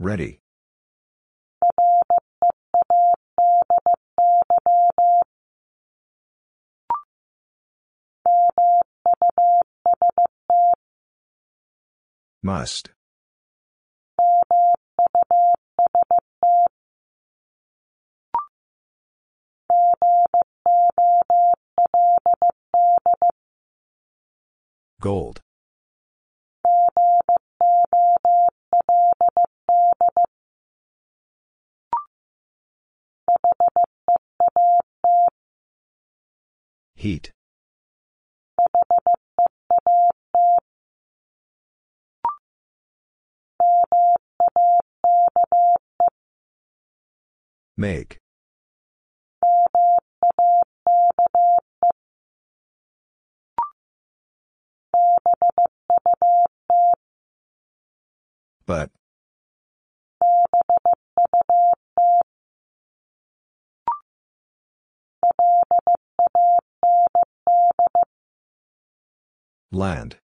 [0.00, 0.40] Ready.
[12.42, 12.90] Must.
[25.00, 25.43] Gold.
[37.04, 37.32] Heat.
[47.76, 48.16] Make.
[58.64, 58.90] But.
[69.74, 70.18] Land.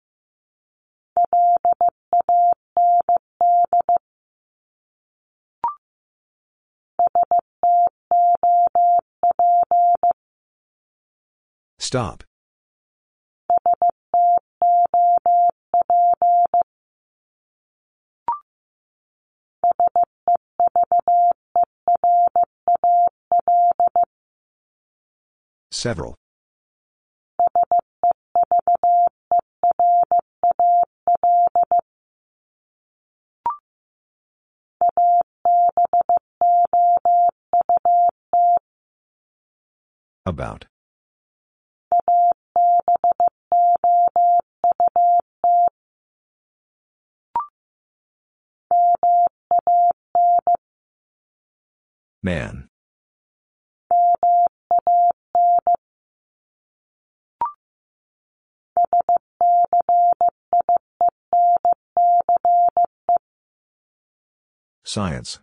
[11.79, 12.25] Stop.
[25.71, 26.17] Several.
[40.27, 40.67] About.
[52.25, 52.69] Man.
[64.83, 65.39] Science.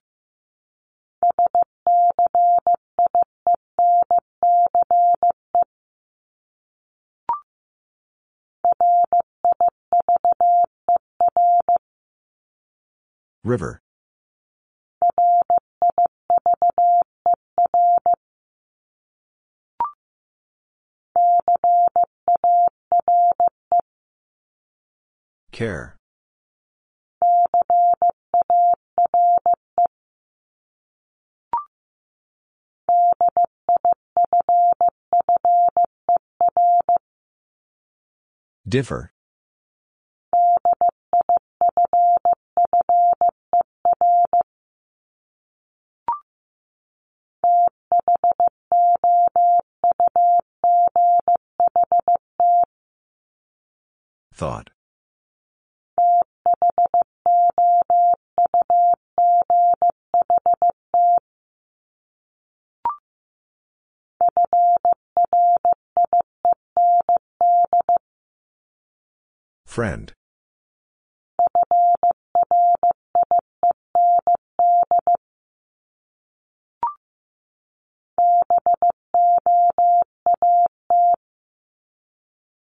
[13.44, 13.82] River.
[25.52, 25.98] Care.
[38.68, 39.12] Differ.
[54.34, 54.73] Thought.
[69.74, 70.14] Friend.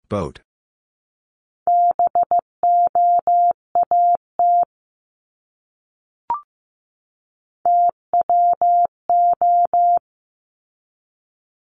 [0.08, 0.40] Boat.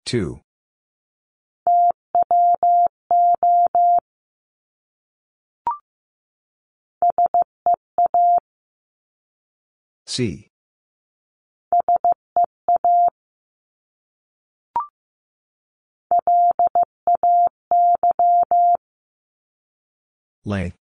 [0.04, 0.42] Two.
[10.06, 10.50] C.
[20.44, 20.76] Length.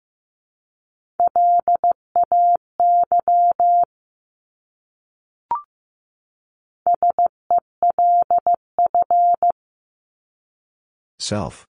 [11.19, 11.67] Self.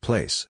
[0.00, 0.48] Place.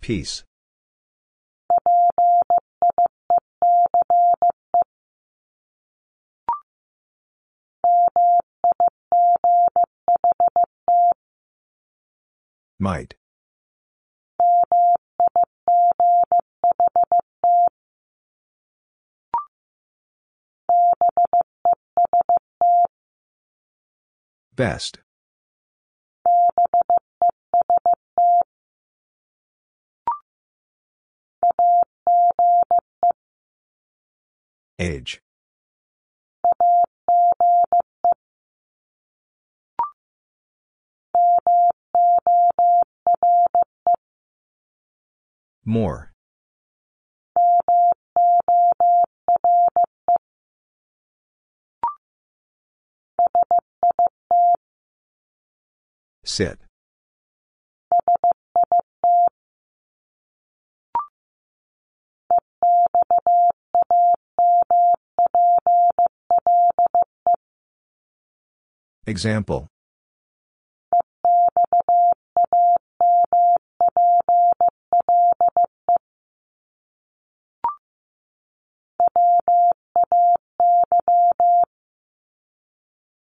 [0.00, 0.44] Peace.
[12.78, 13.14] Might.
[24.54, 24.98] Best.
[34.78, 35.22] Age.
[45.64, 46.12] More.
[56.24, 56.58] Sit.
[69.06, 69.73] Example.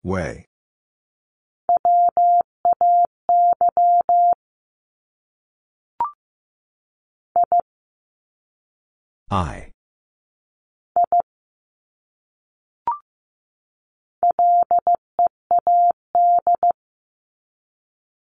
[0.05, 0.45] Way.
[9.31, 9.71] I.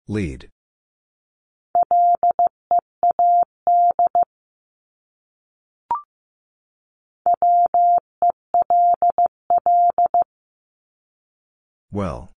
[0.07, 0.52] Lead.
[11.93, 12.31] Well.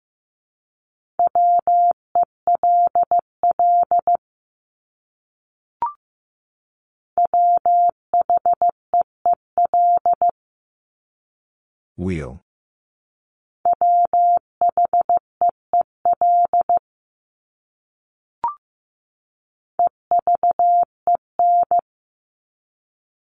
[11.96, 12.42] Wheel.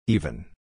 [0.07, 0.54] Even.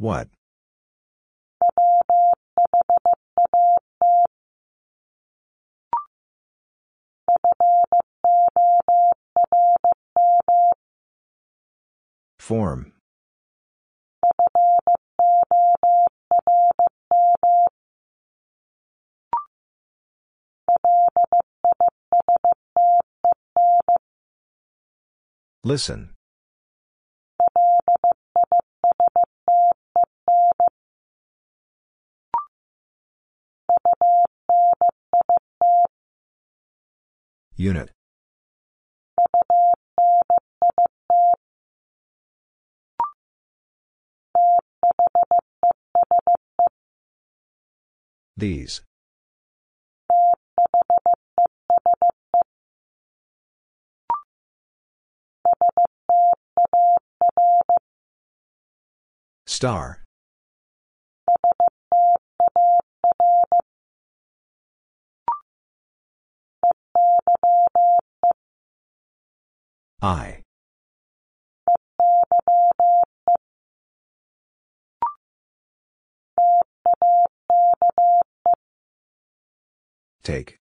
[0.00, 0.28] What?
[12.38, 12.92] Form.
[25.62, 26.14] Listen.
[37.56, 37.90] Unit.
[48.34, 48.80] These.
[59.46, 60.04] Star.
[70.02, 70.42] I.
[80.22, 80.60] Take.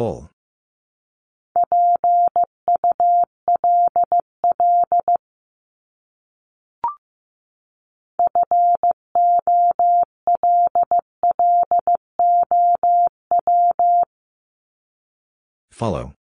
[0.00, 0.30] Pull.
[15.70, 16.19] Follow.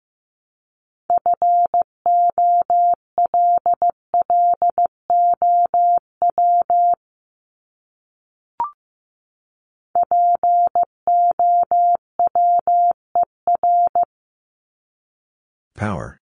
[15.82, 16.22] Power.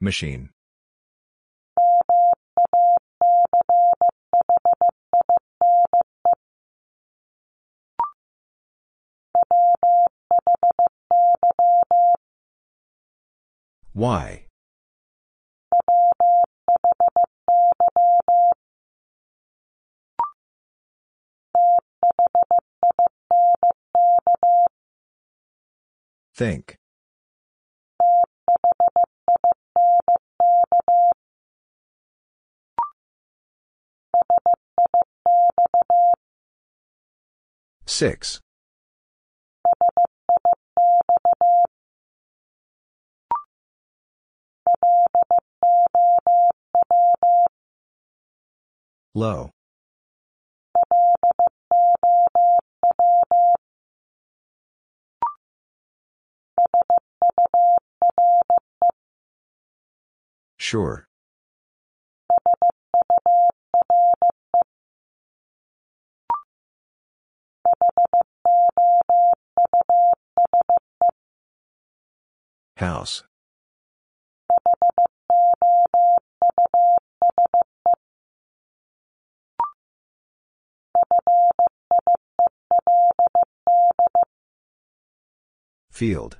[0.00, 0.50] Machine.
[13.92, 14.45] Why?
[26.36, 26.76] Think.
[37.86, 38.40] Six.
[49.14, 49.52] Low.
[60.58, 61.06] Sure.
[72.76, 73.22] House.
[85.90, 86.38] Field.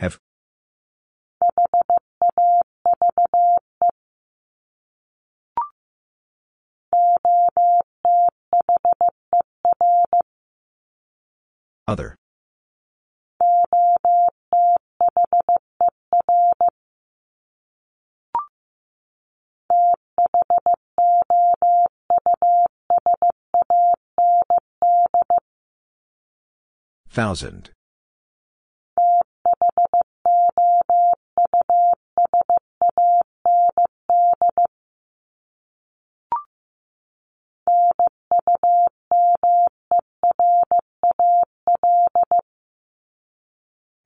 [0.00, 0.18] Have.
[11.86, 12.16] Other.
[27.10, 27.70] Thousand.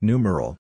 [0.01, 0.57] Numeral.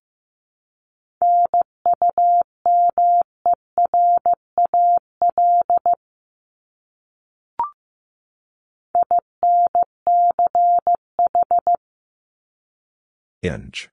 [13.42, 13.90] Inch.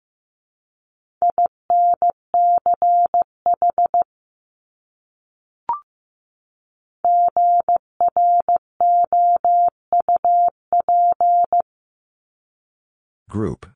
[13.28, 13.71] Group.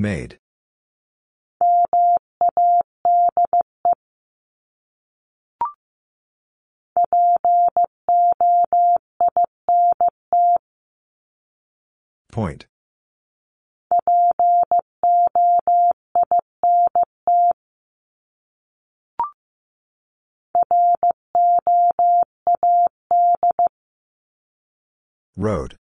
[0.00, 0.38] Made.
[12.32, 12.66] Point.
[25.36, 25.76] Road.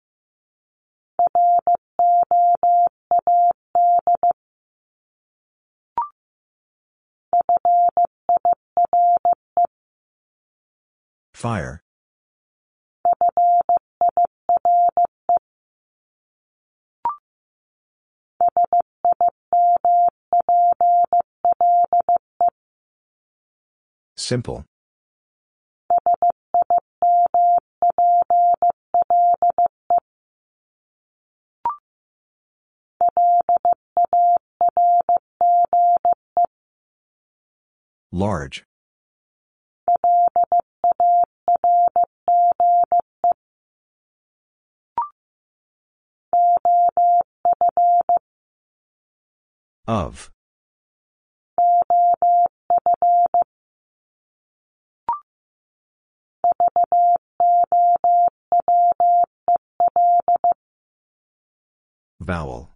[11.33, 11.81] Fire.
[24.17, 24.65] Simple.
[38.11, 38.65] Large.
[49.87, 50.31] Of.
[62.19, 62.69] Vowel.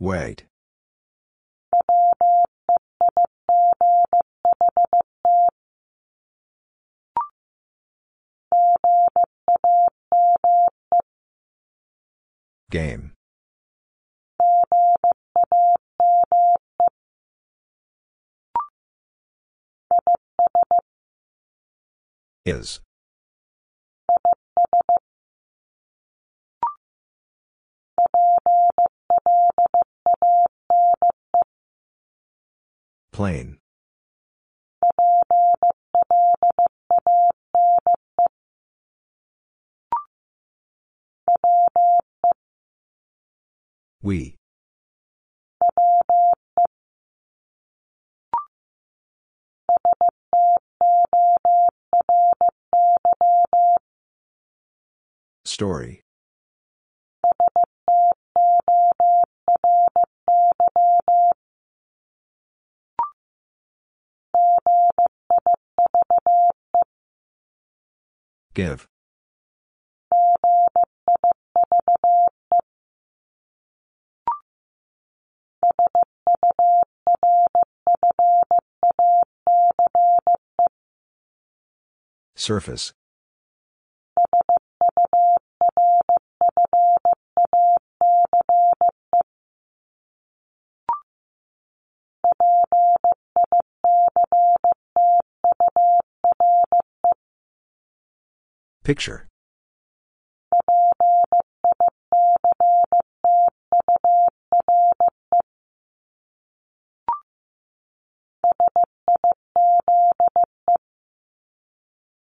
[0.00, 0.44] Wait.
[12.70, 13.12] Game.
[22.44, 22.83] Is.
[33.14, 33.58] Plain.
[44.02, 44.34] We.
[55.44, 56.02] Story.
[68.54, 68.86] Give.
[82.36, 82.92] Surface.
[98.84, 99.26] Picture.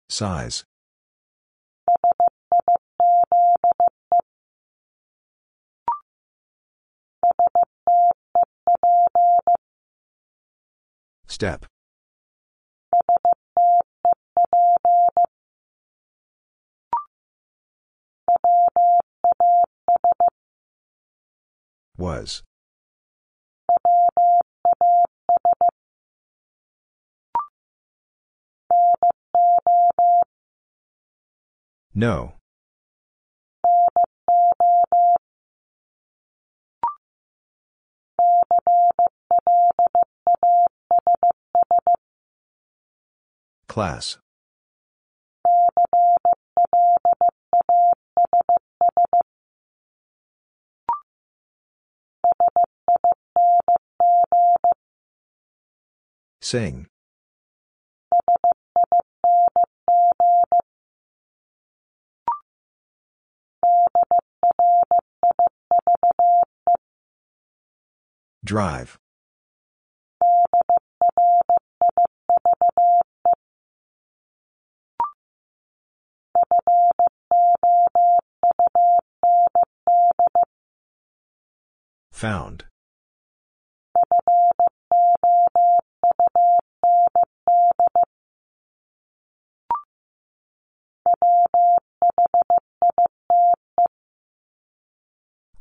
[0.09, 0.64] Size.
[11.26, 11.67] Step.
[21.99, 22.45] Was.
[31.93, 32.35] No.
[43.66, 44.18] Class.
[56.48, 56.87] Sing.
[68.42, 68.98] Drive.
[82.11, 82.67] Found.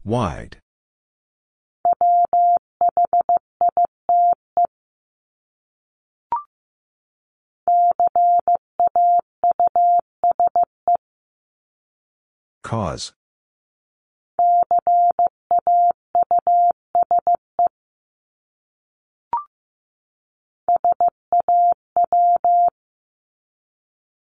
[0.08, 0.58] Wide.
[12.64, 13.12] Cause.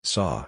[0.06, 0.46] Saw.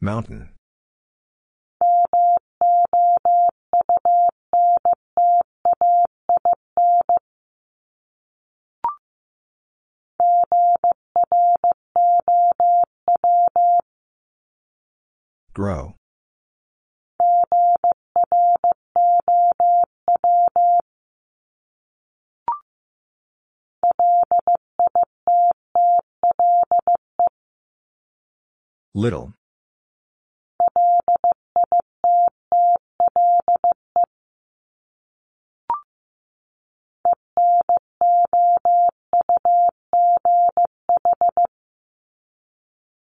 [0.00, 0.50] Mountain.
[15.52, 15.96] Grow.
[28.94, 29.32] Little.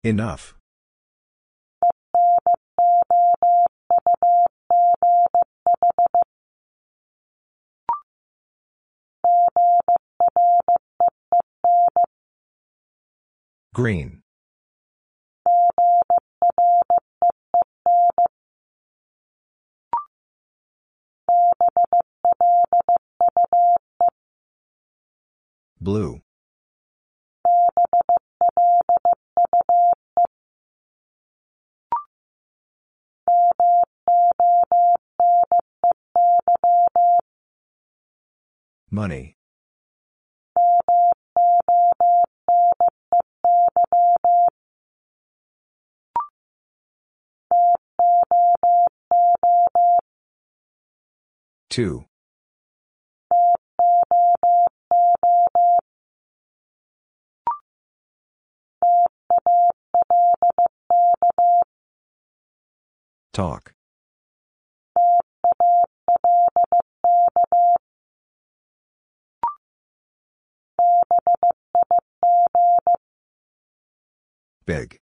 [0.05, 0.55] Enough.
[13.73, 14.21] Green.
[25.81, 26.21] Blue.
[38.91, 39.32] Money.
[51.73, 51.81] 2.
[51.81, 52.05] 2.
[63.33, 63.73] Talk.
[74.67, 75.02] Big.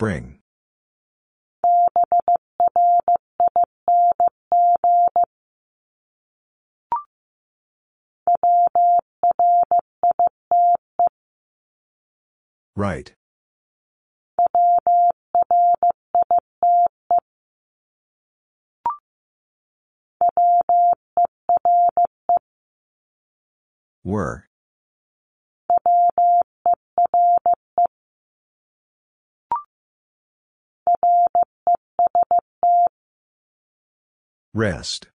[0.00, 0.38] Bring.
[12.74, 13.12] Right.
[24.02, 24.48] Were.
[34.52, 35.06] Rest.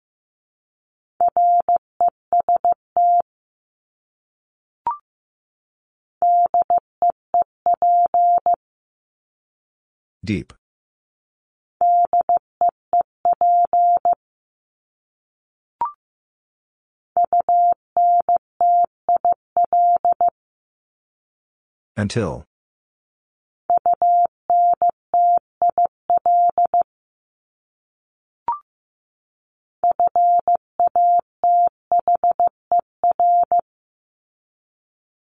[10.24, 10.54] Deep.
[21.98, 22.46] Until.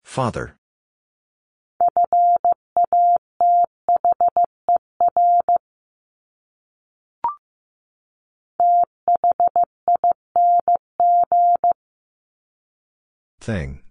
[0.03, 0.57] Father.
[13.39, 13.81] Thing.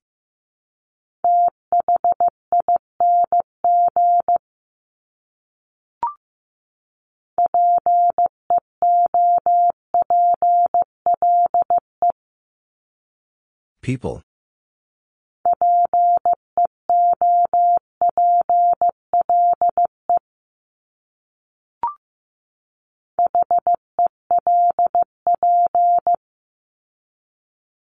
[13.82, 14.22] People.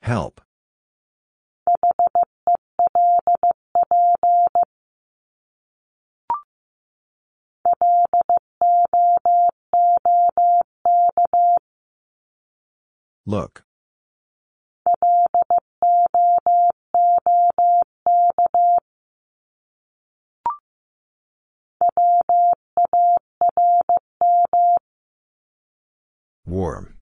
[0.02, 0.42] Help.
[13.26, 13.64] Look.
[26.46, 26.98] Warm.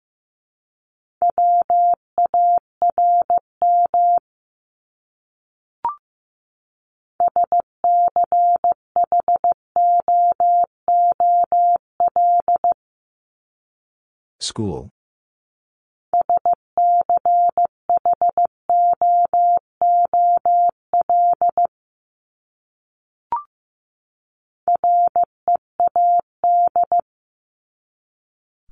[14.40, 14.90] School.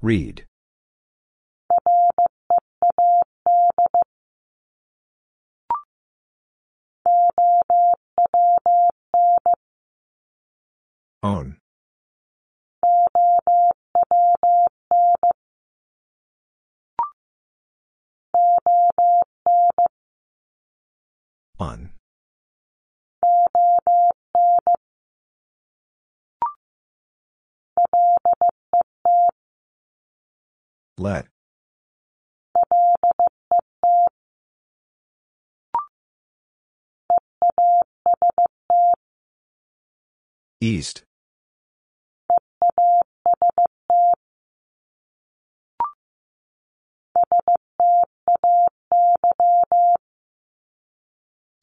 [0.05, 0.45] Read.
[11.23, 11.57] Own.
[21.57, 21.89] On.
[30.97, 31.27] Let.
[40.61, 41.03] East.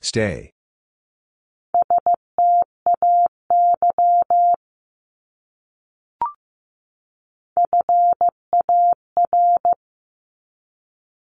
[0.00, 0.50] Stay.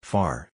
[0.02, 0.50] Far.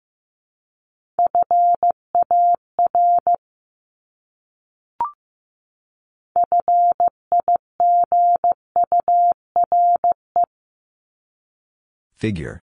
[12.17, 12.61] Figure.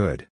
[0.00, 0.28] Could.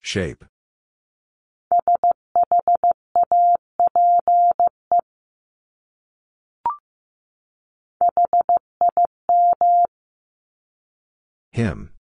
[0.00, 0.44] Shape.
[11.50, 11.97] Him.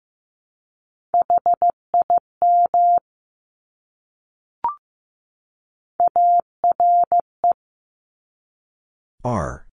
[9.23, 9.67] R.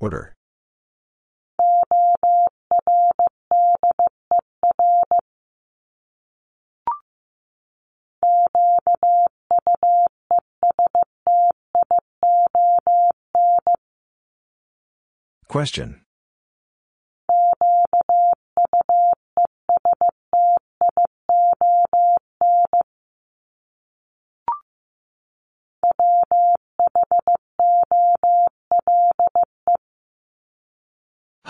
[0.00, 0.34] Order.
[15.46, 16.00] Question.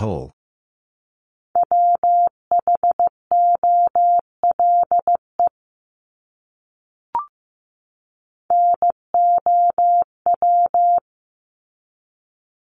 [0.01, 0.31] Whole.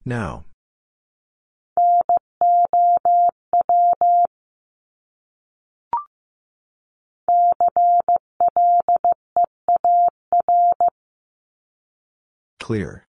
[0.05, 0.45] Now.
[12.61, 13.04] Clear.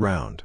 [0.00, 0.44] Round.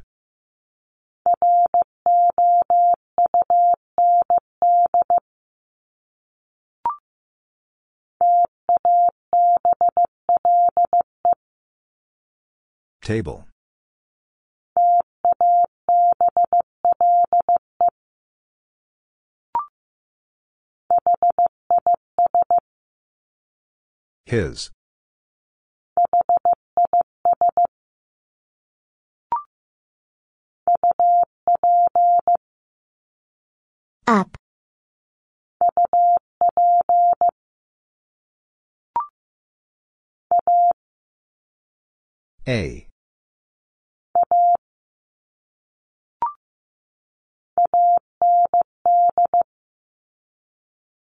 [13.02, 13.46] Table.
[24.26, 24.75] His.
[34.08, 34.38] Up,
[42.48, 42.88] A.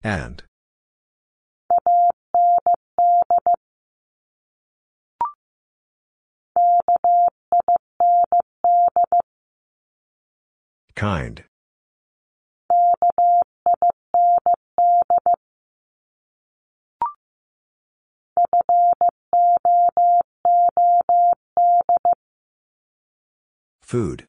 [0.03, 0.48] And.
[10.99, 11.45] Kind.
[23.81, 24.27] Food.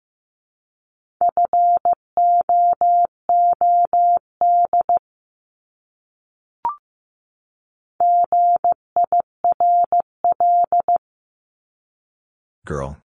[12.63, 13.01] Girl.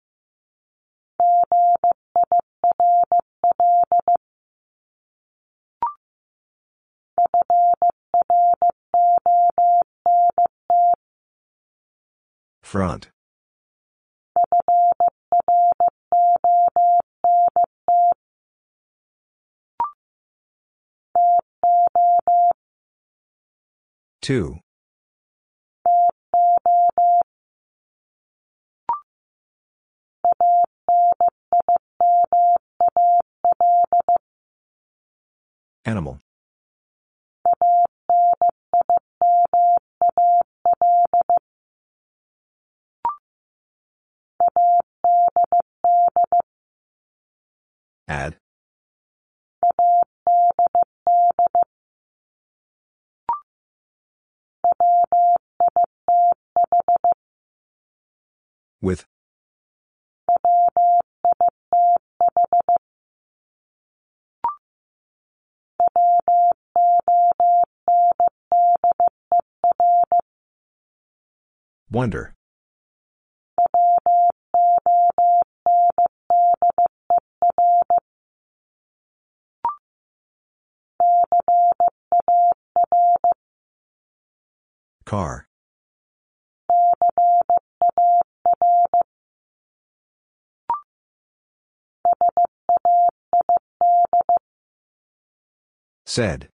[12.62, 13.10] Front.
[24.20, 24.58] Two.
[35.84, 36.23] Animal.
[48.08, 48.36] Add.
[58.80, 59.04] With.
[71.94, 72.34] Wonder.
[85.04, 85.46] Car.
[96.04, 96.48] Said.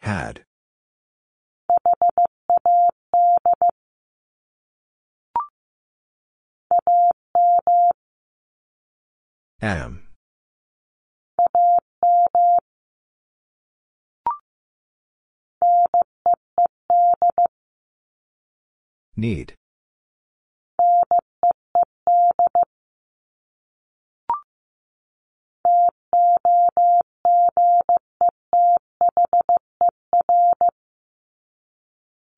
[0.00, 0.44] Had.
[9.60, 10.08] Am.
[19.16, 19.54] Need.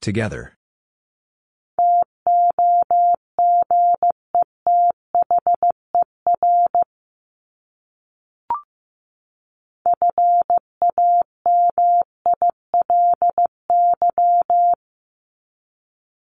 [0.00, 0.56] Together.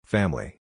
[0.04, 0.61] Family.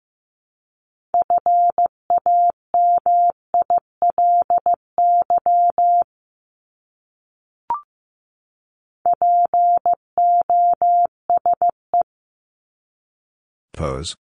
[13.73, 14.15] Pose.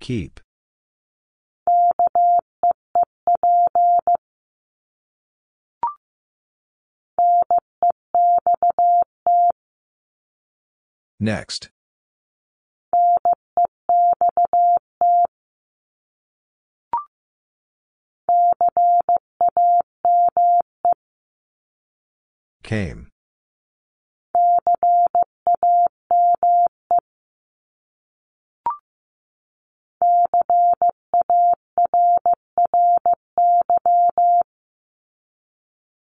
[0.00, 0.40] Keep.
[11.18, 11.70] Next.
[22.66, 23.06] Came.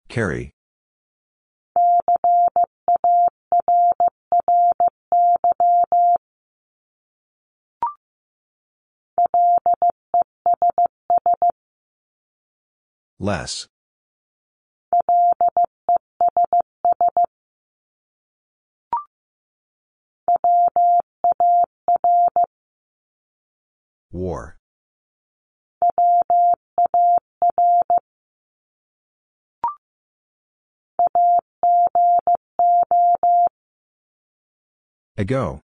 [0.09, 0.53] Carry.
[13.18, 13.66] Less.
[24.12, 24.59] War.
[35.16, 35.61] Ago.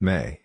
[0.00, 0.40] May.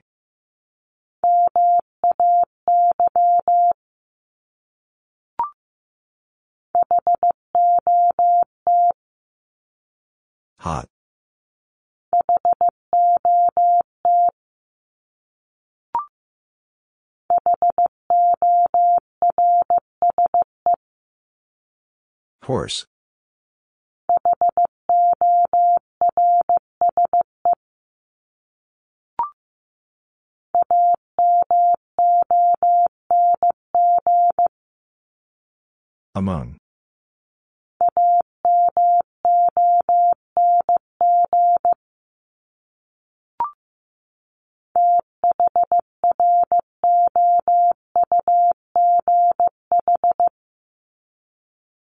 [10.66, 10.90] Hot.
[22.42, 22.88] Horse.
[36.16, 36.58] Among.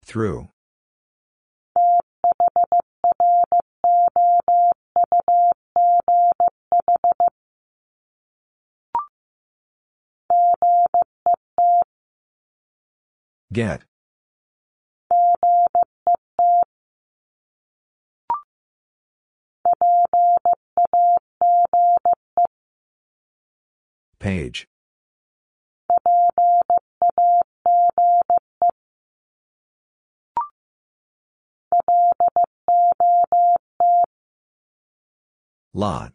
[0.04, 0.48] Through.
[13.52, 13.82] Get.
[24.22, 24.68] Page.
[35.74, 36.12] Lot.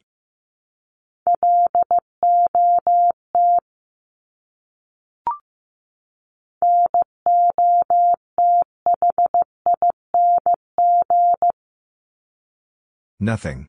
[13.20, 13.68] Nothing.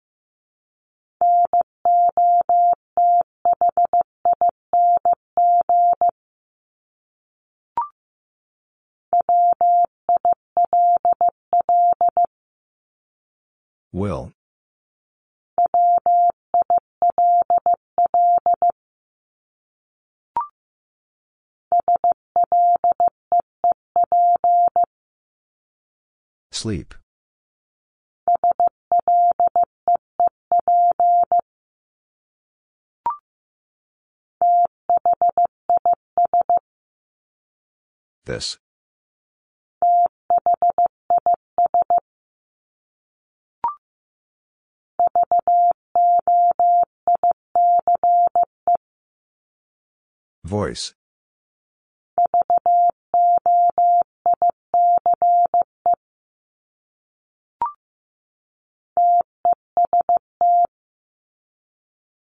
[13.93, 14.32] Will.
[26.53, 26.95] Sleep.
[38.24, 38.59] This.
[50.49, 50.94] Voice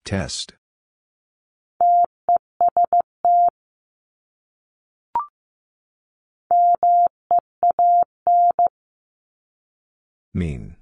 [0.03, 0.53] Test.
[10.33, 10.76] Mean.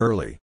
[0.00, 0.38] Early.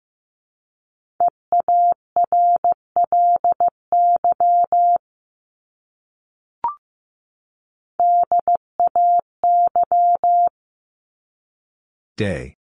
[12.18, 12.56] Day.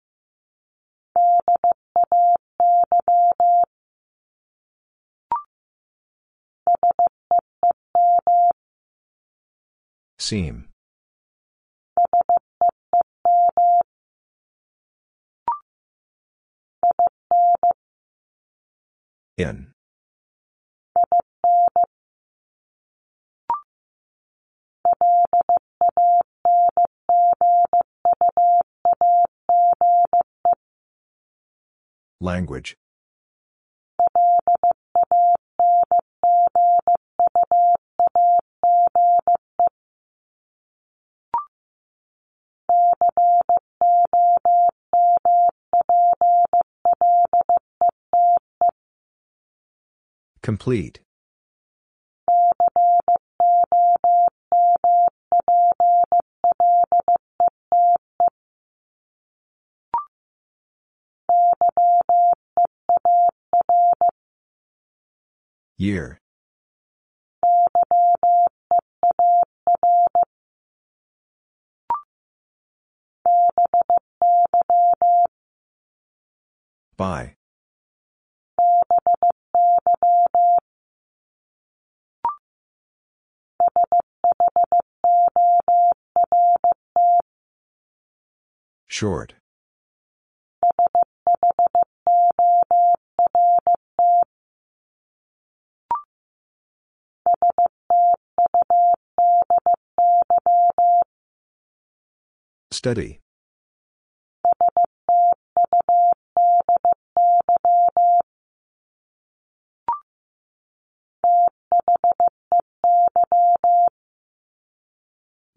[10.18, 10.73] Seem.
[19.36, 19.74] In.
[32.20, 32.76] Language.
[50.42, 51.00] Complete.
[65.78, 66.20] Year.
[76.96, 77.34] By.
[88.86, 89.34] Short.
[102.70, 103.20] Study.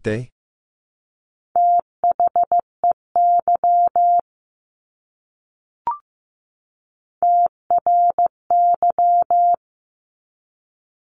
[0.02, 0.30] They?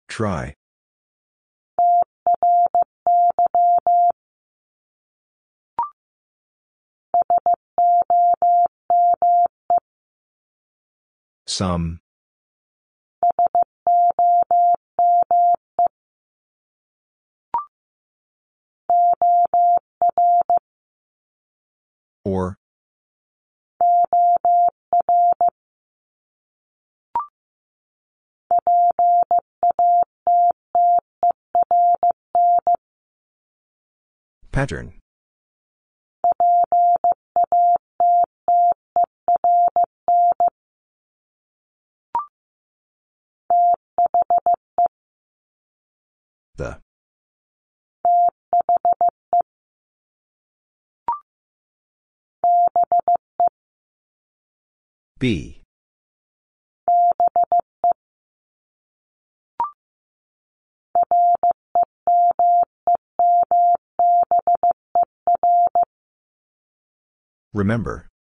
[0.09, 0.55] Try.
[11.47, 12.01] Some.
[22.25, 22.57] Or.
[34.53, 35.02] Pattern.
[46.57, 46.79] The.
[55.19, 55.63] Be.
[67.55, 68.12] Remember.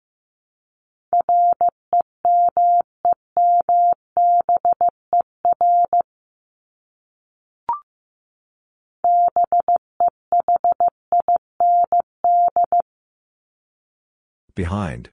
[14.54, 15.10] Behind.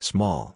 [0.00, 0.54] Small.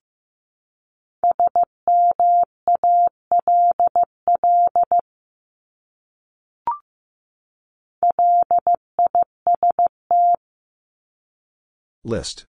[12.04, 12.46] List.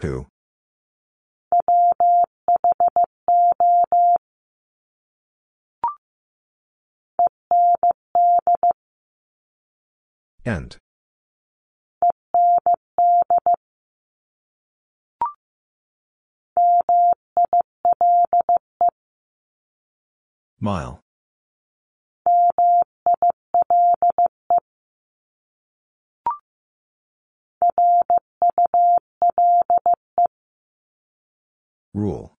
[0.00, 0.26] Who?
[10.44, 10.78] End.
[20.60, 21.00] Mile.
[31.94, 32.38] Rule.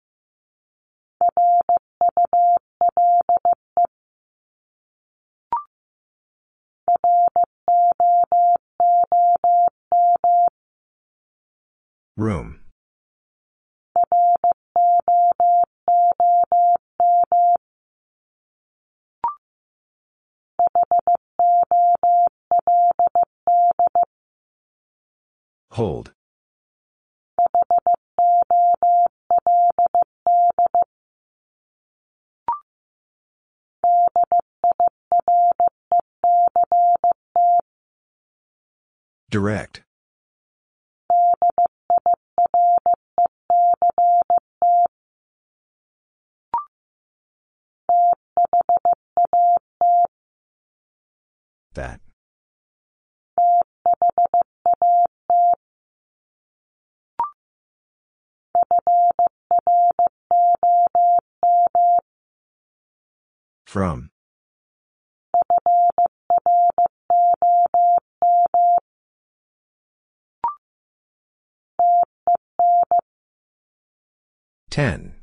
[12.15, 12.59] Room.
[25.71, 26.11] Hold.
[39.29, 39.83] Direct.
[51.75, 52.01] That.
[63.69, 64.09] From.
[74.71, 75.13] Ten.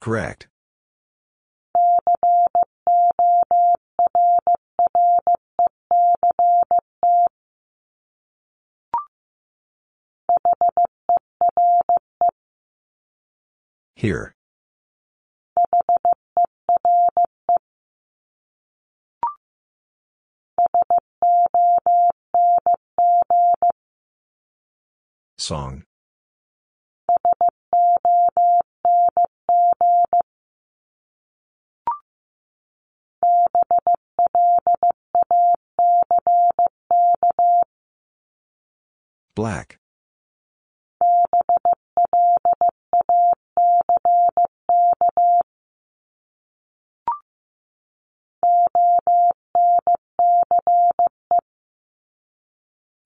[0.00, 0.49] Correct.
[14.00, 14.34] Here.
[25.36, 25.84] Song.
[39.34, 39.79] Black.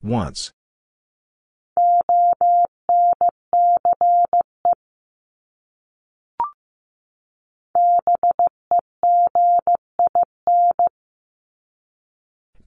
[0.02, 0.52] Once.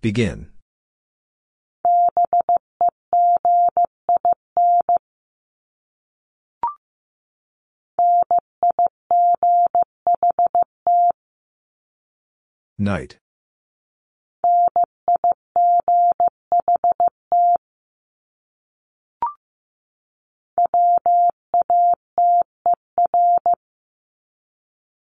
[0.02, 0.57] Begin.
[12.80, 13.18] Night.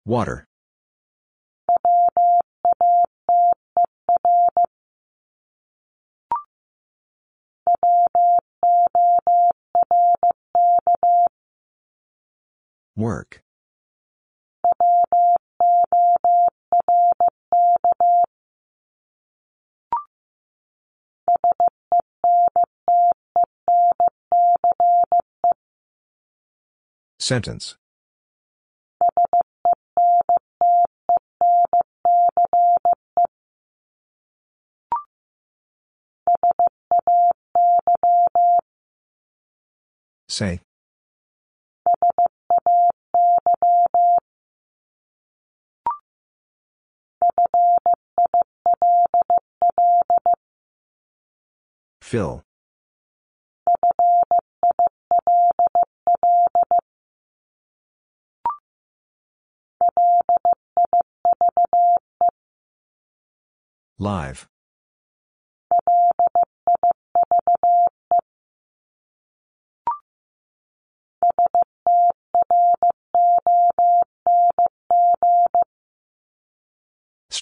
[0.06, 0.48] Water.
[12.96, 13.44] Work.
[27.20, 27.76] Sentence.
[40.28, 40.62] Say.
[52.02, 52.44] Fill.
[63.98, 64.50] Live.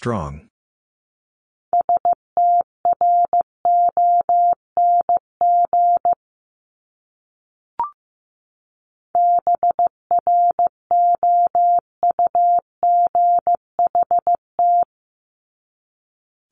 [0.00, 0.48] Strong.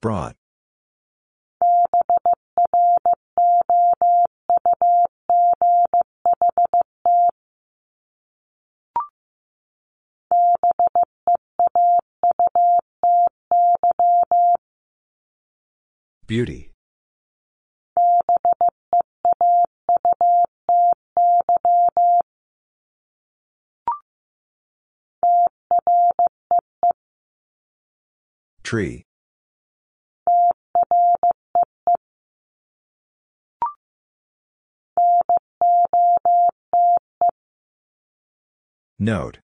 [0.02, 0.36] Brought.
[16.28, 16.70] Beauty.
[28.62, 29.04] Tree.
[38.98, 39.38] Note.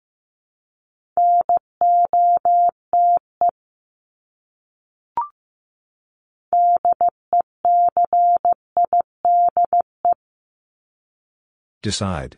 [11.82, 12.38] Decide.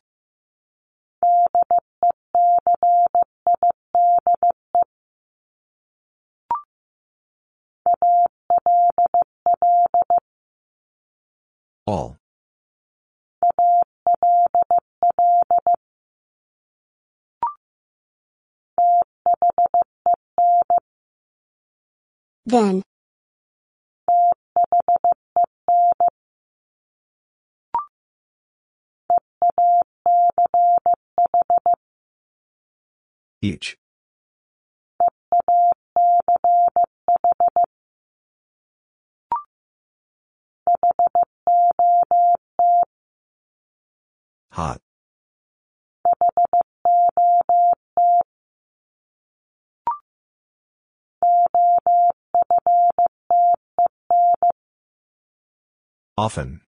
[11.86, 12.18] All.
[22.46, 22.84] Then.
[33.42, 33.78] Each.
[44.52, 44.80] Hot.
[56.18, 56.62] Often.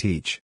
[0.00, 0.40] Teach.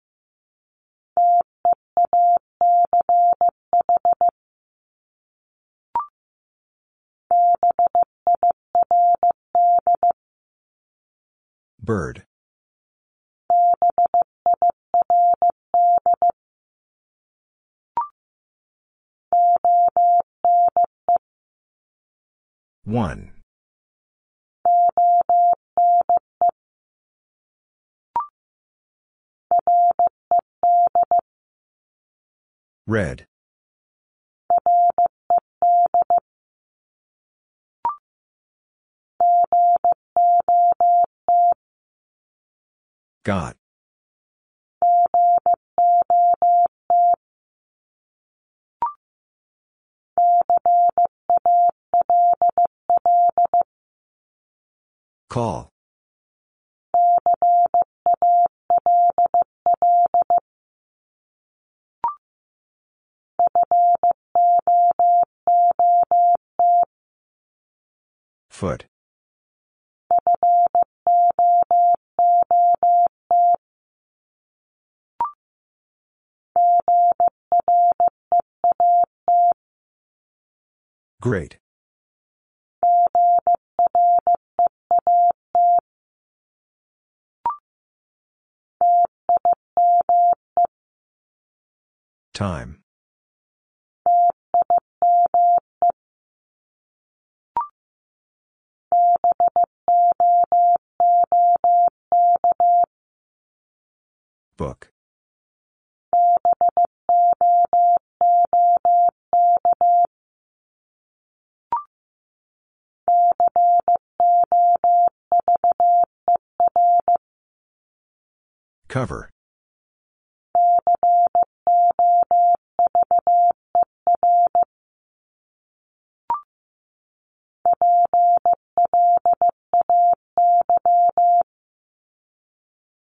[11.81, 12.25] Bird.
[22.83, 23.34] One.
[32.87, 33.27] Red.
[43.25, 43.57] Got.
[55.31, 55.74] Call.
[68.51, 68.87] Foot.
[81.21, 81.59] Great.
[92.35, 92.84] Time.
[104.57, 104.91] Book.
[118.89, 119.29] Cover.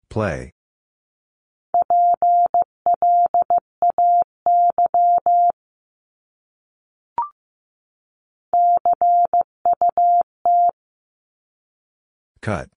[0.09, 0.51] Play.
[12.47, 12.69] Cut.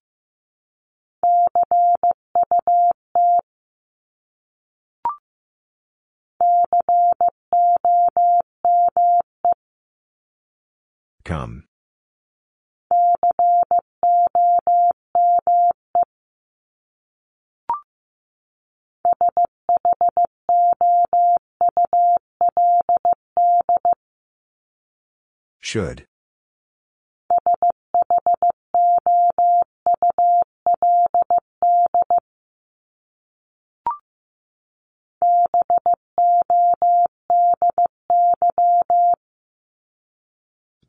[11.23, 11.63] Come.
[25.61, 26.07] Should.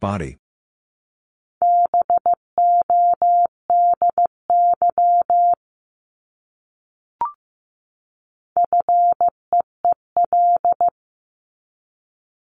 [0.02, 0.36] Body.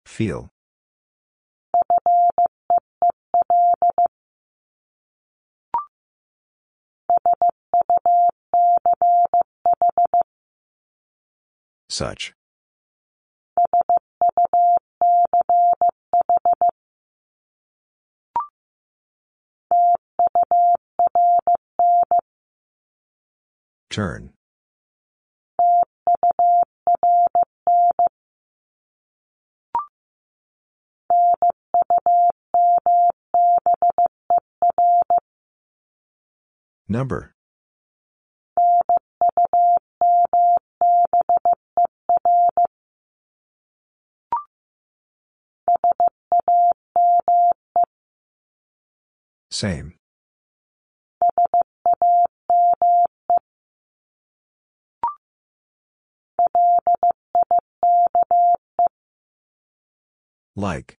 [0.07, 0.49] Feel.
[11.89, 12.33] Such.
[24.01, 24.33] Turn.
[36.89, 37.35] Number.
[49.51, 49.93] Same.
[60.57, 60.99] Like.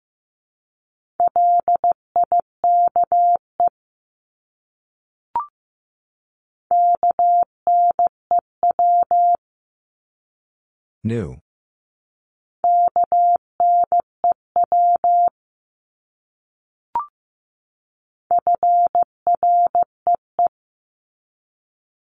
[11.03, 11.41] New.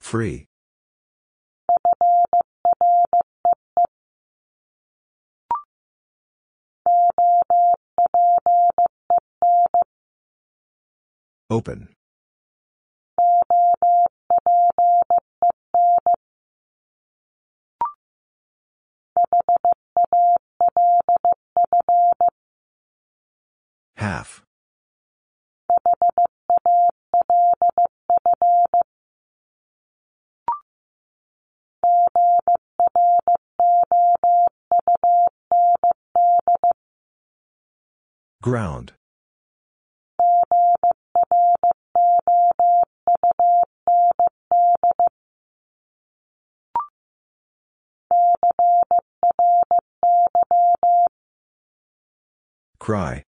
[0.01, 0.49] Free.
[11.51, 11.89] Open.
[23.97, 24.43] Half.
[38.43, 38.98] Ground.
[52.89, 53.23] Cry.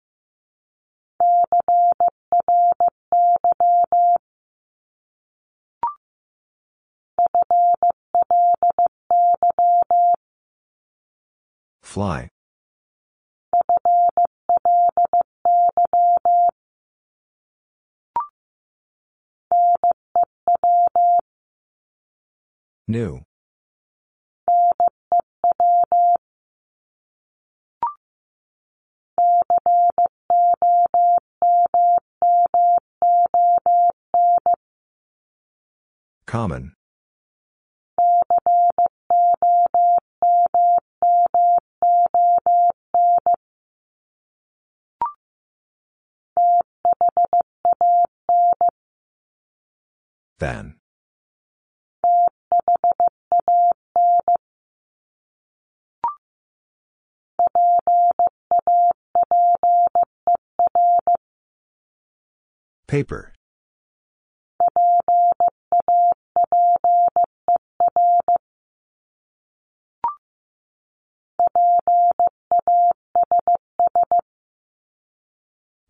[11.83, 12.31] Fly.
[22.89, 23.21] New.
[36.27, 36.75] Common.
[50.39, 50.80] Than.
[62.91, 63.33] Paper.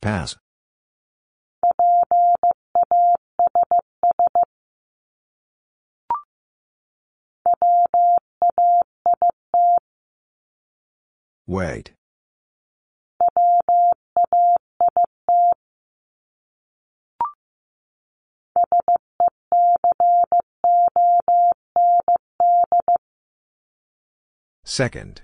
[0.03, 0.37] Pass.
[11.47, 11.95] Wait.
[24.71, 25.23] Second.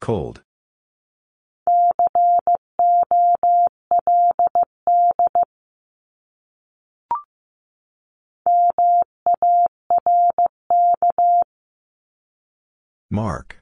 [0.00, 0.42] Cold.
[13.10, 13.61] Mark.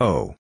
[0.00, 0.34] O.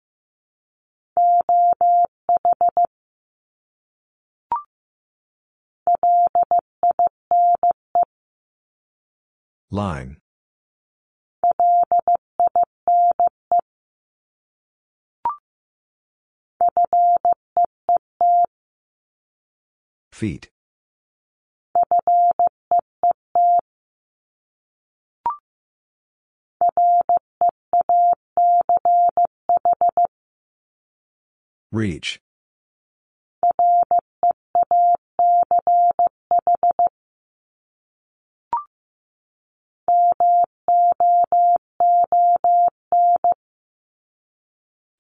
[9.71, 10.19] Line.
[20.13, 20.49] Feet.
[31.71, 32.19] Reach.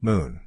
[0.01, 0.41] Moon.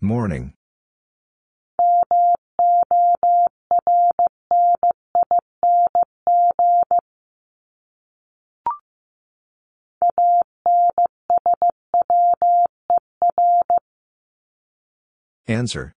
[0.00, 0.52] Morning.
[15.46, 15.94] Answer.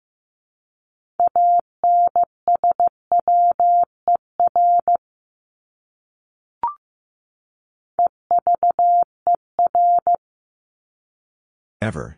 [11.82, 12.16] Ever.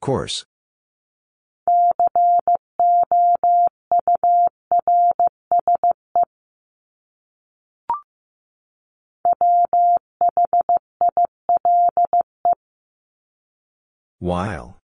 [0.00, 0.44] Course.
[14.18, 14.79] While.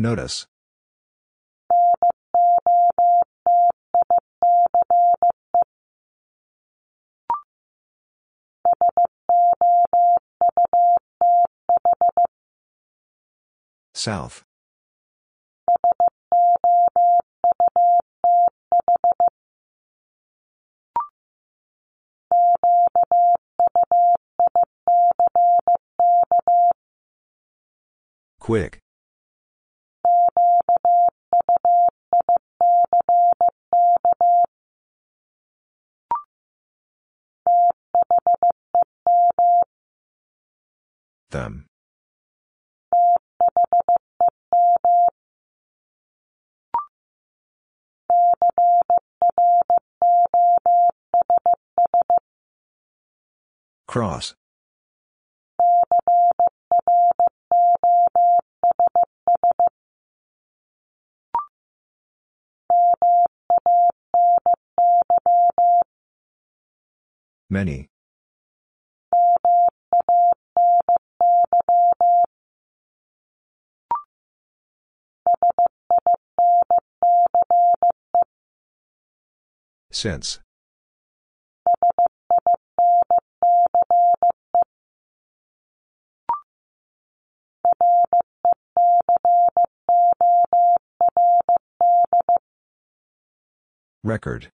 [0.00, 0.46] Notice.
[13.92, 14.42] South.
[28.38, 28.80] Quick.
[41.30, 41.66] Them.
[53.86, 54.34] Cross.
[67.48, 67.88] Many.
[79.90, 80.38] Since.
[94.02, 94.50] Record.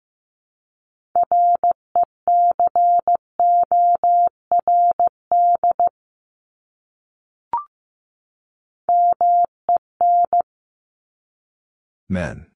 [12.09, 12.50] Men.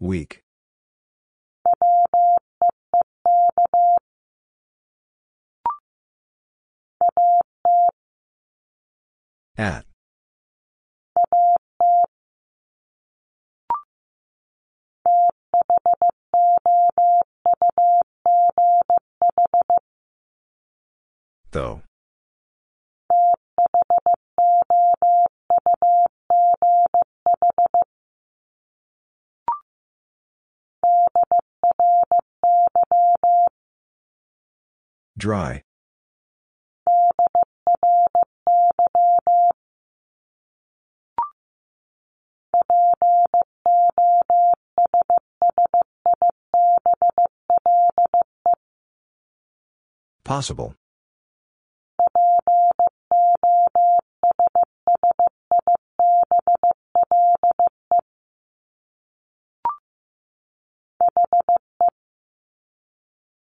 [0.00, 0.42] Week.
[9.56, 9.84] At.
[21.50, 21.82] Though.
[35.18, 35.64] Dry.
[50.22, 50.74] Possible.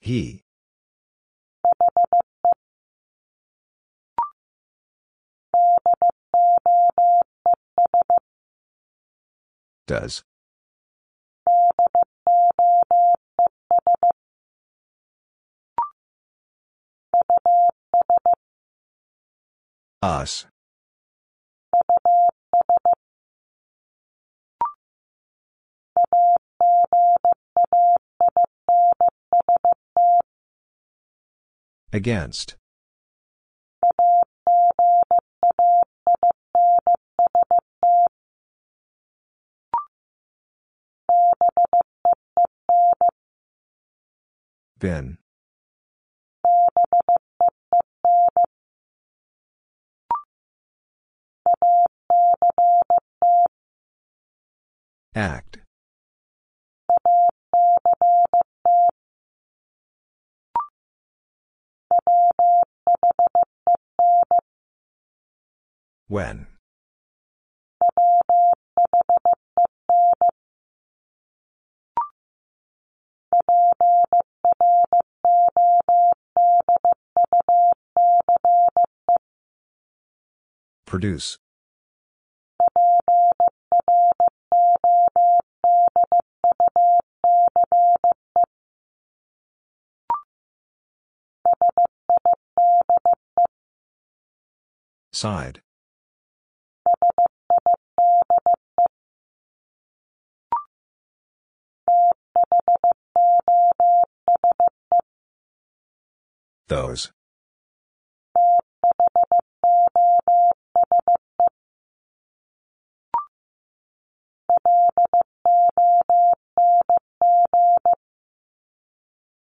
[0.01, 0.44] He.
[9.87, 10.25] Does.
[20.03, 20.47] Us.
[31.95, 32.57] Against.
[44.81, 45.19] Been.
[55.15, 55.64] Act.
[66.15, 66.47] When.
[80.87, 81.39] Produce.
[95.13, 95.61] Side.
[106.69, 107.13] Those.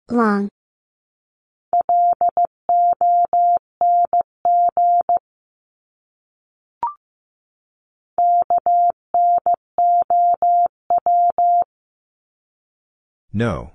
[0.10, 0.50] long,
[13.34, 13.72] No.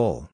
[0.00, 0.30] Full.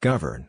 [0.00, 0.48] Govern.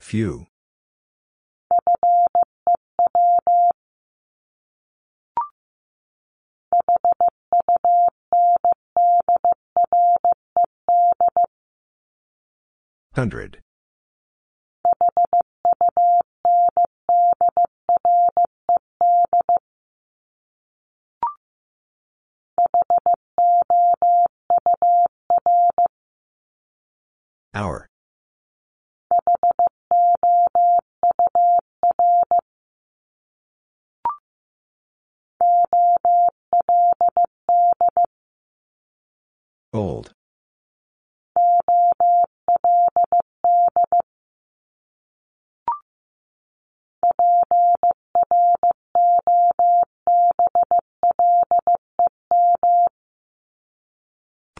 [0.00, 0.46] Few.
[13.14, 13.60] Hundred.
[27.54, 27.86] Hour.
[39.74, 40.14] Old.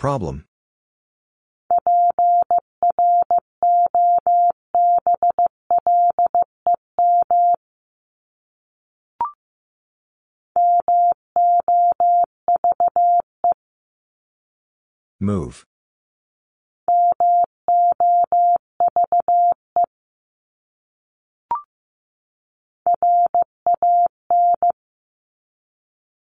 [0.02, 0.46] Problem.
[15.20, 15.64] Move.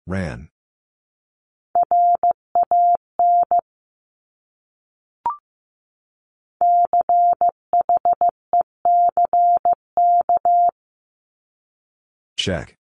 [0.07, 0.49] Ran.
[12.38, 12.80] Check.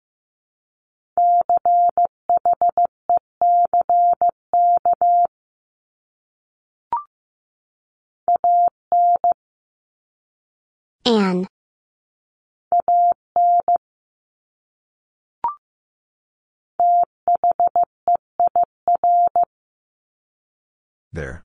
[21.18, 21.42] There.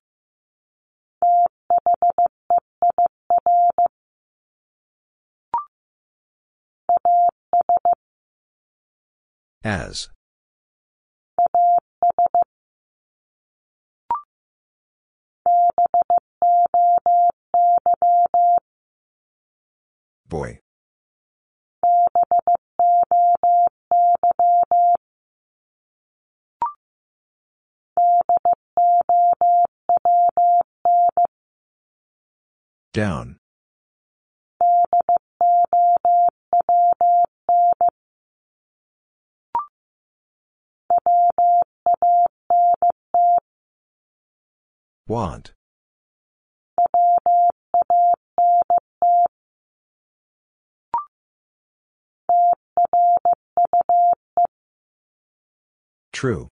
[9.63, 10.09] As.
[20.30, 20.59] Boy.
[32.93, 33.38] Down.
[45.07, 45.53] Want.
[56.11, 56.52] True.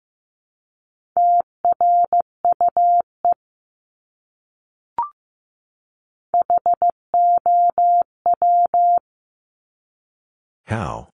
[10.67, 11.07] How?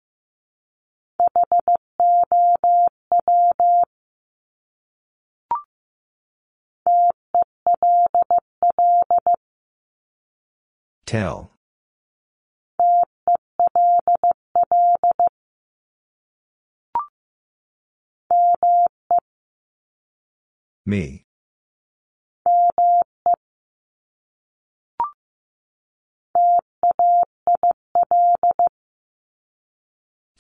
[11.05, 11.53] Tell.
[20.87, 21.25] Me.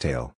[0.03, 0.35] Tail.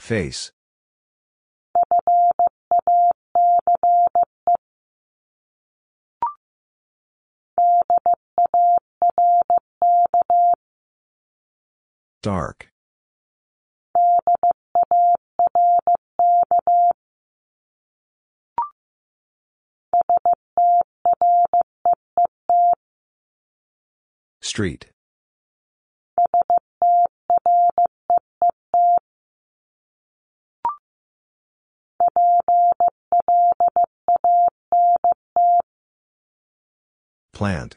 [0.00, 0.50] Face.
[12.24, 12.72] Dark.
[24.48, 24.86] Street.
[37.34, 37.76] Plant.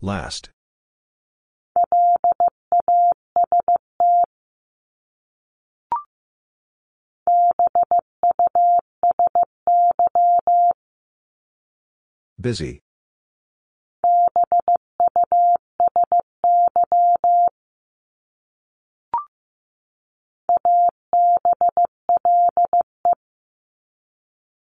[0.00, 0.50] Last.
[12.40, 12.82] Busy.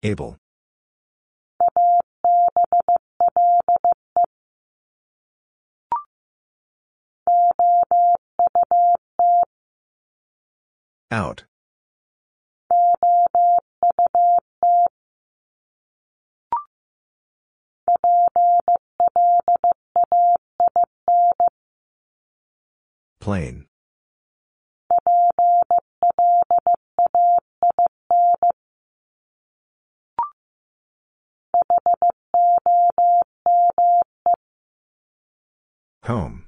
[0.04, 0.38] Able.
[11.10, 11.46] Out.
[23.20, 23.68] Plain.
[36.04, 36.43] Home.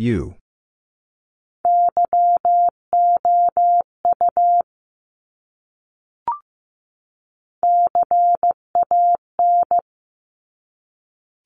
[0.00, 0.36] You.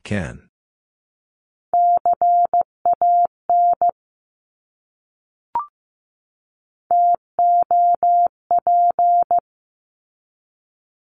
[0.05, 0.51] Can.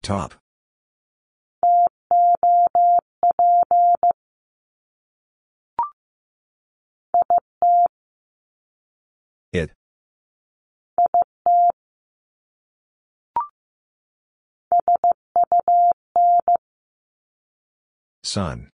[0.04, 0.36] Top.
[18.23, 18.69] Sun.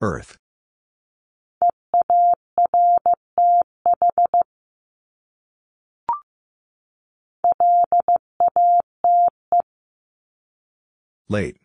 [0.00, 0.36] Earth.
[11.28, 11.61] Late.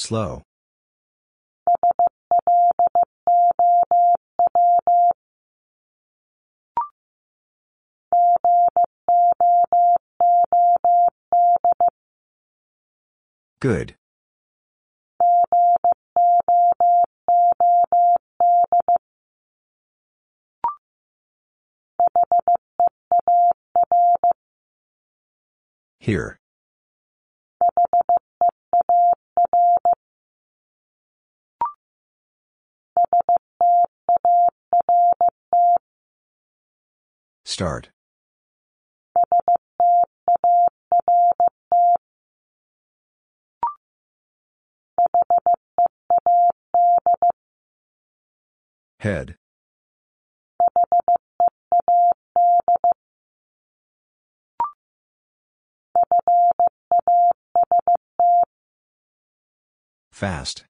[0.00, 0.42] Slow.
[13.60, 13.94] Good.
[25.98, 26.40] Here.
[37.50, 37.90] Start.
[49.00, 49.34] Head.
[60.12, 60.69] Fast.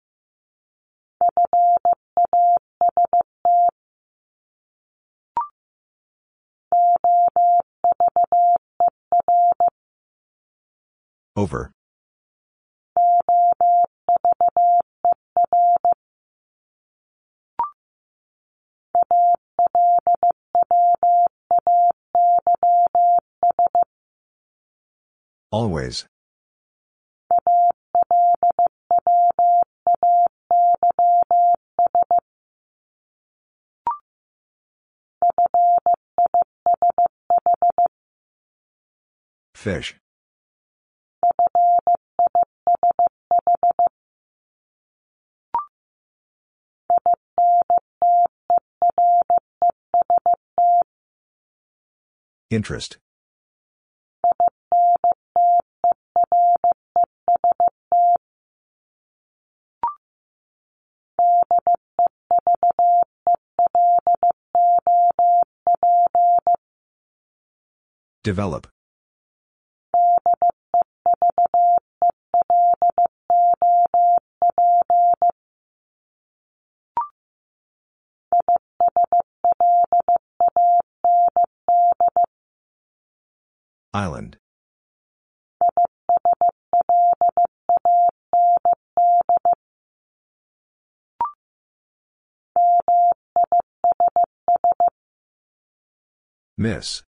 [11.37, 11.73] Over.
[25.51, 26.10] Always.
[39.61, 39.95] Fish.
[52.49, 52.97] Interest.
[68.25, 68.69] Develop.
[83.93, 84.39] Island.
[96.57, 97.03] Miss.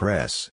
[0.00, 0.50] Press.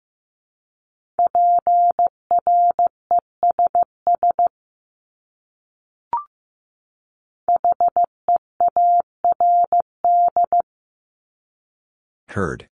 [12.31, 12.67] Heard.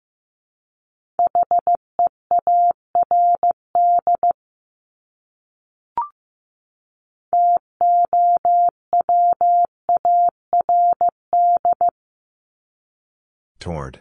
[13.61, 14.01] Toward.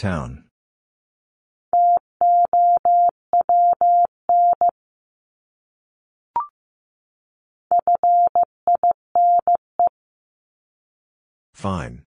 [0.00, 0.44] Town.
[11.52, 12.04] Fine.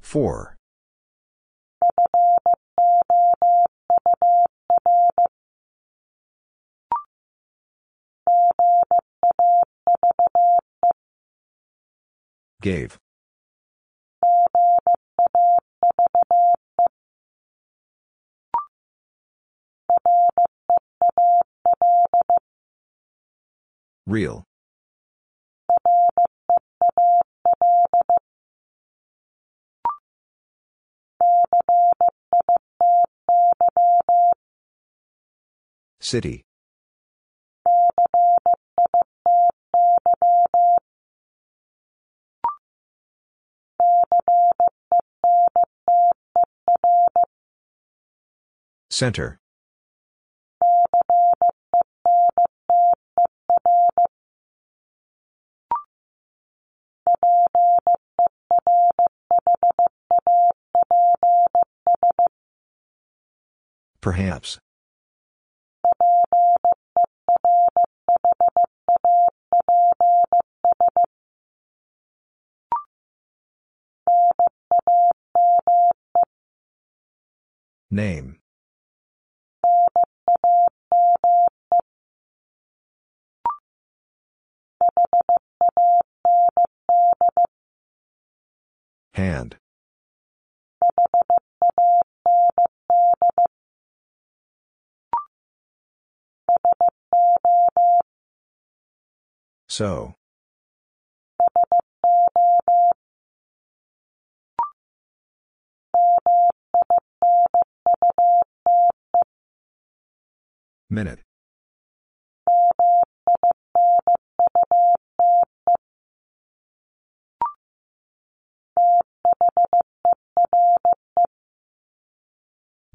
[0.00, 0.56] Four.
[12.62, 12.96] Gave.
[24.06, 24.44] Real.
[36.00, 36.44] City.
[48.90, 49.40] Center.
[64.00, 64.58] Perhaps.
[77.92, 78.38] Name.
[89.12, 89.56] Hand.
[99.68, 100.14] So.
[110.92, 111.20] Minute.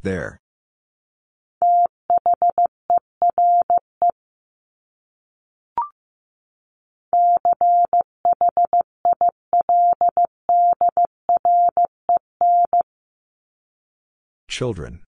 [0.03, 0.38] There.
[14.48, 15.06] Children.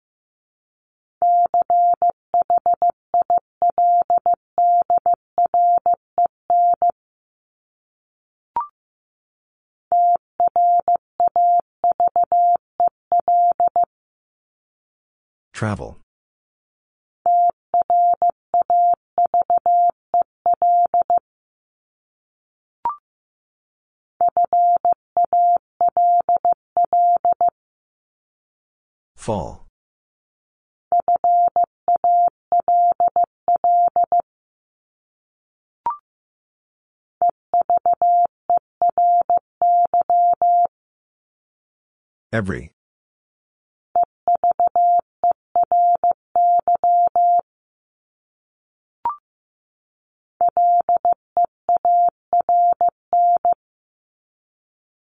[15.59, 15.97] Travel.
[29.17, 29.67] Fall.
[42.31, 42.71] Every.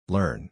[0.09, 0.49] Learn.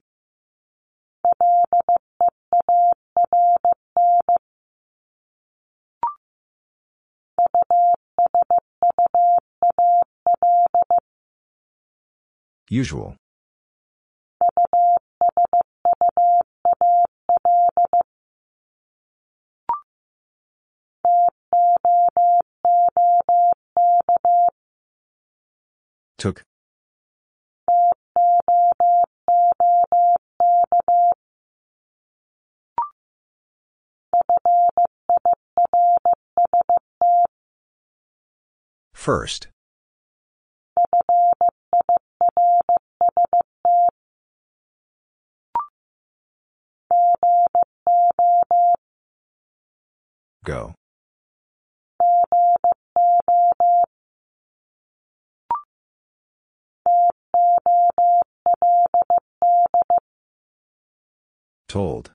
[12.70, 13.16] Usual.
[26.18, 26.44] Took.
[39.06, 39.50] First.
[50.44, 50.74] Go.
[61.68, 62.15] Told.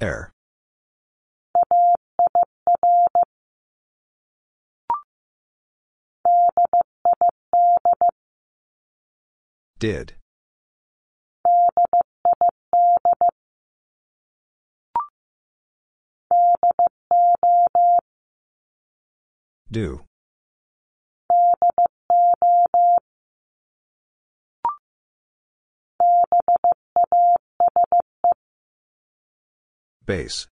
[0.00, 0.32] Air.
[9.78, 10.14] Did.
[19.70, 20.05] Do.
[30.06, 30.46] Base.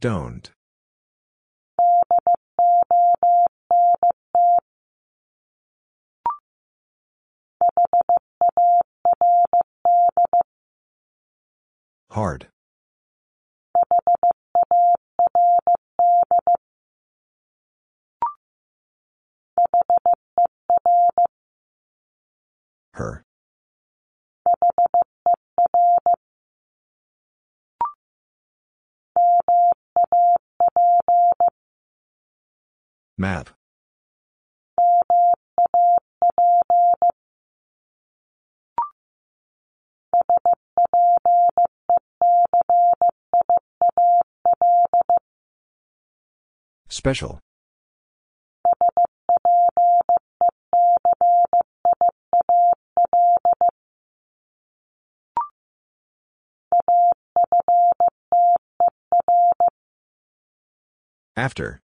[0.00, 0.50] Don't.
[12.10, 12.48] Hard.
[22.94, 23.24] Her.
[33.16, 33.50] Map.
[46.88, 47.40] Special.
[61.40, 61.80] After.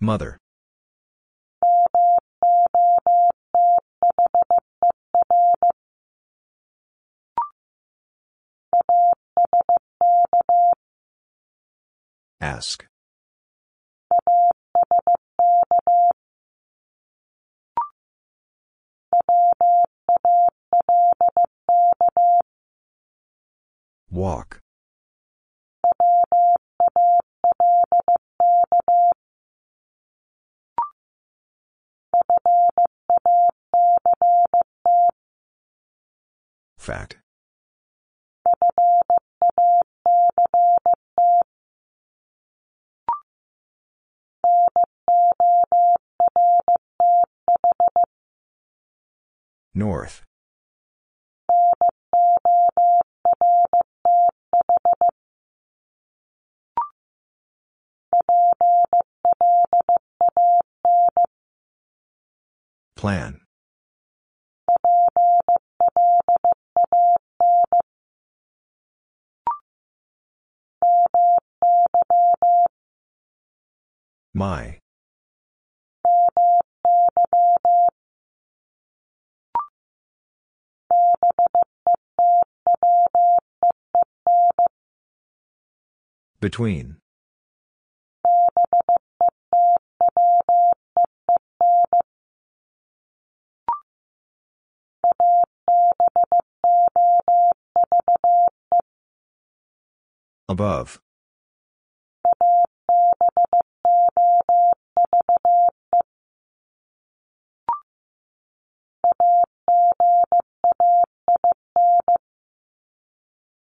[0.00, 0.40] Mother.
[12.40, 12.84] Ask.
[24.10, 24.60] Walk.
[36.78, 37.18] Fact.
[49.74, 50.27] North.
[62.98, 63.38] Plan.
[74.34, 74.80] My.
[86.40, 86.96] Between.
[100.48, 101.00] Above.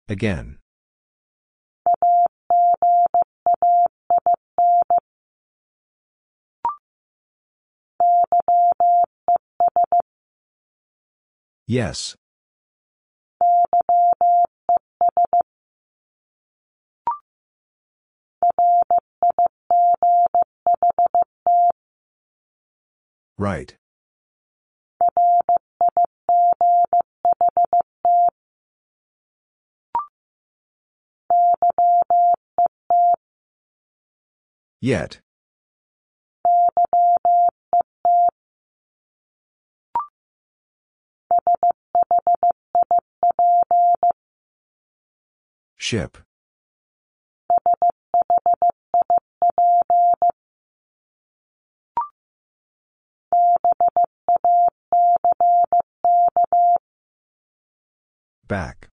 [0.09, 0.59] Again.
[11.66, 12.16] Yes.
[23.39, 23.76] Right.
[34.80, 35.20] Yet.
[45.77, 46.19] Ship.
[58.49, 58.89] Back.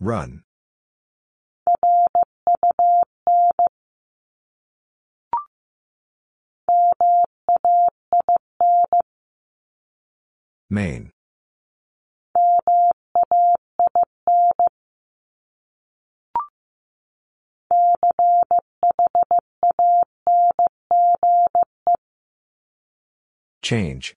[0.00, 0.43] Run.
[10.70, 11.10] Main.
[23.62, 24.14] Change.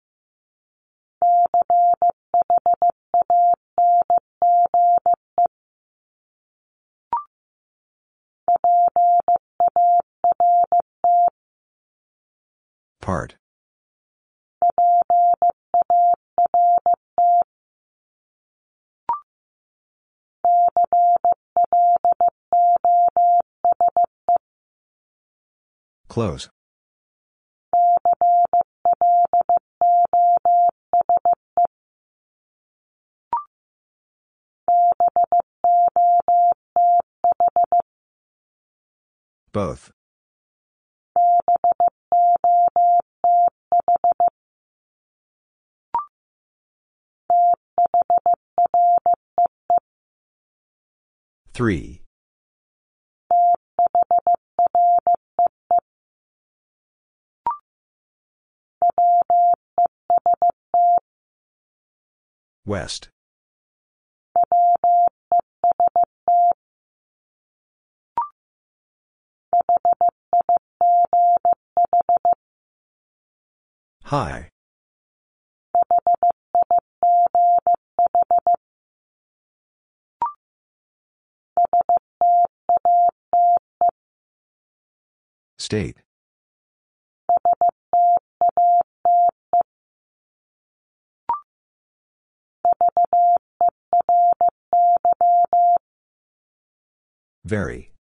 [13.07, 13.35] Part.
[26.09, 26.49] Close.
[39.53, 39.96] Both.
[51.57, 52.03] Three.
[62.63, 63.09] West.
[74.03, 74.51] High.
[85.59, 85.97] State.
[97.43, 97.91] Very.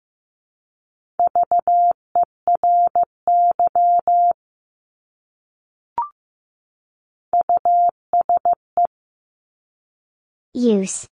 [10.55, 11.07] Use.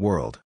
[0.00, 0.40] World.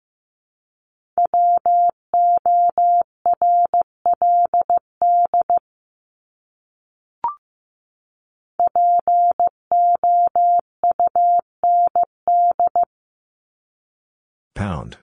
[14.56, 14.98] Pound.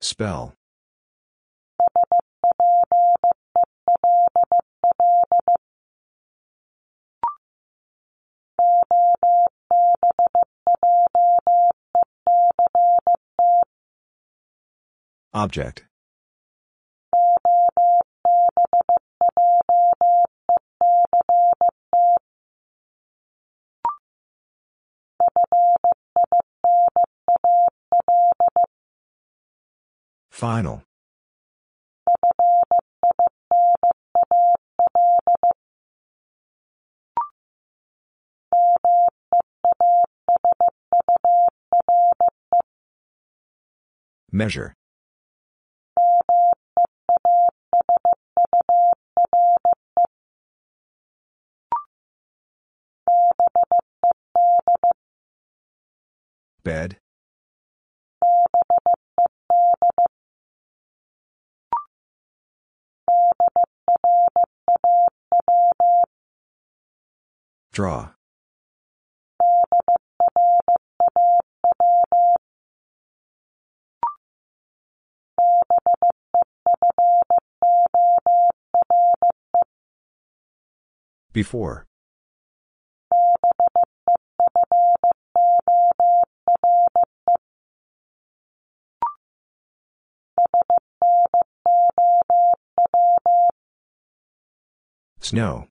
[0.00, 0.54] Spell.
[15.34, 15.84] Object.
[30.36, 30.82] Final.
[44.30, 44.74] Measure.
[56.62, 56.98] Bed.
[67.76, 68.08] Draw.
[81.34, 81.84] Before.
[95.20, 95.68] Snow.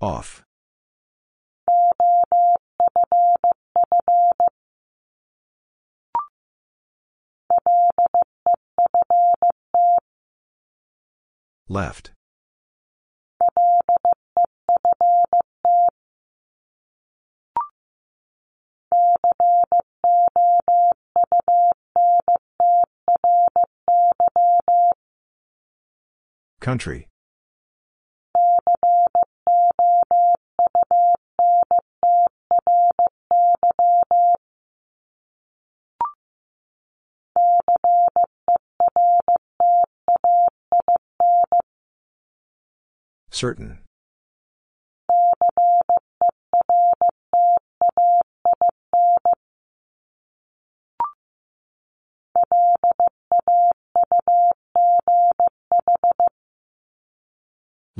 [0.00, 0.42] Off.
[11.68, 12.12] Left.
[26.60, 27.08] Country.
[43.30, 43.78] Certain.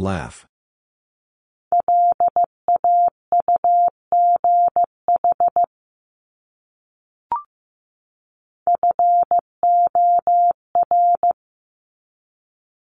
[0.00, 0.46] Laugh.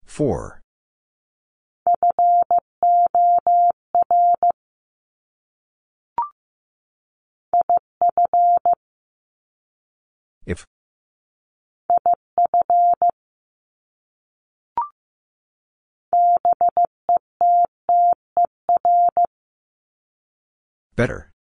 [0.05, 0.61] Four.
[10.45, 10.65] If.
[20.95, 21.31] Better.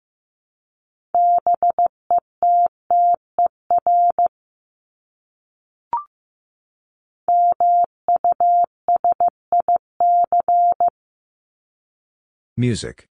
[12.56, 13.08] Music.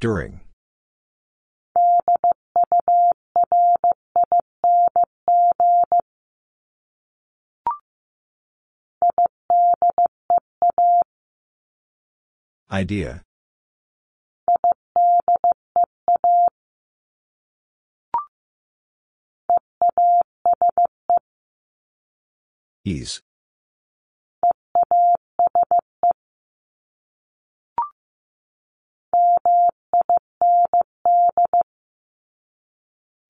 [0.00, 0.40] During.
[12.70, 13.22] Idea.
[22.86, 23.20] Ease.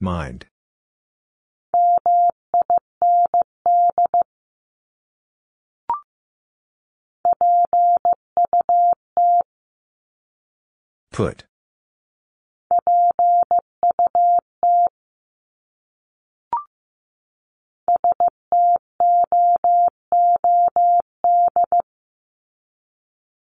[0.02, 0.46] Mind.
[11.12, 11.44] Put.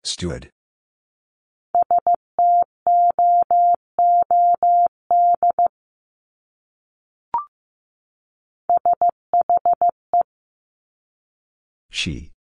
[0.06, 0.55] Stood.
[11.90, 12.32] She.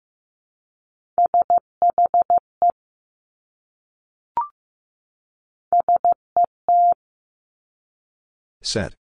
[8.61, 8.95] Set.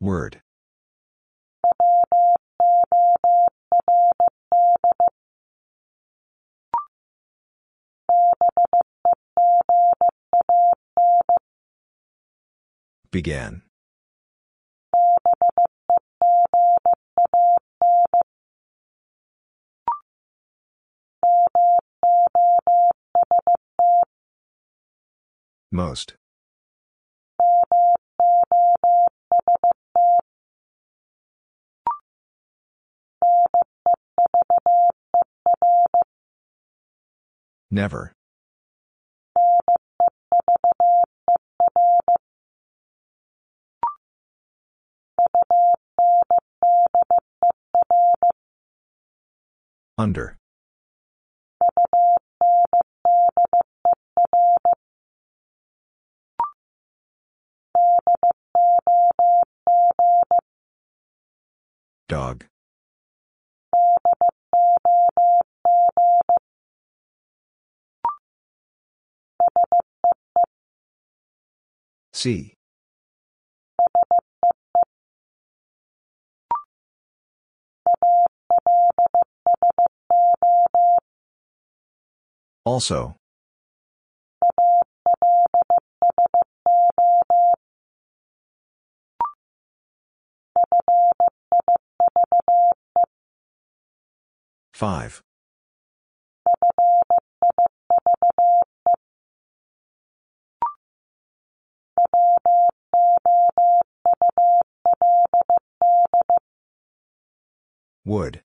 [0.00, 0.40] Word.
[13.10, 13.62] Began.
[25.72, 26.14] Most.
[37.70, 38.12] Never.
[49.96, 50.36] Under.
[62.08, 62.49] Dog.
[72.20, 72.52] See.
[82.66, 83.16] Also.
[94.74, 95.22] Five.
[108.04, 108.42] Would.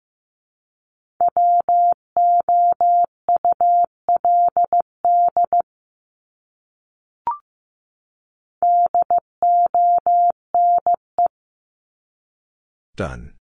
[12.95, 13.33] Done.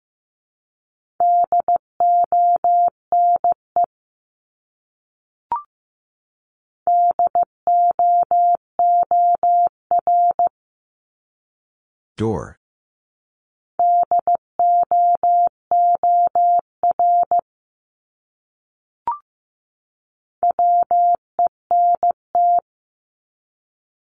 [12.23, 12.57] Door.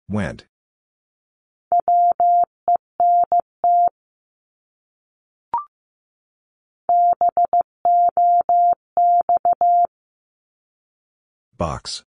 [0.07, 0.45] Went.
[11.57, 12.03] Box.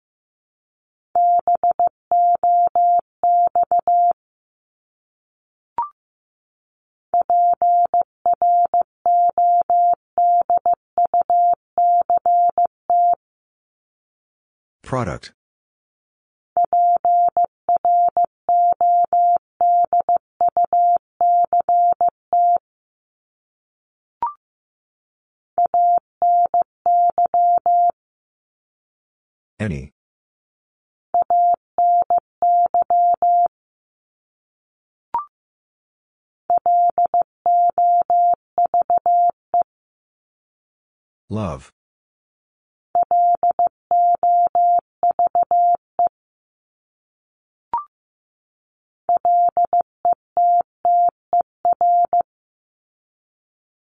[14.83, 15.33] Product.
[29.59, 29.94] Any.
[41.31, 41.73] Love.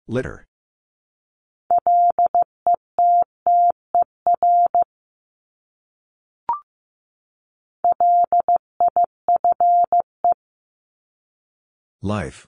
[0.08, 0.46] Litter.
[12.02, 12.48] Life.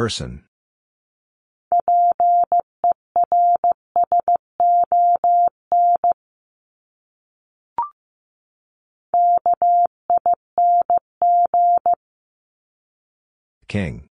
[0.00, 0.44] Person.
[13.68, 14.08] King.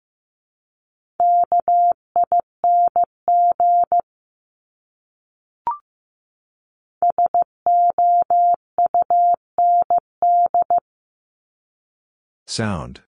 [12.46, 13.07] Sound.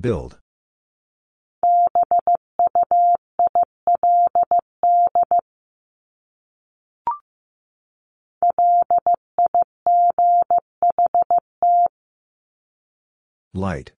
[0.00, 0.38] Build.
[13.54, 13.92] Light.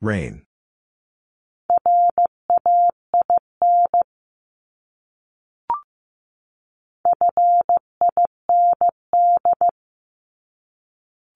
[0.00, 0.42] Rain.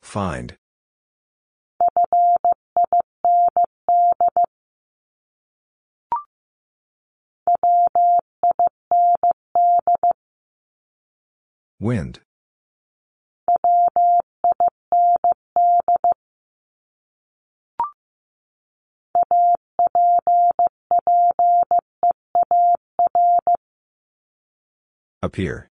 [0.03, 0.57] Find.
[11.81, 12.21] Wind.
[25.23, 25.69] Appear.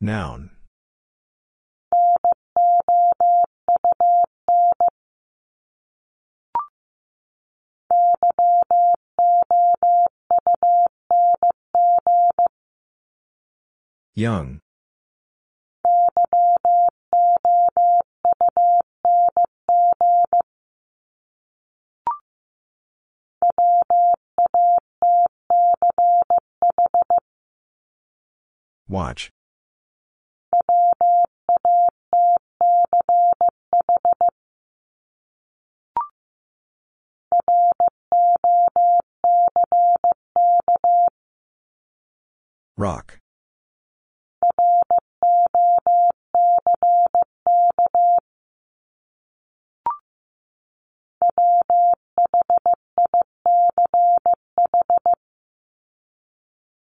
[0.00, 0.50] Noun.
[14.14, 14.60] Young.
[28.88, 29.32] Watch.
[42.76, 43.18] Rock.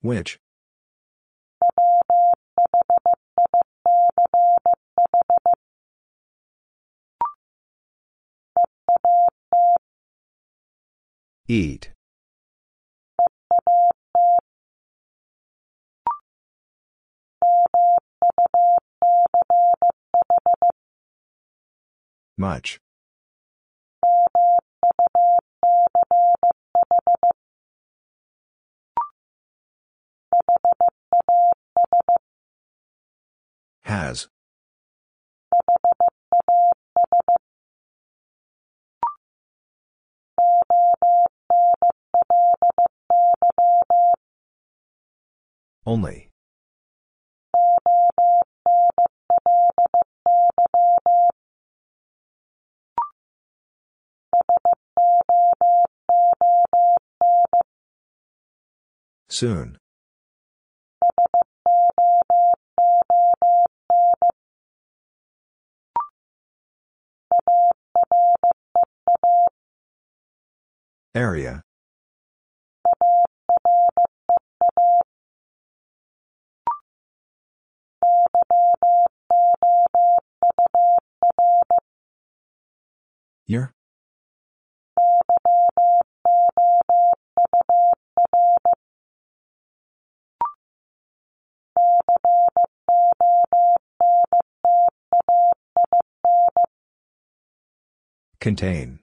[0.01, 0.37] Which?
[11.47, 11.91] Eat.
[22.35, 22.79] Much.
[33.83, 34.27] Has.
[45.85, 46.31] Only.
[59.29, 59.77] Soon.
[71.13, 71.64] Area.
[83.47, 83.73] Year?
[98.39, 98.99] Contain.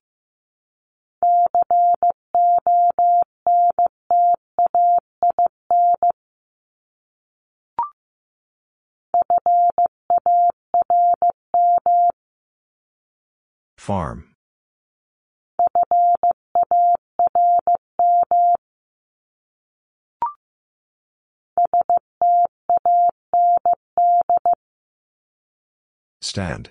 [13.82, 14.36] Farm.
[26.20, 26.70] Stand.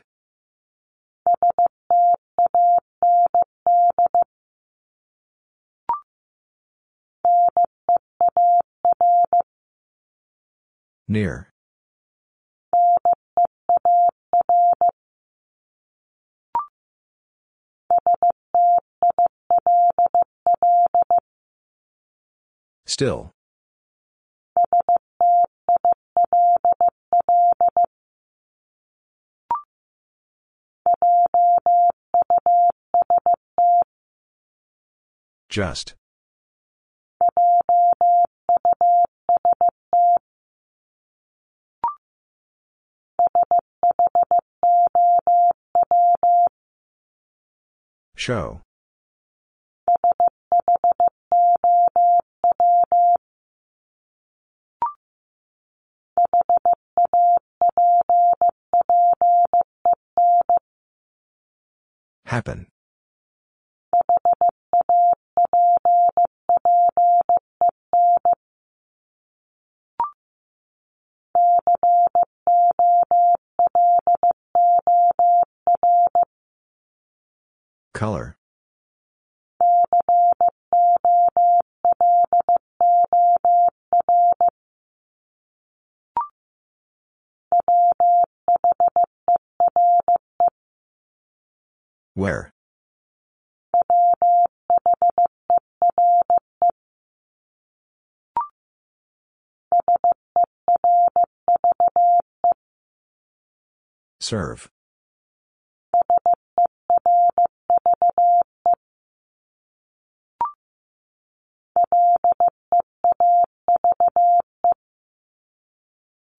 [11.10, 11.51] Near.
[22.86, 23.32] Still.
[35.50, 35.96] Just.
[48.22, 48.62] Show.
[62.26, 62.68] Happen.
[78.02, 78.36] Color.
[92.16, 92.50] Where?
[104.20, 104.72] Serve.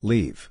[0.05, 0.51] Leave.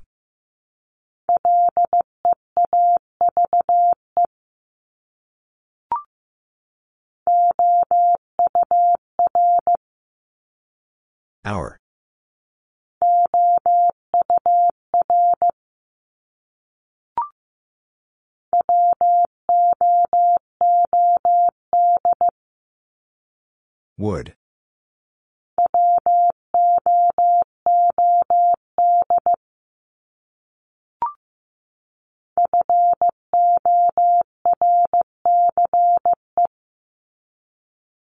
[11.44, 11.80] Hour.
[23.98, 24.34] Would.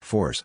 [0.09, 0.43] Force.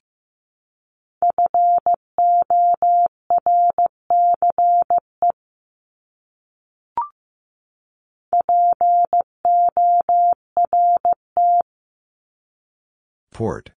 [13.33, 13.73] Port.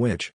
[0.00, 0.32] Which?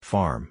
[0.00, 0.48] Farm.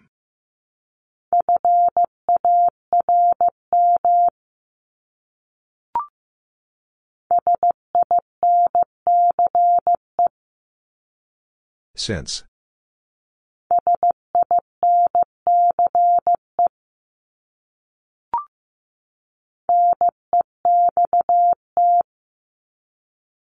[11.96, 12.44] Since.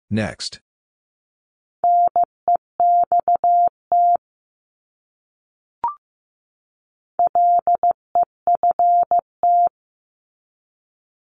[0.10, 0.62] Next.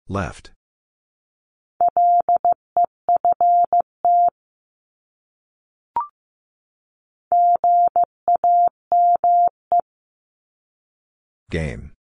[0.08, 0.52] Left.
[11.50, 11.97] Game.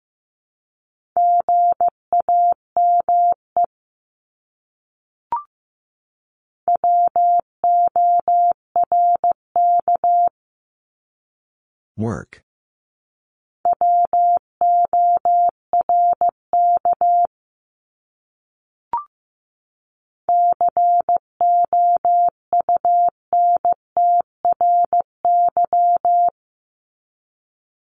[11.97, 12.43] Work.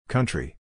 [0.08, 0.56] Country.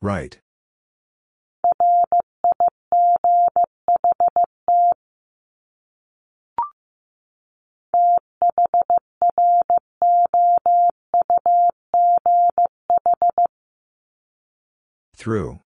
[0.00, 0.38] Right.
[15.16, 15.58] Through.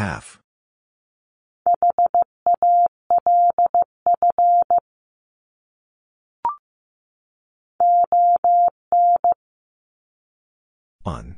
[0.00, 0.40] Half.
[11.04, 11.36] On.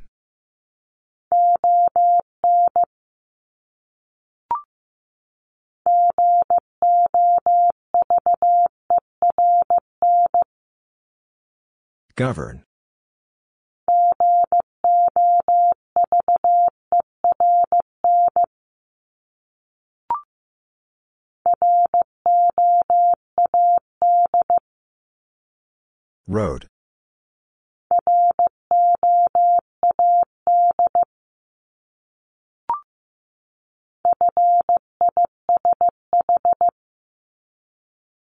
[12.15, 12.63] Govern.
[26.27, 26.67] Road.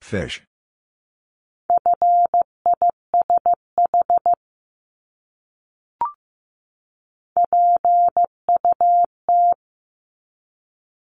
[0.02, 0.42] Fish.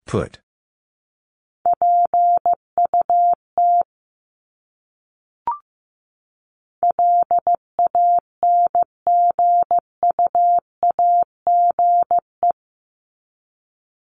[0.07, 0.39] Put.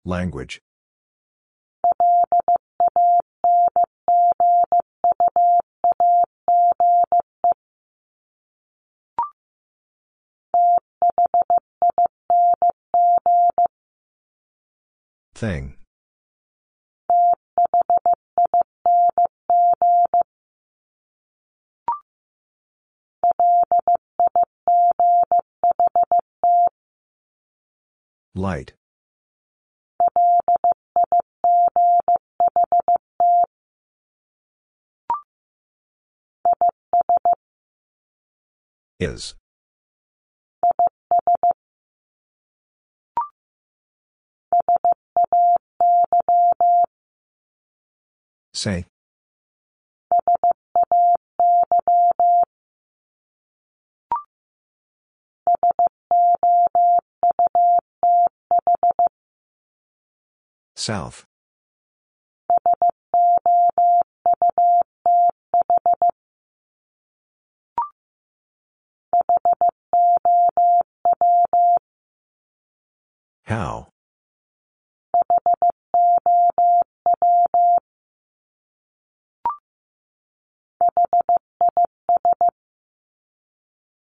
[0.08, 0.62] Language.
[15.36, 15.76] Thing.
[28.34, 28.72] Light.
[38.99, 39.36] Is.
[48.56, 48.86] Say.
[60.76, 61.28] South.
[73.48, 73.88] How?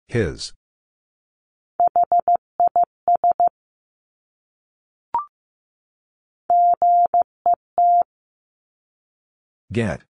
[0.09, 0.51] His.
[9.71, 10.08] Get.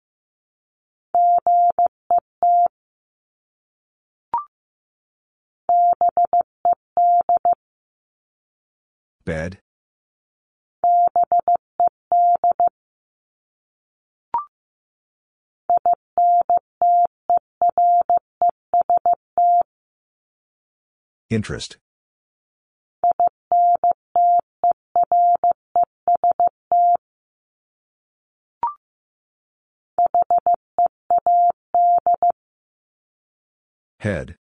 [9.26, 9.60] Bed.
[21.30, 21.78] Interest.
[34.00, 34.36] Head.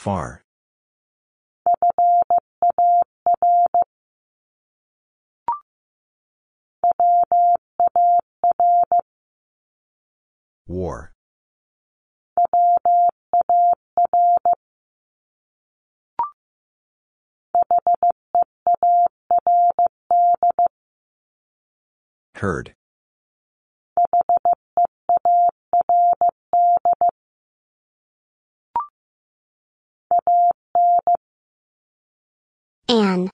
[0.00, 0.42] Far.
[10.66, 11.12] War.
[22.36, 22.74] Heard.
[32.90, 33.30] An.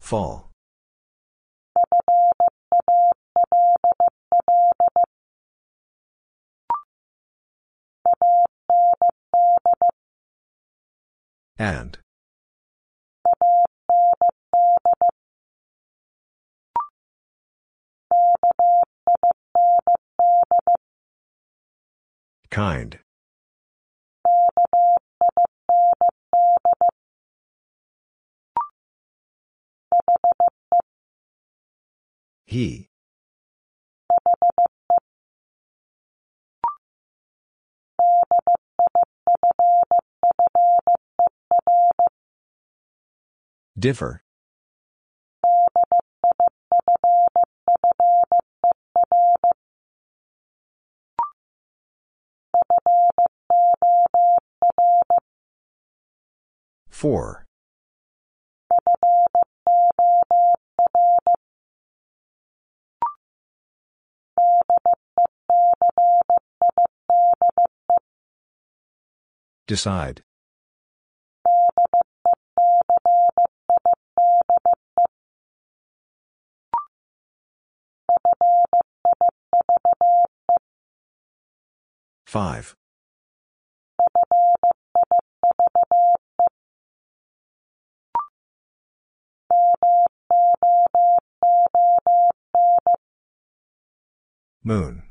[0.00, 0.50] Fall.
[11.58, 12.01] And.
[22.52, 22.98] Kind.
[32.44, 32.90] He.
[43.78, 44.22] Differ.
[56.88, 57.46] Four.
[69.66, 70.22] Decide.
[82.26, 82.76] 5.
[94.64, 95.02] Moon.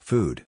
[0.00, 0.44] Food.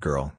[0.00, 0.32] Girl.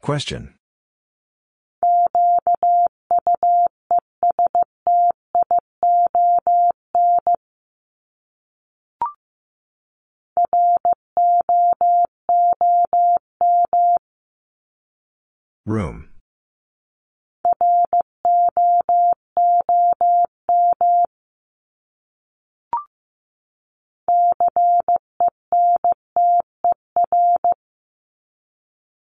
[0.00, 0.57] Question.
[15.68, 16.08] Room.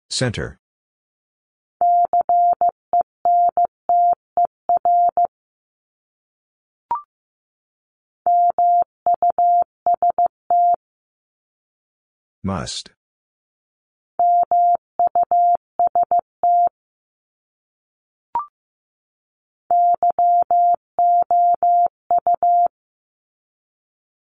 [0.10, 0.60] Center.
[12.44, 12.90] Must.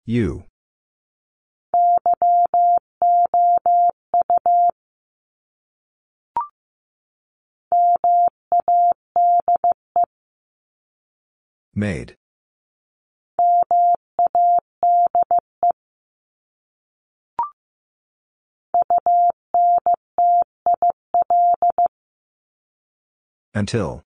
[0.07, 0.45] You.
[11.75, 12.17] Made.
[23.55, 24.03] Until.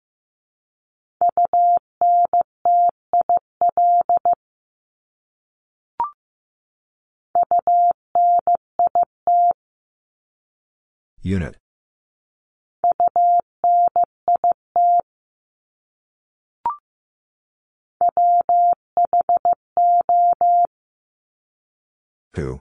[11.27, 11.57] Unit.
[22.37, 22.61] Who?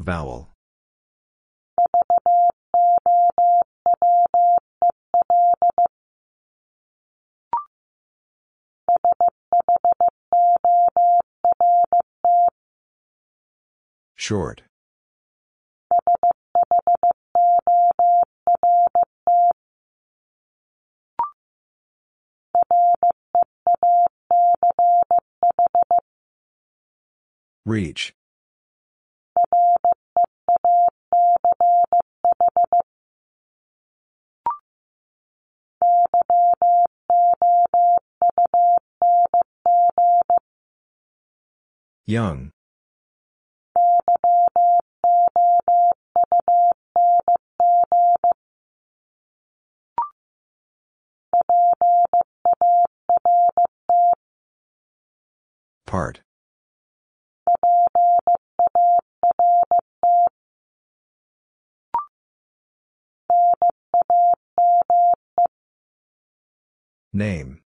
[0.00, 0.53] Vowel.
[14.24, 14.62] Short.
[27.66, 28.14] Reach.
[42.06, 42.53] Young.
[55.86, 56.22] Part.
[67.12, 67.63] Name.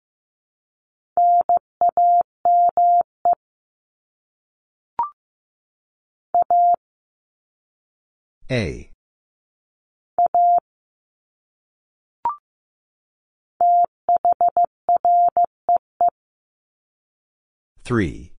[8.51, 8.91] A.
[17.83, 18.33] Three.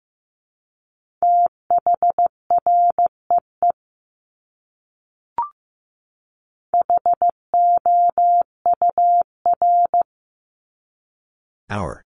[11.69, 12.06] Hour.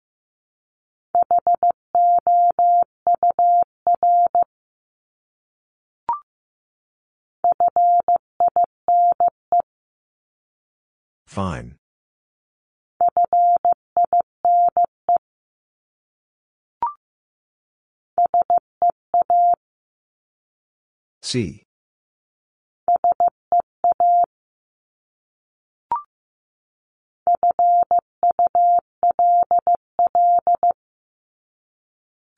[11.26, 11.76] Fine.
[21.22, 21.64] C.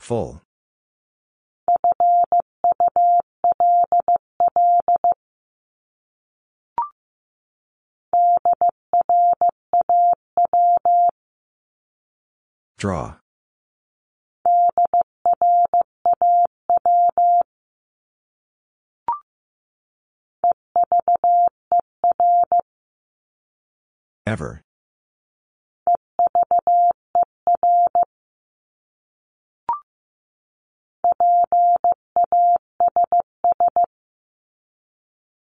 [0.01, 0.46] Full.
[12.79, 13.15] Draw.
[24.27, 24.61] Ever.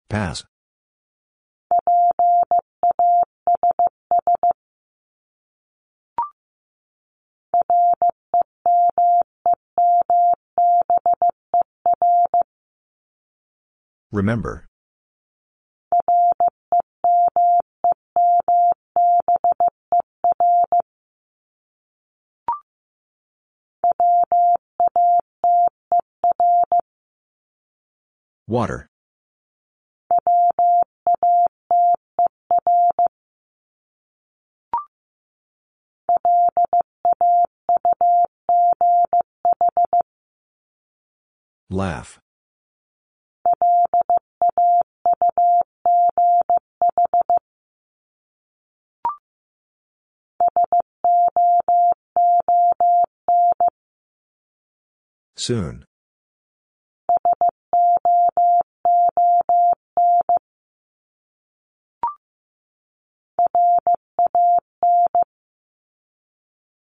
[0.10, 0.43] Pass.
[14.11, 14.65] Remember.
[28.48, 28.88] Water.
[41.69, 42.19] Laugh.
[55.40, 55.86] Soon.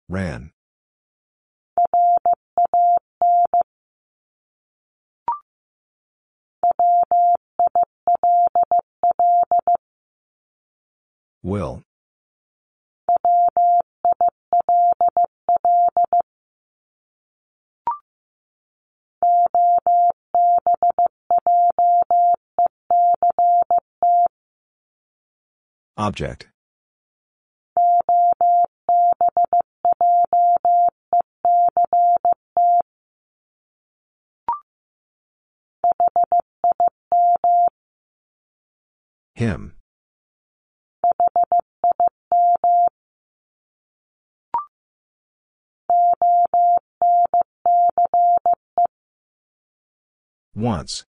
[0.09, 0.51] Ran.
[11.45, 11.85] Will.
[25.99, 26.47] Object.
[39.35, 39.75] Him.
[50.55, 51.08] Once.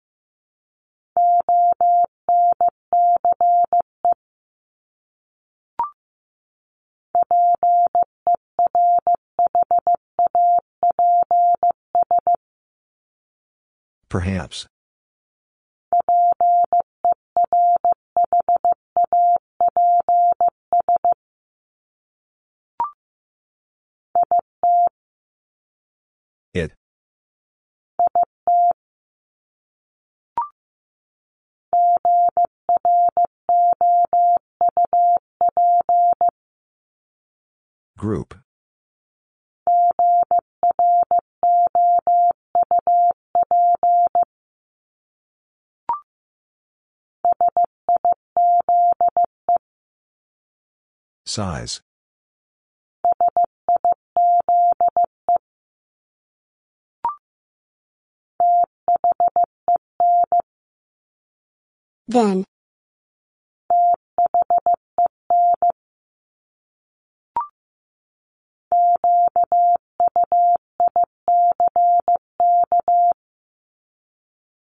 [14.10, 14.68] Perhaps.
[26.54, 26.72] It.
[37.98, 38.36] Group.
[51.26, 51.82] Size.
[62.08, 62.46] Then.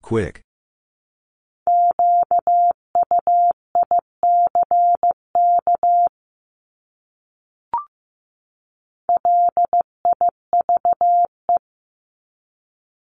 [0.01, 0.41] Quick.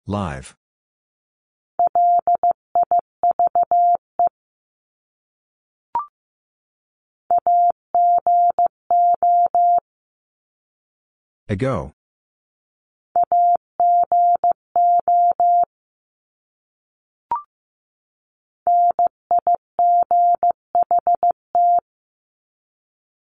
[0.06, 0.56] Live.
[11.49, 11.94] Ago.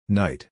[0.07, 0.49] Night.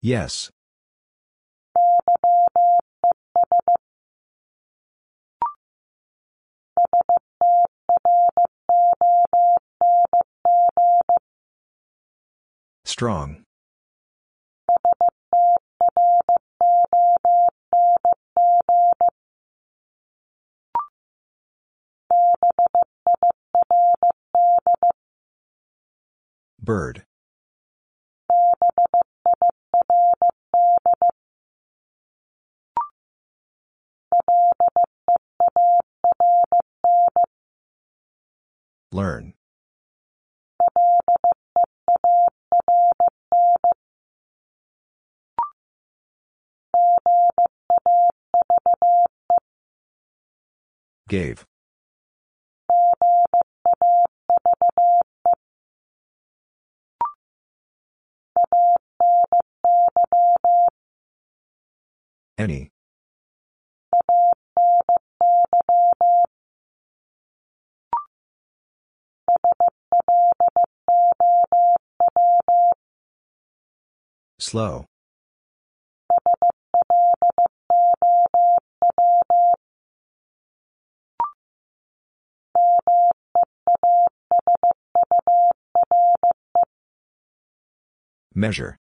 [0.00, 0.50] Yes.
[12.96, 13.44] Strong.
[26.58, 27.04] Bird.
[38.90, 39.35] Learn.
[51.08, 51.44] Gave.
[62.38, 62.70] Any.
[74.38, 74.86] Slow.
[88.34, 88.78] Measure.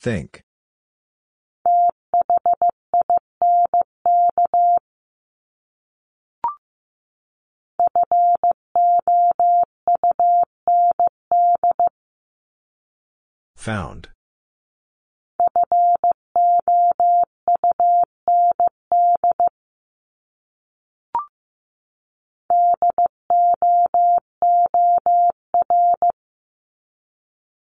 [0.00, 0.45] Think.
[13.66, 14.10] Found.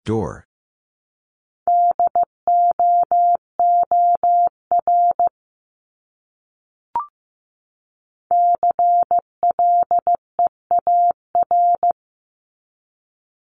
[0.06, 0.46] Door.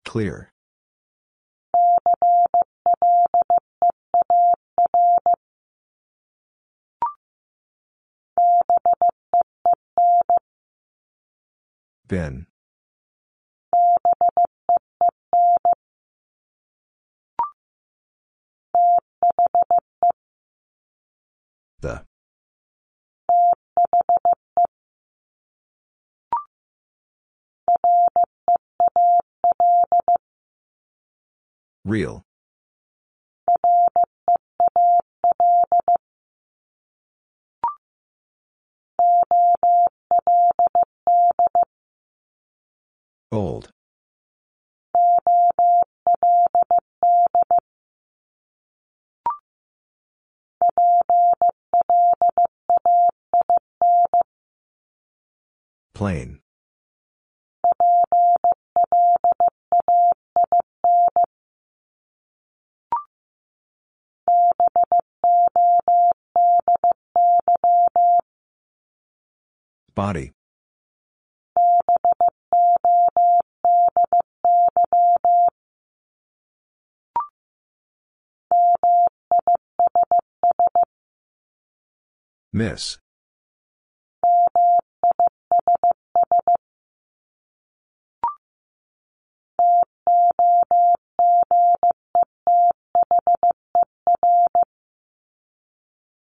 [0.04, 0.53] Clear.
[12.14, 12.46] Been.
[21.80, 22.04] The.
[31.84, 32.24] Real.
[43.34, 43.68] Old.
[55.94, 56.38] Plain.
[69.96, 70.32] Body.
[82.54, 82.98] Miss.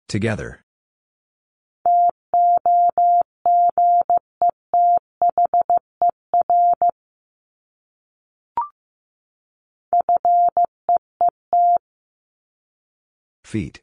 [0.07, 0.63] Together.
[13.49, 13.81] Feet.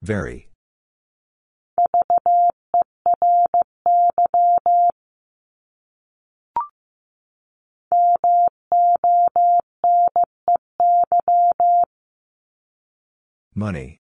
[0.00, 0.48] Very.
[13.56, 14.00] Money.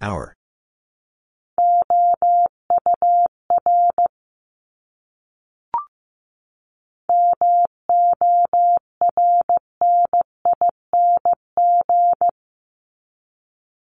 [0.00, 0.34] Hour.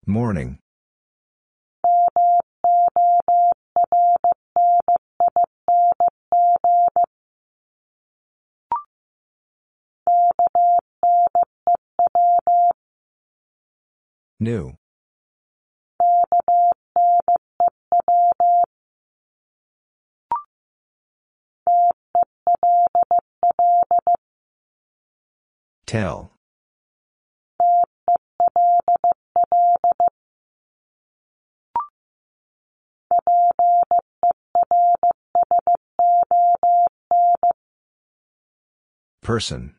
[0.08, 0.61] Morning.
[14.42, 14.74] New.
[25.86, 26.32] Tell.
[39.22, 39.76] Person.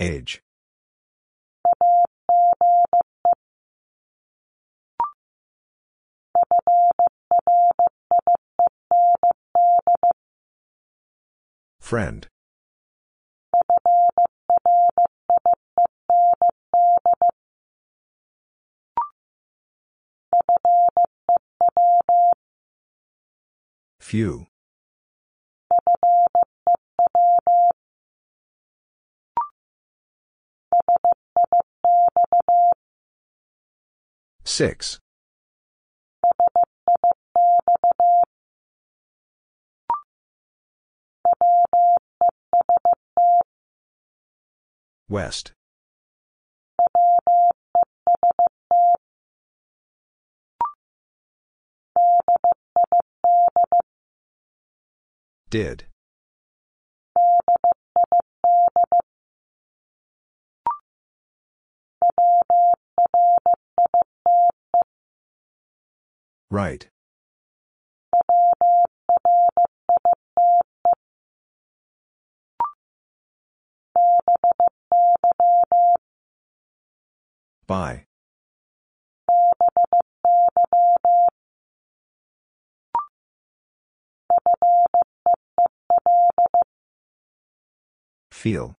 [0.00, 0.40] Age.
[11.78, 12.26] Friend.
[24.00, 24.49] Few.
[34.44, 34.98] Six.
[45.08, 45.52] West.
[55.50, 55.89] Did.
[66.50, 66.88] Right.
[77.66, 78.06] By.
[88.32, 88.74] Feel.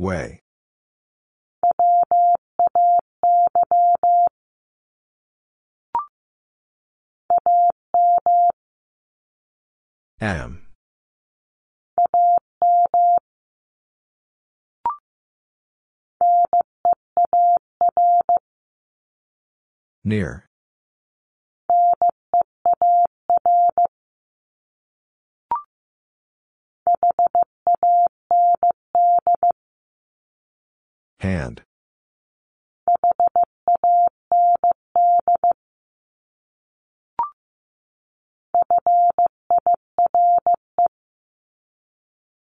[0.00, 0.40] Way.
[10.20, 10.66] Am.
[20.02, 20.49] Near.
[31.20, 31.62] Hand.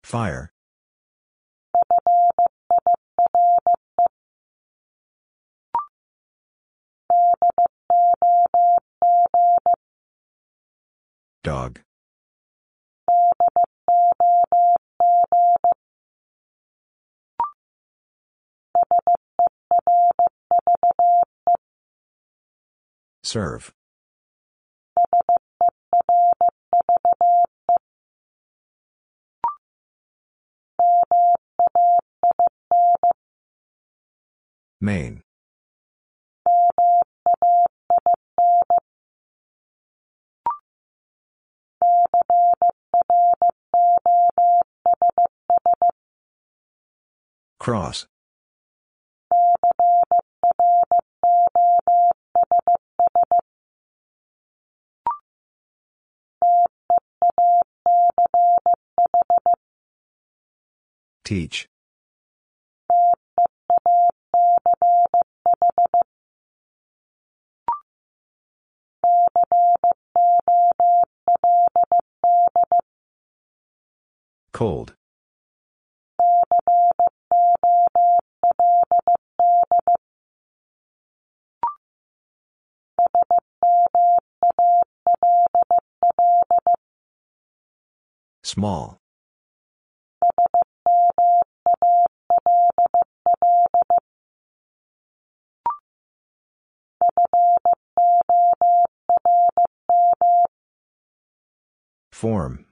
[0.05, 0.53] Fire.
[11.43, 11.81] Dog.
[23.23, 23.73] Serve.
[34.81, 35.23] Main.
[47.59, 48.07] Cross.
[61.29, 61.69] Teach.
[74.55, 74.95] Cold.
[88.43, 88.98] Small.
[102.19, 102.65] Form.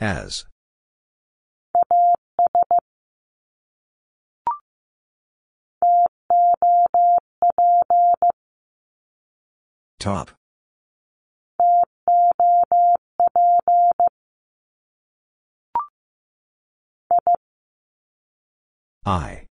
[0.00, 0.44] As.
[9.98, 10.30] Top.
[19.04, 19.46] I.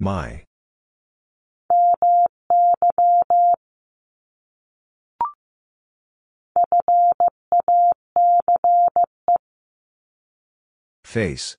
[0.00, 0.44] My.
[11.04, 11.58] Face.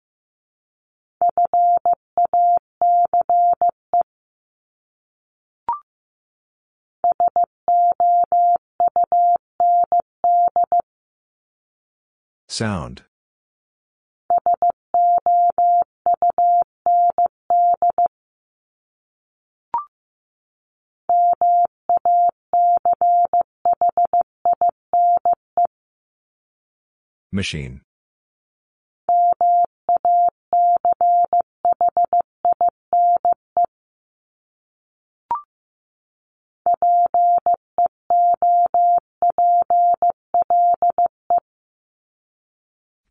[12.47, 13.03] Sound.
[27.31, 27.81] Machine.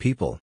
[0.03, 0.41] People.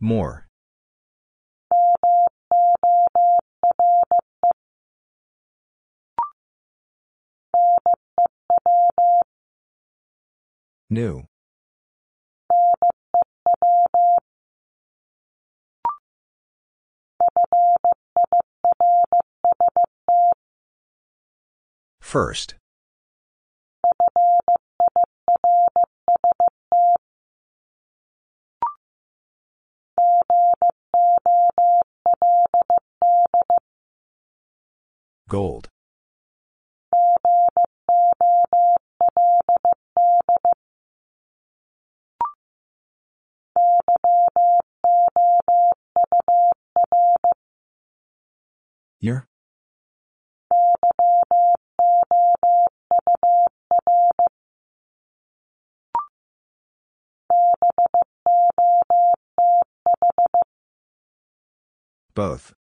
[0.00, 0.46] More.
[10.88, 11.26] New.
[22.00, 22.54] First.
[35.28, 35.68] Gold.
[49.06, 49.28] Year?
[62.16, 62.52] Both.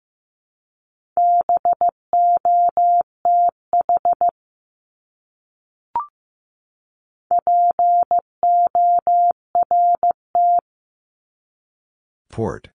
[12.29, 12.69] Port.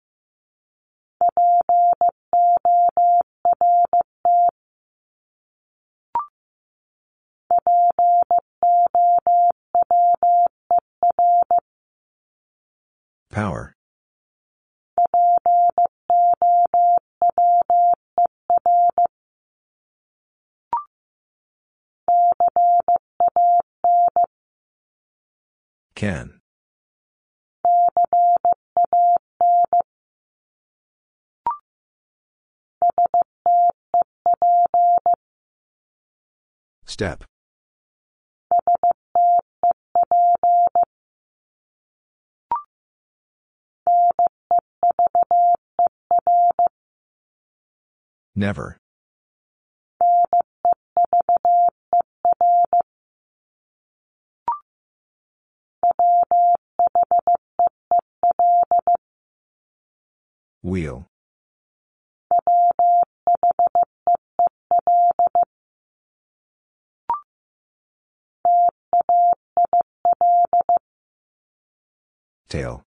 [13.31, 13.75] Power.
[25.95, 26.38] Can.
[36.99, 37.23] Step.
[48.35, 48.75] Never.
[60.61, 61.05] Wheel.
[72.49, 72.83] Tail.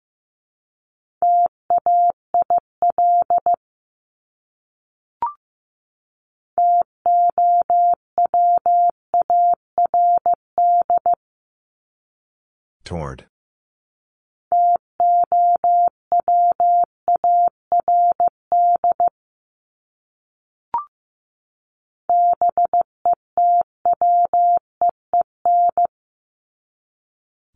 [12.85, 13.27] Toward.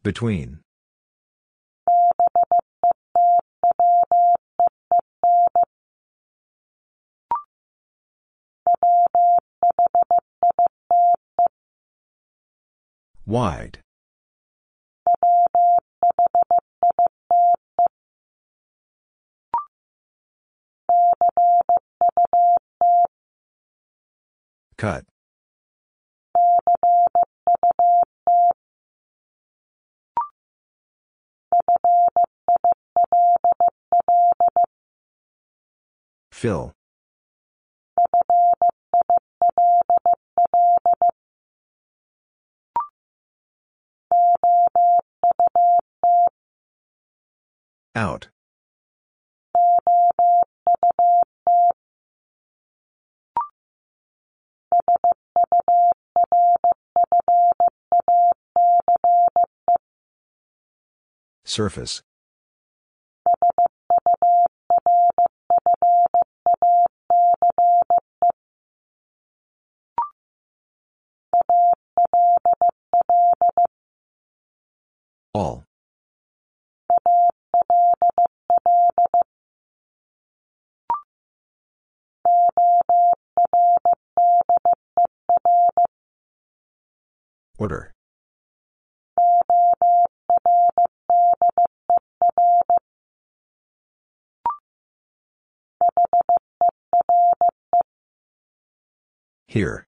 [0.04, 0.60] Between.
[13.26, 13.80] Wide.
[24.78, 25.04] Cut.
[36.30, 36.75] Fill.
[47.94, 48.28] Out.
[61.44, 62.02] Surface.
[75.36, 75.64] All.
[87.58, 87.92] Order.
[99.48, 99.86] Here.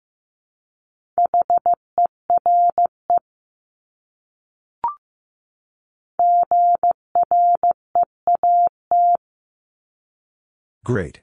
[10.85, 11.21] Great.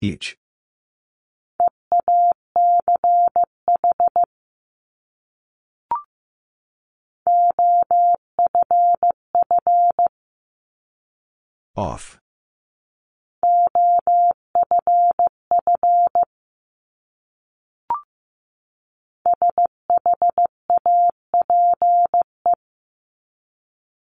[0.00, 0.36] Each.
[11.76, 12.18] Off.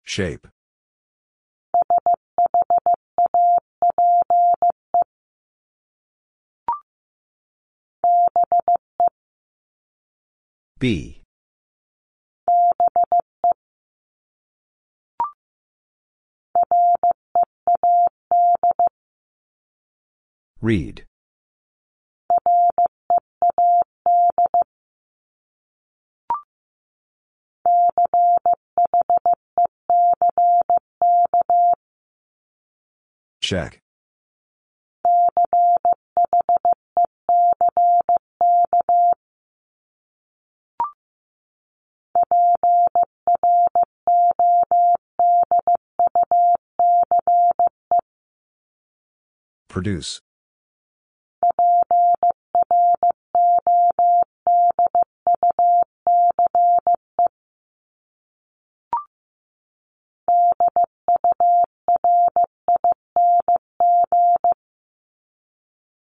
[0.03, 0.47] Shape.
[10.79, 11.21] Be.
[20.61, 21.05] Read.
[33.41, 33.79] Check.
[49.67, 50.21] Produce.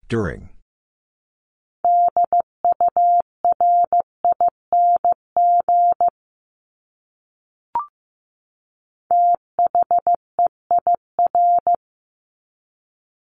[0.08, 0.48] During.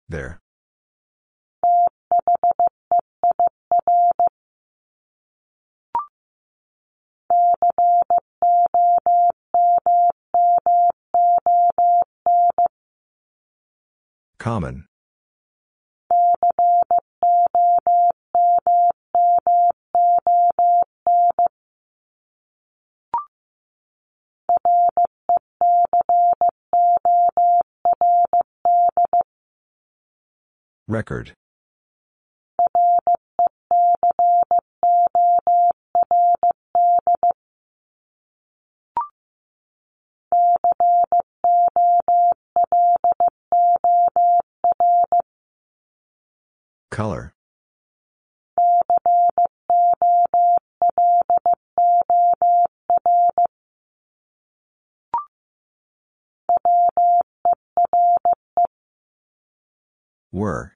[0.09, 0.42] There.
[14.43, 14.83] Common.
[30.89, 31.33] Record.
[46.91, 47.33] Color.
[60.31, 60.72] Were.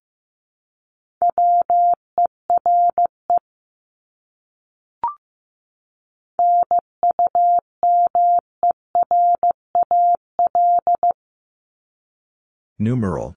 [12.80, 13.34] Numeral.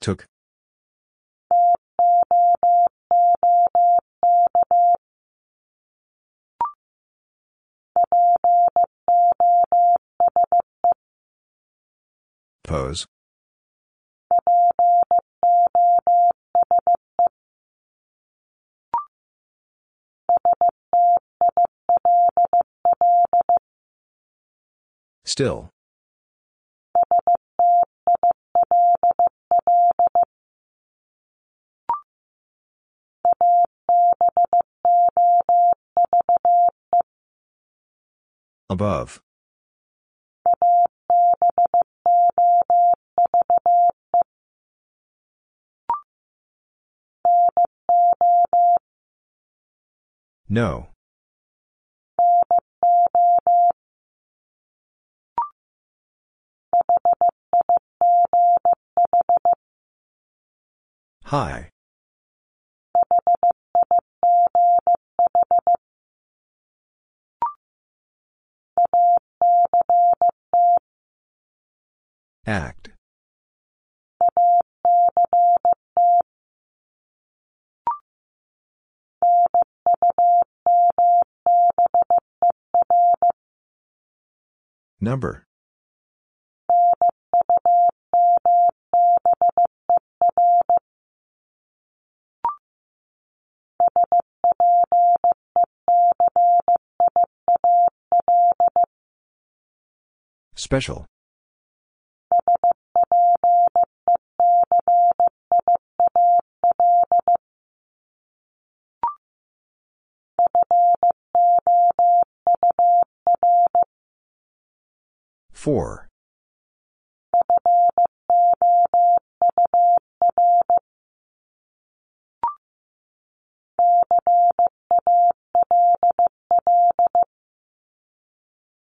[0.00, 0.26] Took.
[12.64, 13.06] Pose.
[25.32, 25.70] Still.
[38.68, 39.22] Above.
[50.50, 50.91] No.
[61.32, 61.70] High.
[72.46, 72.90] Act.
[85.00, 85.46] Number.
[100.72, 101.04] Special.
[115.52, 116.08] Four.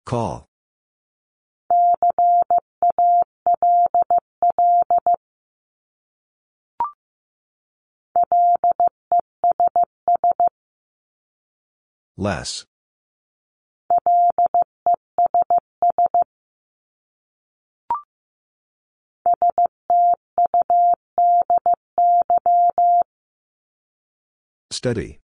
[0.03, 0.46] Call.
[12.19, 12.65] Less.
[24.71, 25.19] Study.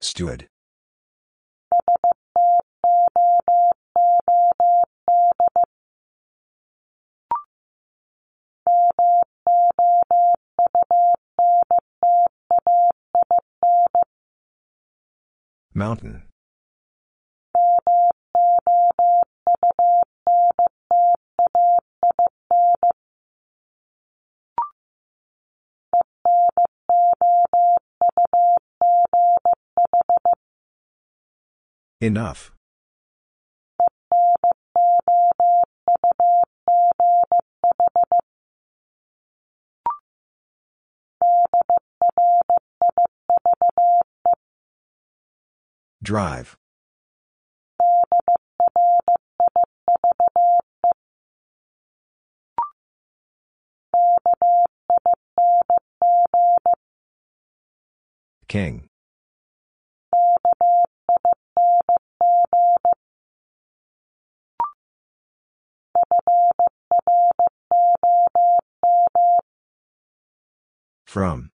[0.00, 0.48] Stood.
[15.76, 16.22] Mountain.
[32.00, 32.52] Enough.
[46.02, 46.56] Drive.
[58.48, 58.88] King.
[71.06, 71.53] From.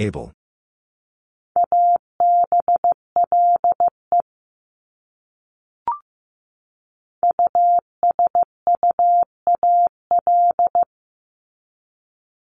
[0.00, 0.32] Able.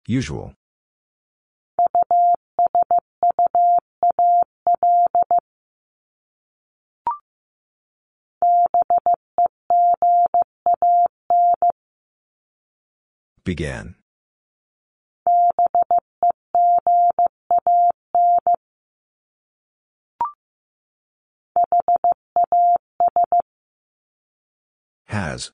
[0.08, 0.56] Usual.
[13.46, 14.03] Began.
[25.06, 25.52] Has.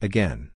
[0.00, 0.50] Again.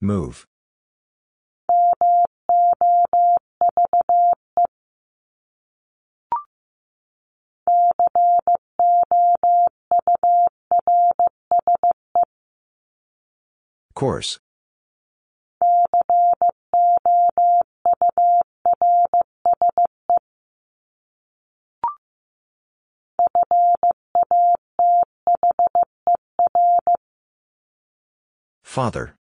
[0.00, 0.46] Move.
[13.94, 14.38] Course.
[28.62, 29.16] Father.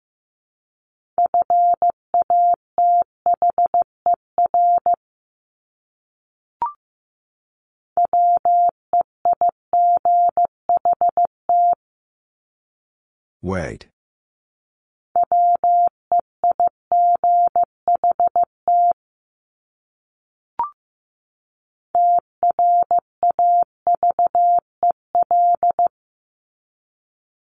[13.45, 13.89] Wait.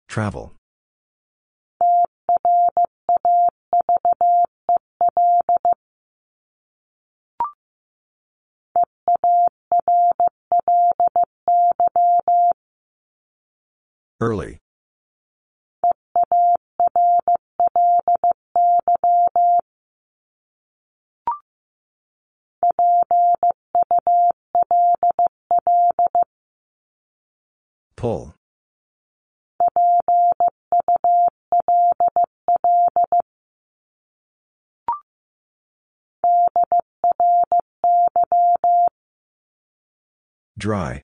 [0.07, 0.52] Travel.
[14.20, 14.58] Early.
[27.97, 28.34] Pull.
[40.58, 41.02] Dry.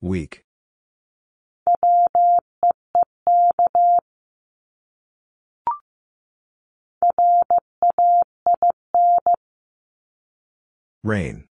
[0.00, 0.44] Weak.
[11.04, 11.48] Rain.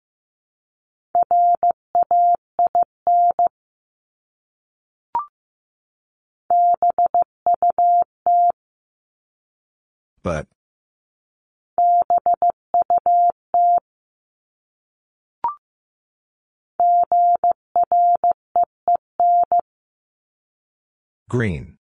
[10.24, 10.48] But.
[21.30, 21.78] Green.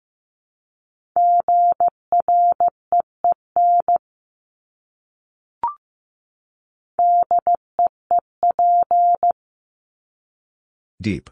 [11.00, 11.30] Deep.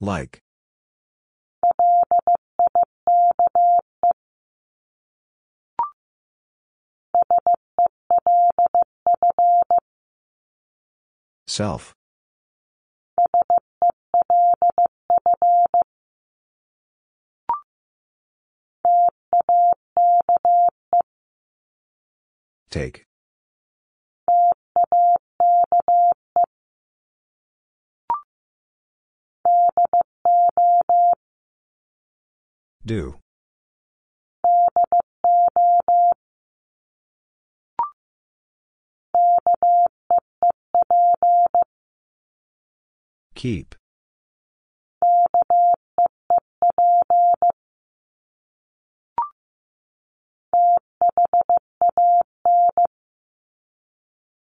[0.00, 0.40] Like.
[11.46, 11.94] Self.
[22.70, 23.04] Take.
[32.86, 33.16] Do.
[43.34, 43.79] Keep.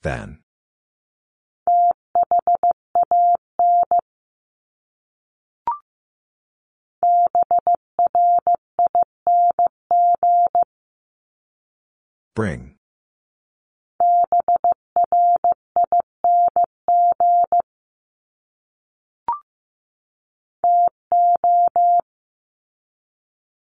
[0.07, 0.39] Then.
[12.33, 12.75] Bring.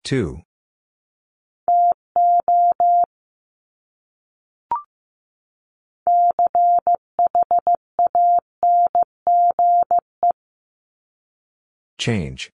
[0.04, 0.42] Two.
[11.98, 12.52] Change.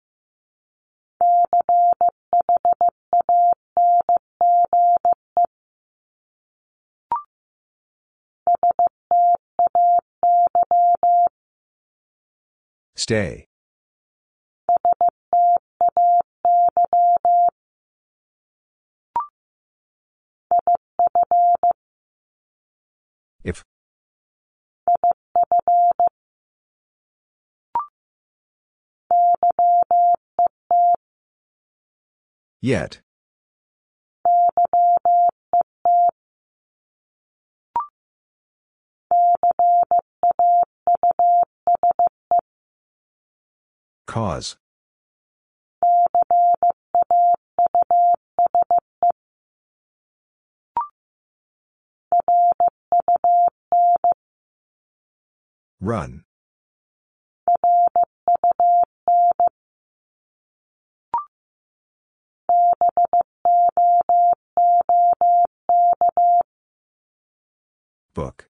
[12.96, 13.48] Stay.
[23.46, 23.64] If.
[32.62, 33.00] Yet.
[44.08, 44.58] Cause.
[55.80, 56.24] Run.
[68.16, 68.50] Book.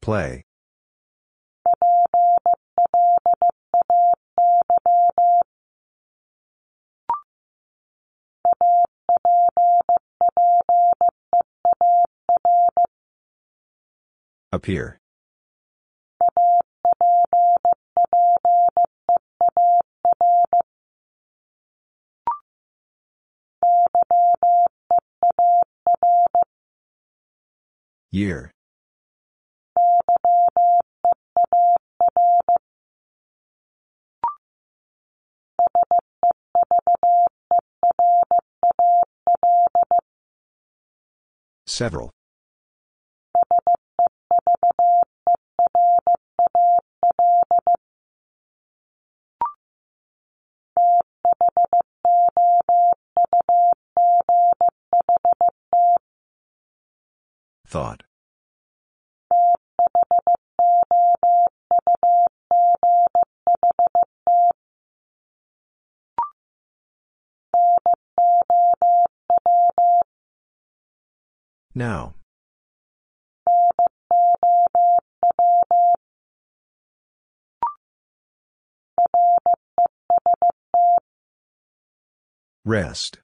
[0.00, 0.42] Play.
[14.52, 14.98] Appear.
[28.10, 28.52] Year.
[41.66, 42.12] Several.
[57.66, 58.02] Thought.
[71.74, 72.14] Now.
[82.64, 83.18] Rest.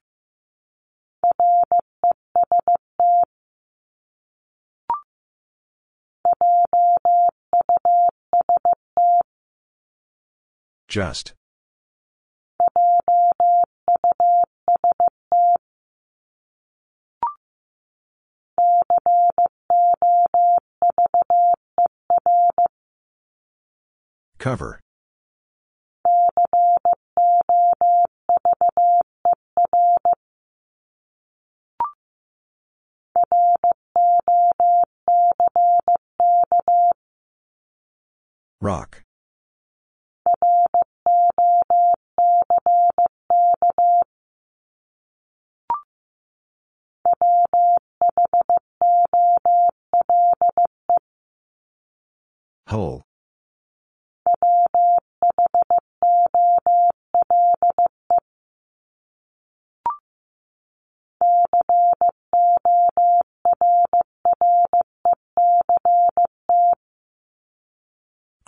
[10.89, 11.33] Just.
[24.37, 24.81] Cover.
[38.61, 39.03] Rock.
[52.67, 53.08] Whole.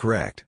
[0.01, 0.45] Correct.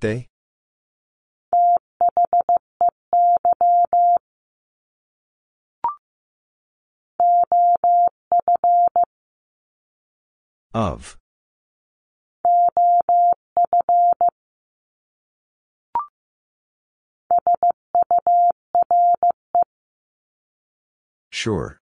[0.00, 0.28] They?
[10.74, 11.19] Of.
[21.40, 21.80] Sure.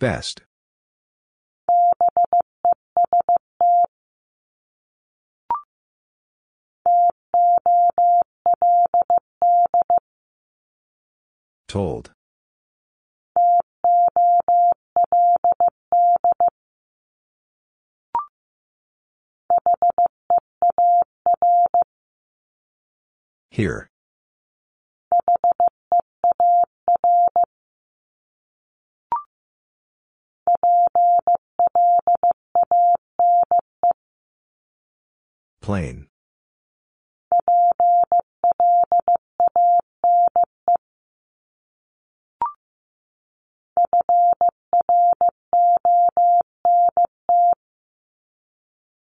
[0.00, 0.42] Best.
[11.68, 12.10] Told.
[23.54, 23.88] Here.
[35.62, 36.08] Plain.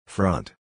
[0.08, 0.53] Front.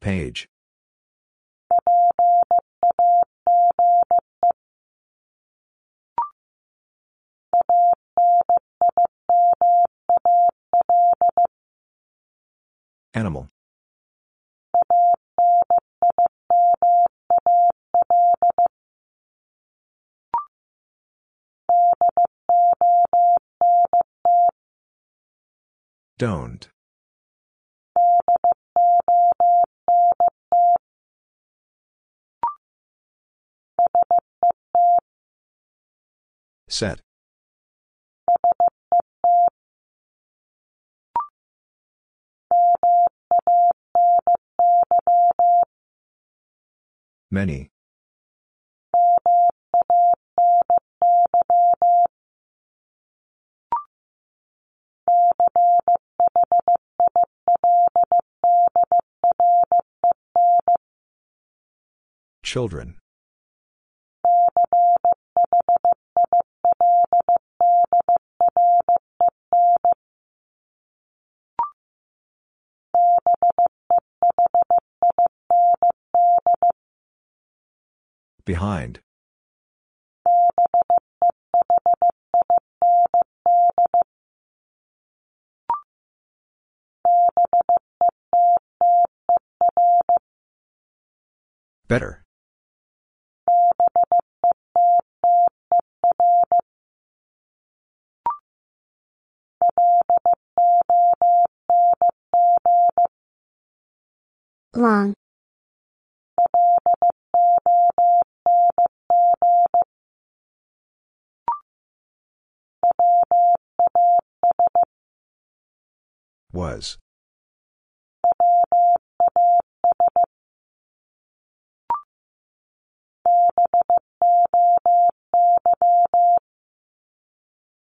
[0.00, 0.48] Page.
[13.14, 13.48] Animal.
[26.18, 26.68] Don't.
[36.68, 37.00] Set.
[47.30, 47.70] Many.
[62.56, 62.94] children.
[78.46, 79.00] Behind.
[91.86, 92.25] Better.
[104.76, 105.14] Long.
[116.52, 116.98] Was.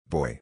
[0.07, 0.41] Boy.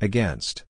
[0.00, 0.64] Against.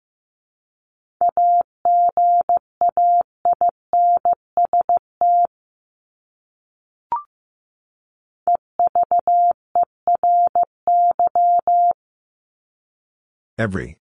[13.58, 13.98] Every.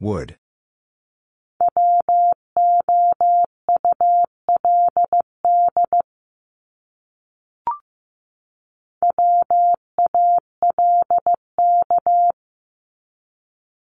[0.00, 0.38] Would.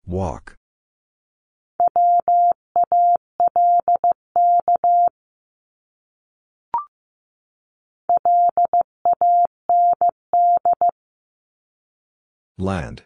[0.06, 0.56] Walk.
[12.58, 13.02] Land.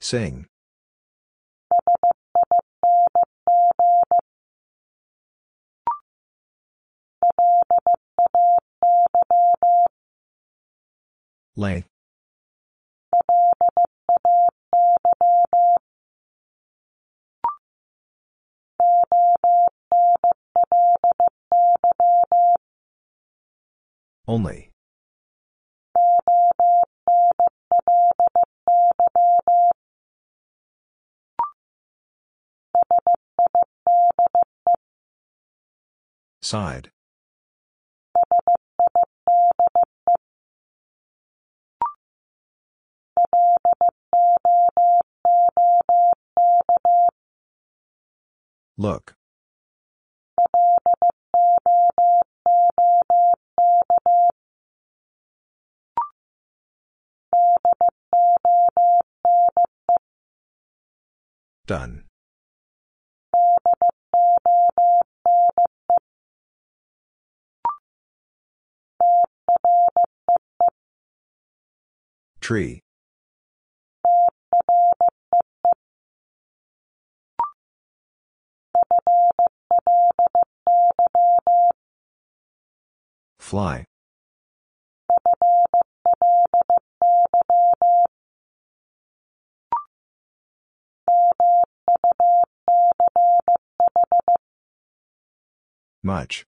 [0.00, 0.46] Sing.
[11.54, 11.84] Lay.
[24.28, 24.72] Only.
[36.42, 36.90] Side.
[48.76, 49.16] Look.
[61.66, 62.04] Done.
[72.40, 72.80] Tree.
[83.40, 83.86] Fly.
[96.02, 96.46] Much.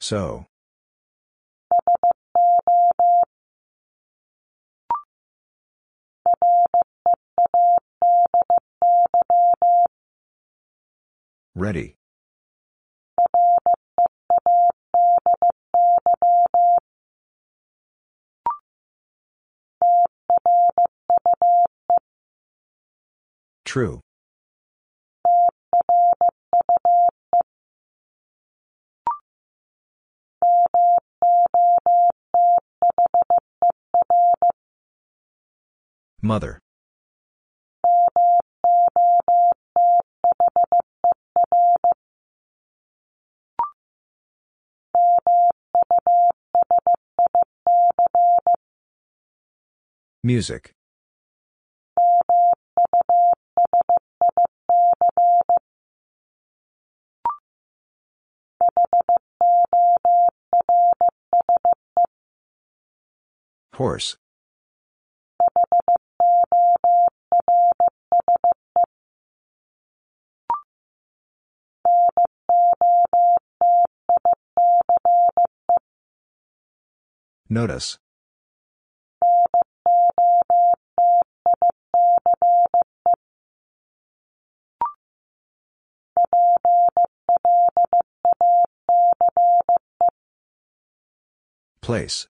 [0.00, 0.46] So.
[11.54, 11.97] Ready.
[23.68, 24.00] True.
[36.22, 36.58] Mother.
[50.24, 50.72] Music.
[63.78, 64.16] Horse.
[77.48, 77.98] Notice.
[91.80, 92.28] Place.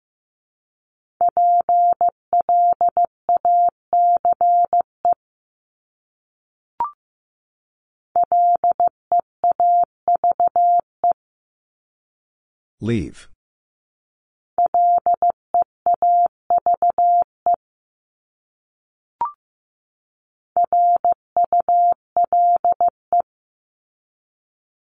[12.81, 13.29] Leave.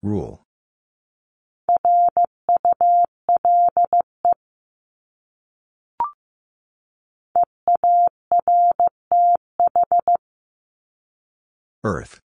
[0.03, 0.42] Rule.
[11.85, 12.21] Earth.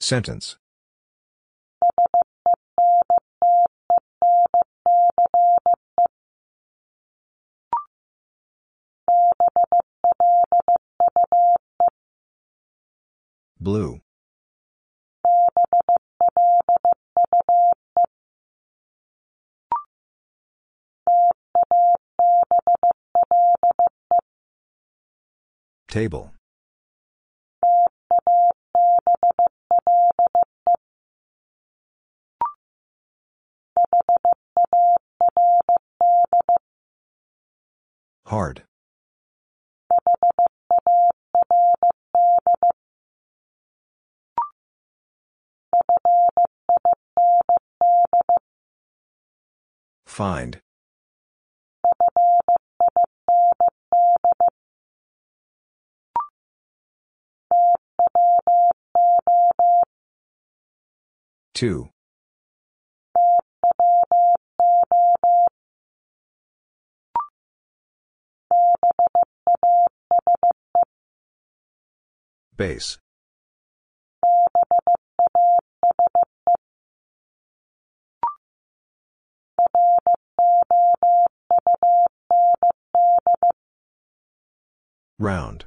[0.00, 0.56] Sentence.
[13.60, 14.00] Blue.
[25.94, 26.32] Table.
[38.26, 38.64] Hard.
[50.06, 50.60] Find.
[61.52, 61.88] Two.
[72.56, 72.98] Base.
[85.18, 85.64] Round.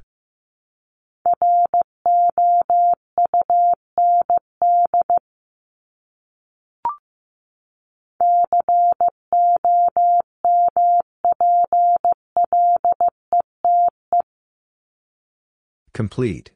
[15.93, 16.51] Complete.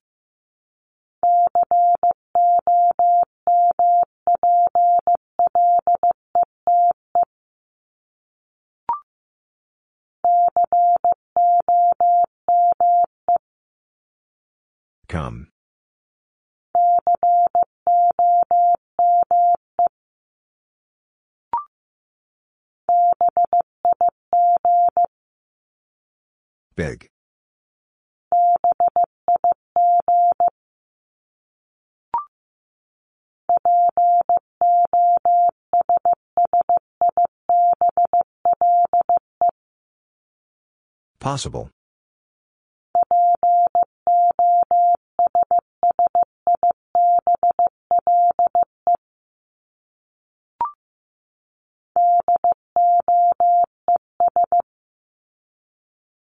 [15.12, 15.50] Come.
[26.78, 27.10] Big.
[41.20, 41.70] Possible.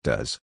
[0.05, 0.39] Does.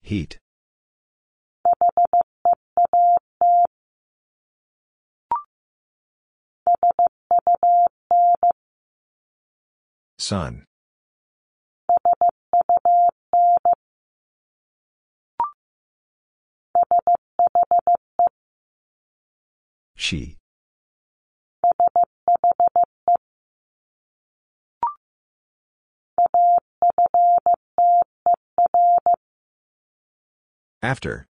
[0.00, 0.38] Heat.
[10.18, 10.66] Sun.
[20.00, 20.38] She.
[30.82, 31.26] After.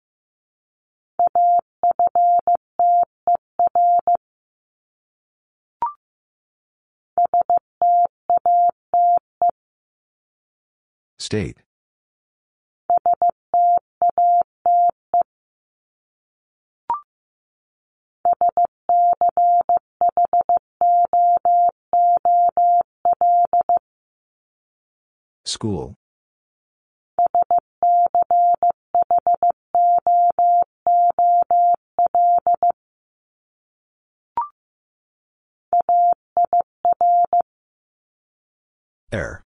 [11.17, 11.57] State.
[25.49, 25.95] School.
[39.11, 39.43] Air.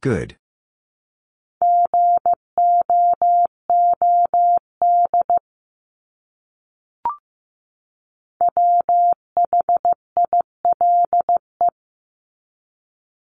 [0.00, 0.36] Good.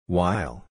[0.09, 0.65] While.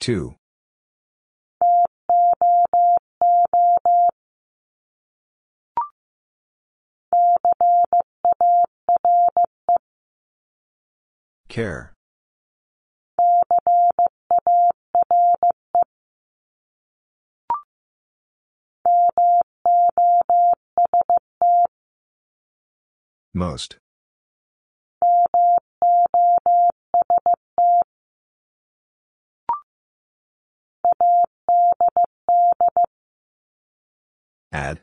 [0.00, 0.36] Two.
[11.50, 11.92] Care.
[23.38, 23.76] Most.
[34.50, 34.80] Add.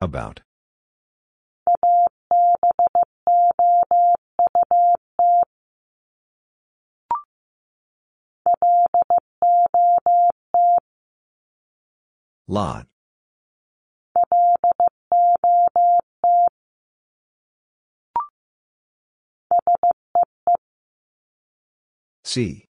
[0.00, 0.45] About.
[12.48, 12.86] Lot.
[22.24, 22.66] See.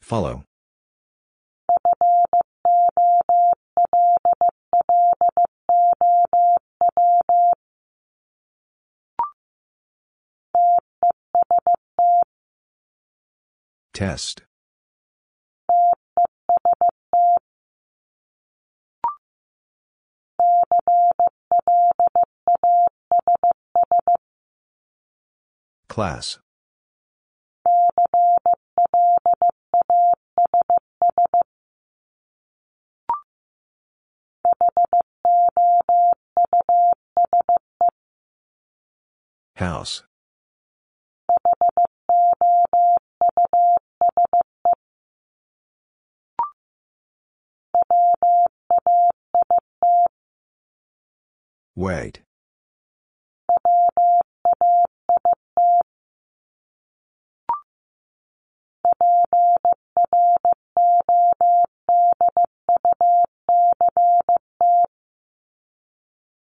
[0.00, 0.47] Follow.
[13.92, 14.42] Test.
[25.88, 26.38] Class.
[39.56, 40.07] House.
[51.78, 52.22] Wait.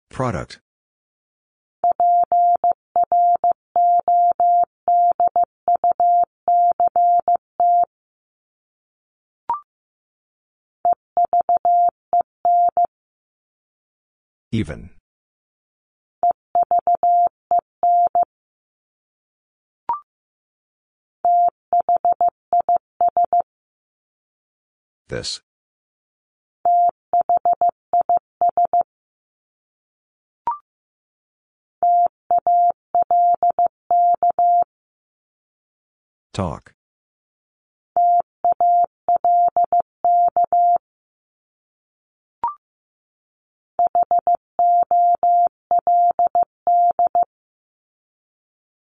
[0.09, 0.61] Product.
[14.55, 14.91] Even.
[25.09, 25.41] This.
[36.35, 36.75] Talk.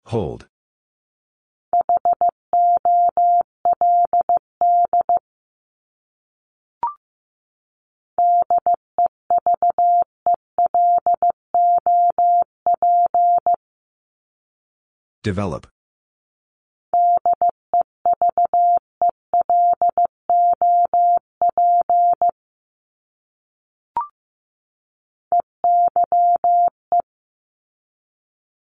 [0.05, 0.47] Hold.
[15.23, 15.65] Develop.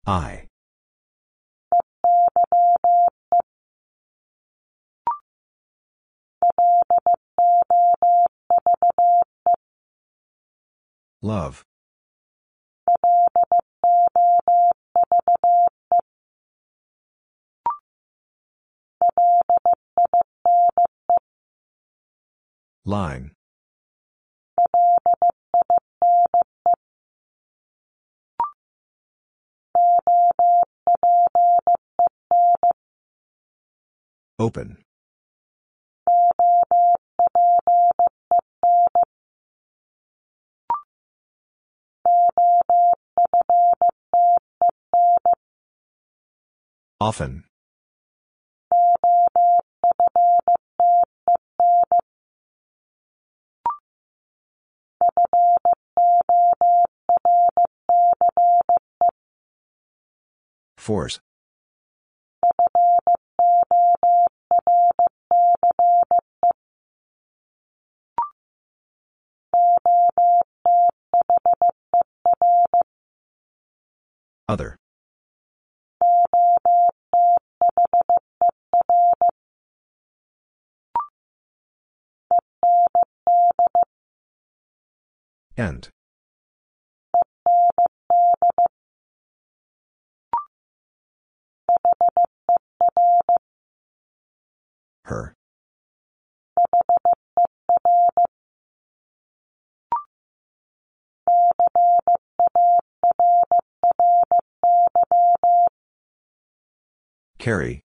[0.07, 0.47] I.
[11.21, 11.65] Love.
[22.85, 23.34] Line.
[34.37, 34.77] Open.
[46.99, 47.43] Often.
[60.85, 61.19] Force.
[74.47, 74.77] Other.
[85.57, 85.89] End.
[95.05, 95.35] Her.
[107.37, 107.83] Carry.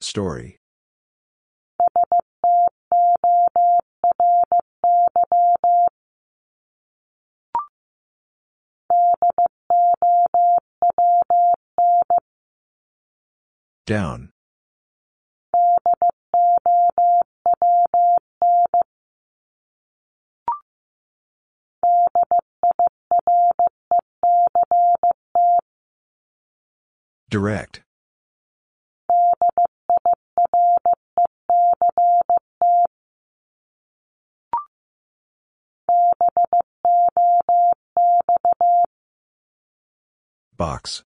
[0.00, 0.58] Story.
[13.84, 14.30] Down.
[27.28, 27.82] Direct.
[40.62, 41.02] Box.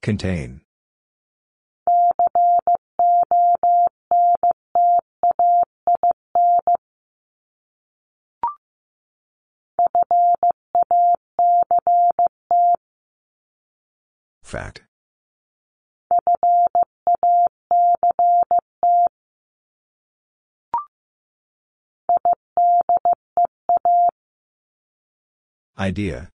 [0.00, 0.62] Contain.
[14.42, 14.85] Fact.
[25.86, 26.28] Idea.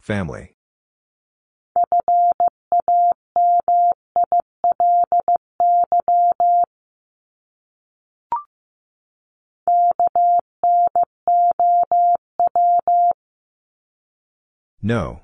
[0.00, 0.54] Family.
[14.80, 15.22] No.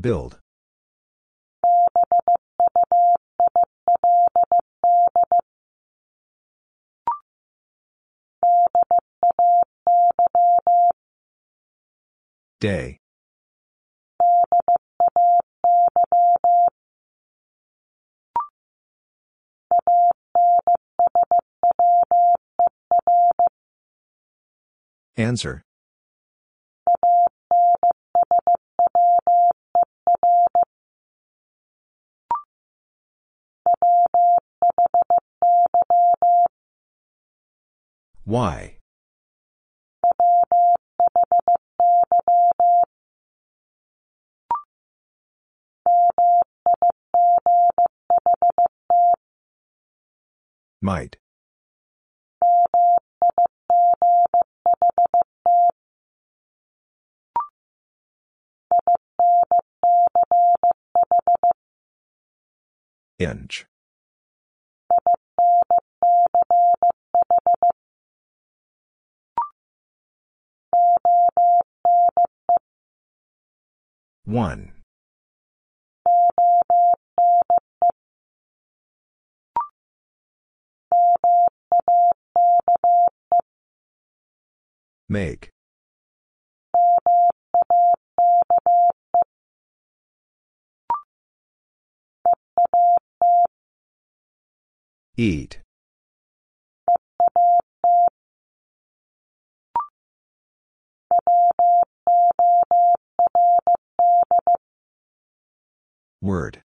[0.00, 0.38] Build.
[12.60, 12.98] Day.
[25.16, 25.64] Answer.
[38.24, 38.76] Why?
[50.82, 51.16] Might.
[63.18, 63.66] Inch.
[74.28, 74.72] 1.
[85.08, 85.48] Make.
[95.16, 95.58] Eat.
[106.20, 106.62] Word.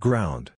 [0.00, 0.52] Ground.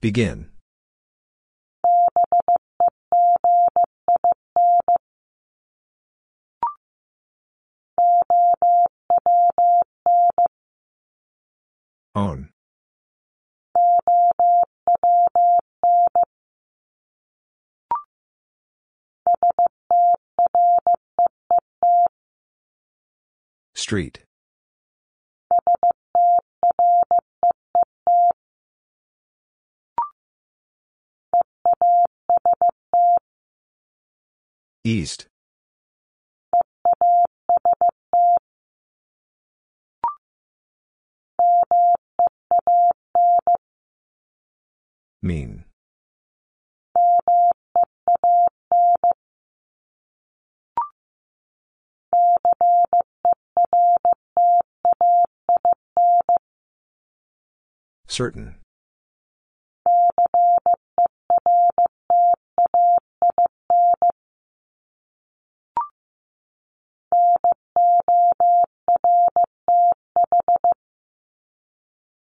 [0.00, 0.50] Begin.
[12.18, 12.48] Own.
[23.76, 24.24] Street.
[34.82, 35.28] East.
[45.20, 45.64] Mean.
[58.06, 58.56] Certain.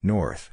[0.02, 0.50] North.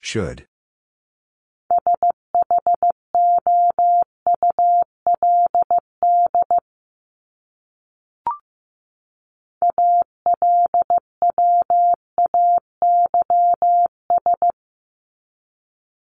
[0.00, 0.46] Should.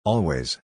[0.08, 0.58] Always.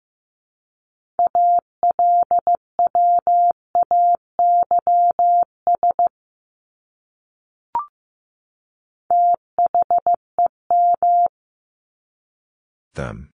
[12.95, 13.31] Them.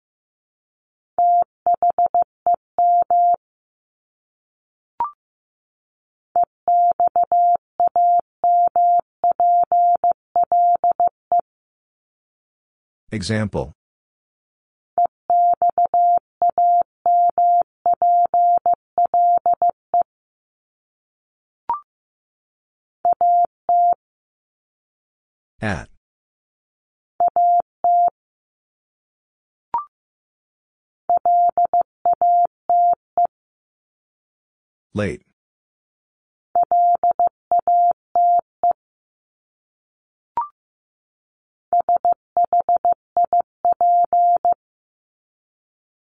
[13.11, 13.73] Example.
[25.61, 25.89] At.
[34.93, 35.23] Late.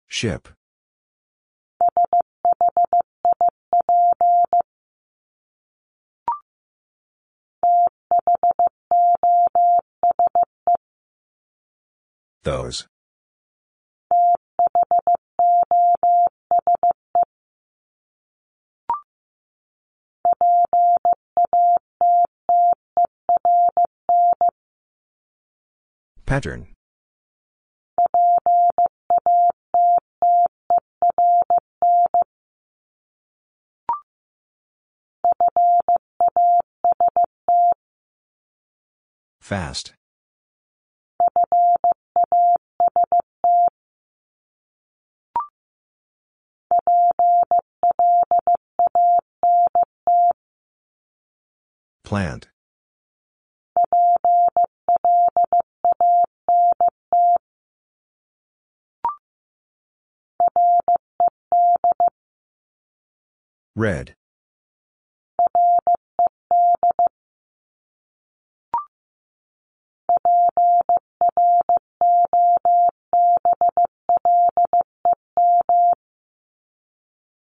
[0.06, 0.48] Ship.
[12.44, 12.86] Those.
[26.26, 26.68] Pattern.
[39.40, 39.94] Fast.
[52.04, 52.48] Plant.
[63.74, 64.14] Red.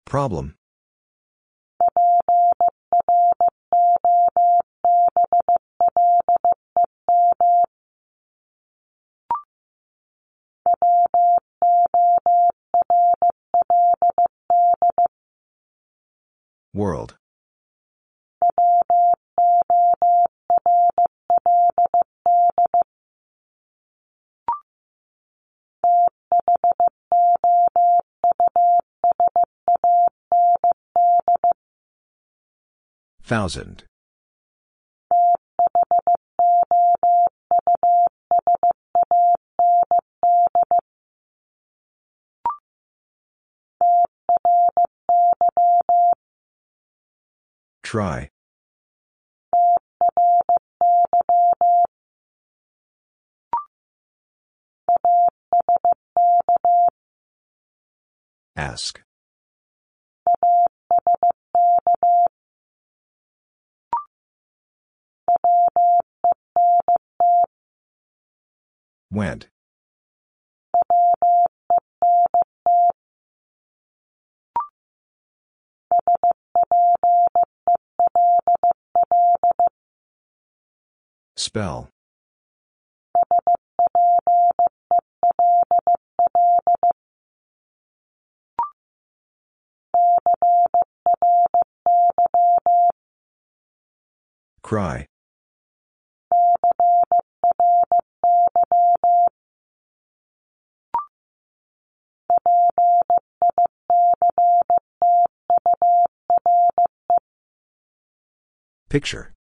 [0.09, 0.55] Problem.
[16.73, 17.19] World.
[33.28, 33.84] Thousand.
[47.82, 48.31] Try.
[58.57, 59.02] Ask.
[69.10, 69.49] Went.
[81.36, 81.89] Spell.
[94.62, 95.07] Cry.
[108.89, 109.34] Picture.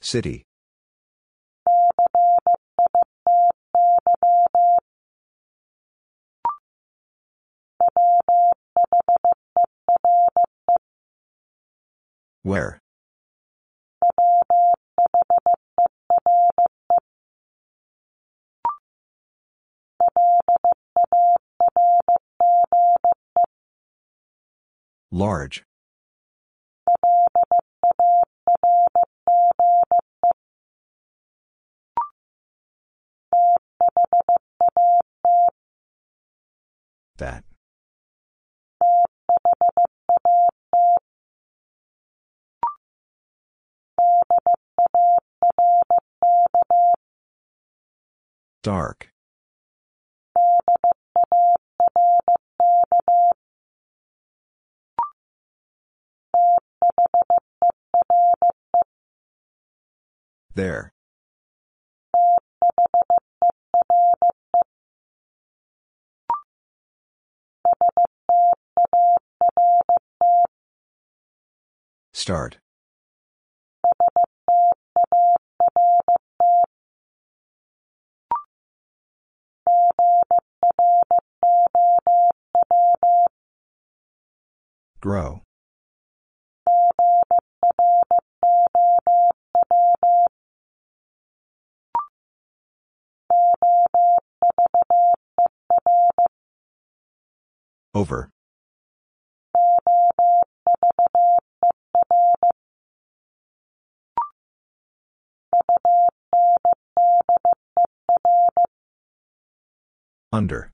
[0.00, 0.44] City.
[12.42, 12.80] Where?
[25.12, 25.64] Large.
[37.18, 37.49] That.
[48.62, 49.10] Dark.
[60.54, 60.92] There.
[72.12, 72.58] Start.
[85.00, 85.40] Grow.
[97.94, 98.30] Over.
[110.32, 110.70] Under.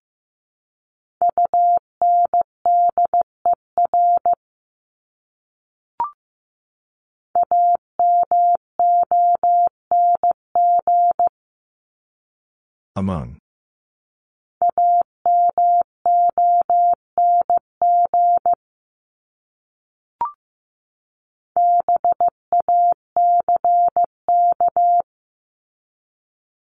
[12.97, 13.37] Among.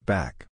[0.06, 0.46] Back.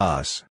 [0.00, 0.44] Us.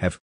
[0.00, 0.18] Have.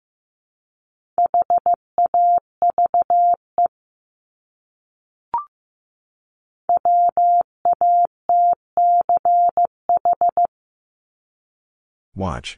[12.14, 12.56] Watch.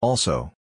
[0.00, 0.54] Also.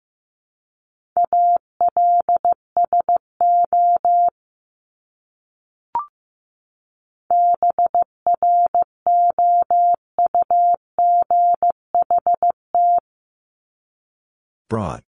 [14.69, 15.03] Brought.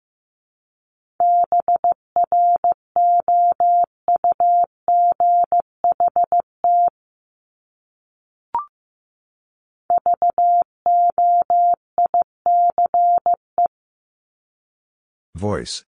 [15.35, 15.83] Voice.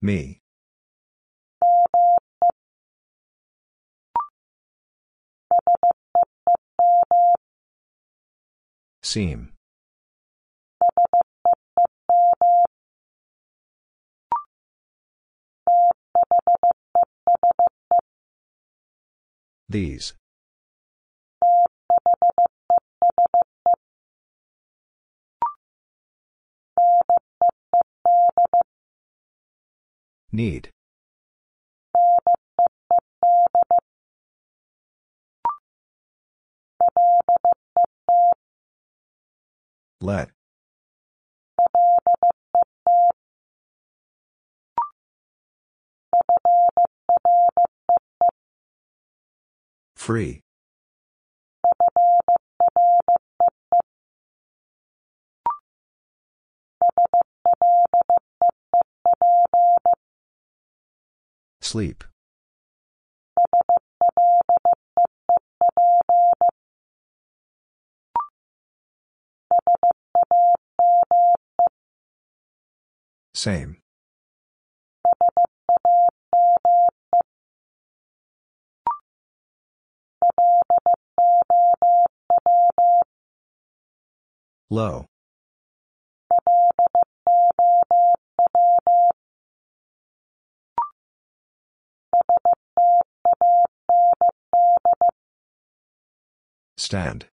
[0.00, 0.40] Me.
[9.08, 9.54] Seem.
[19.66, 20.12] These.
[30.30, 30.68] Need.
[40.00, 40.30] Let.
[49.96, 50.40] Free.
[61.60, 62.04] Sleep.
[73.34, 73.76] Same.
[84.70, 85.06] Low.
[96.76, 97.26] Stand.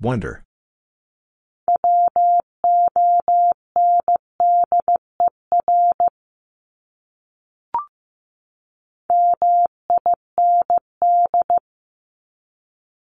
[0.00, 0.44] Wonder.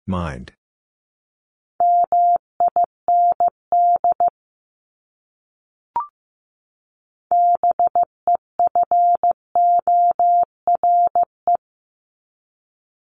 [0.07, 0.53] Mind.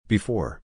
[0.08, 0.60] Before.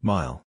[0.00, 0.44] Mile.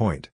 [0.00, 0.30] Point.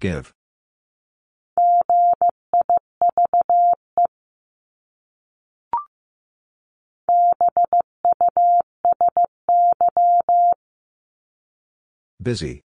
[0.00, 0.34] Give.
[12.20, 12.64] Busy.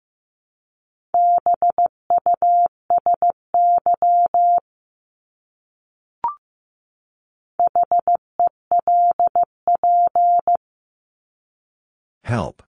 [12.31, 12.63] Help.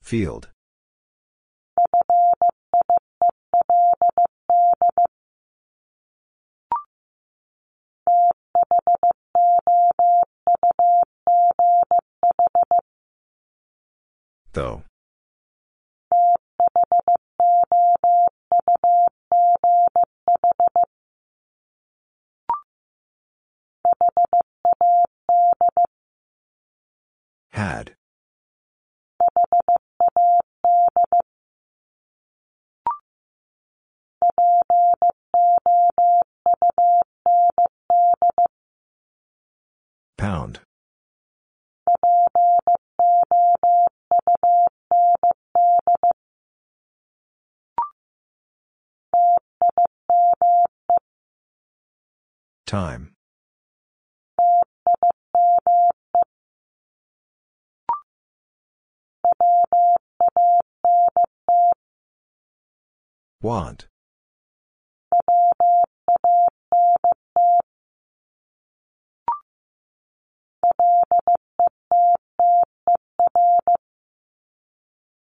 [0.00, 0.50] Field.
[14.52, 14.84] Though.
[27.60, 27.94] Had.
[40.16, 40.60] Pound.
[52.64, 53.12] Time.
[63.42, 63.88] Want.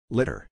[0.10, 0.48] Litter.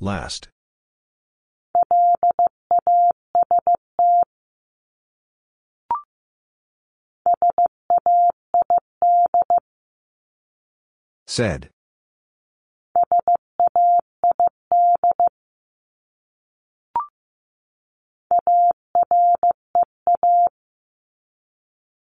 [0.00, 0.48] Last.
[11.26, 11.70] Said.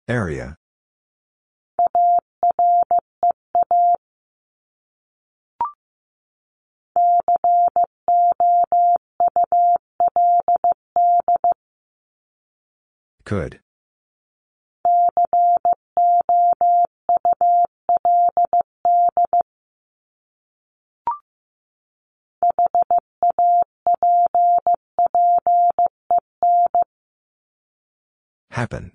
[0.09, 0.57] Area.
[13.25, 13.59] Could.
[28.57, 28.91] Happen.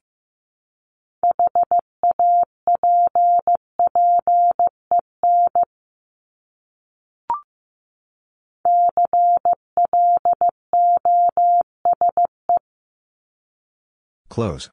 [14.29, 14.71] Close.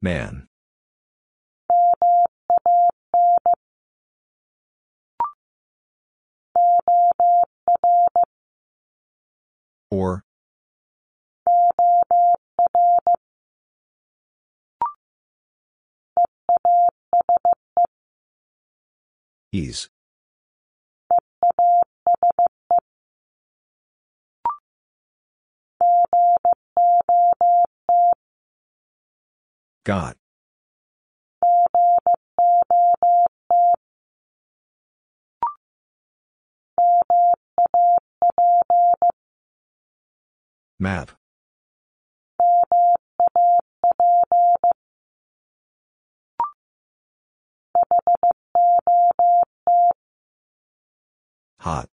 [0.00, 0.48] Man.
[9.92, 10.24] Or.
[19.52, 19.90] Ease.
[29.84, 30.21] Got.
[40.82, 41.12] Map.
[51.60, 51.88] Hot.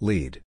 [0.00, 0.42] Lead.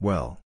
[0.00, 0.40] Well.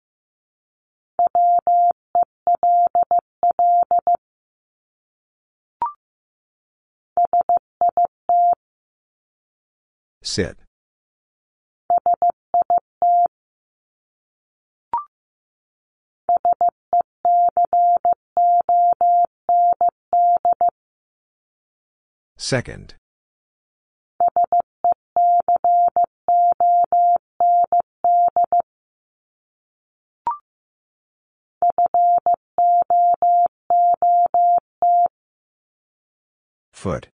[10.23, 10.57] Sit.
[22.39, 22.95] Second.
[36.73, 37.09] Foot.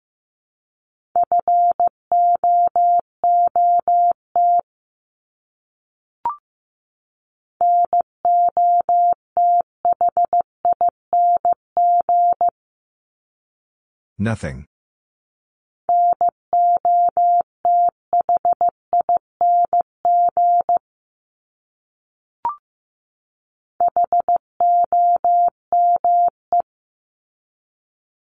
[14.19, 14.67] Nothing.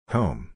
[0.09, 0.51] Home.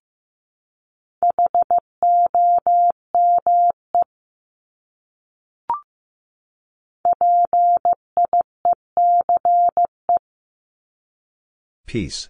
[11.88, 12.30] Peace.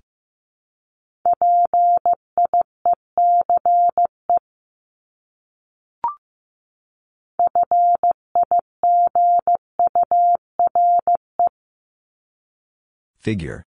[13.20, 13.64] Figure.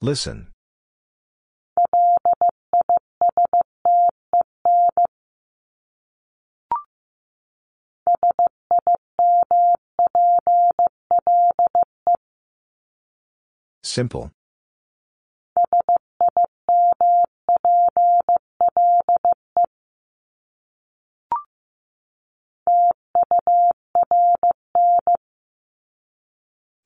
[0.00, 0.52] Listen.
[13.82, 14.30] Simple.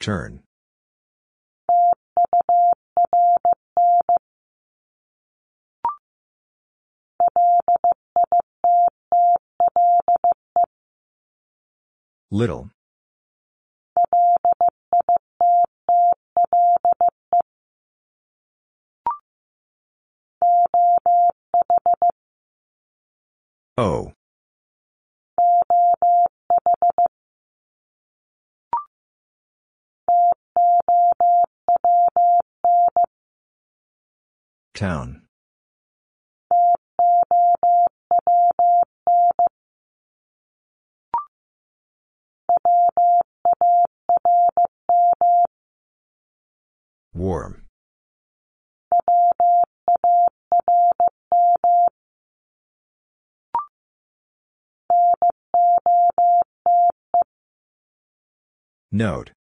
[0.00, 0.42] Turn.
[12.30, 12.70] Little.
[23.76, 24.12] O.
[34.74, 35.22] Town.
[47.12, 47.66] Warm.
[58.90, 59.32] Note.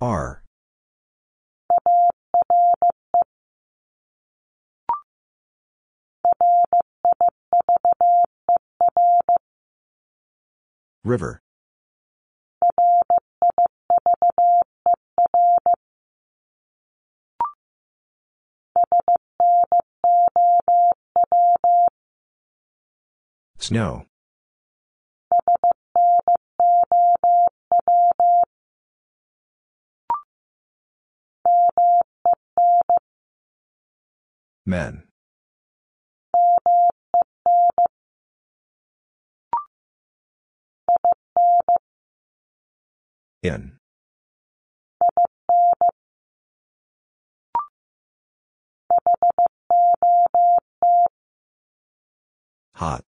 [0.00, 0.42] R.
[11.04, 11.40] River.
[23.58, 24.06] Snow.
[34.66, 35.04] Men.
[43.42, 43.78] In.
[52.72, 53.04] Hot.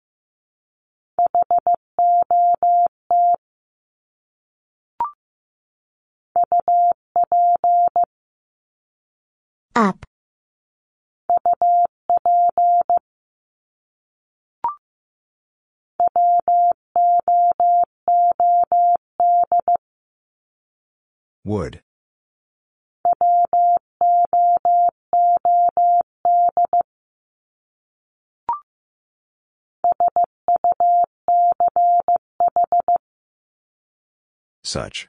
[9.77, 10.07] Up.
[21.45, 21.83] Wood.
[34.63, 35.09] Such.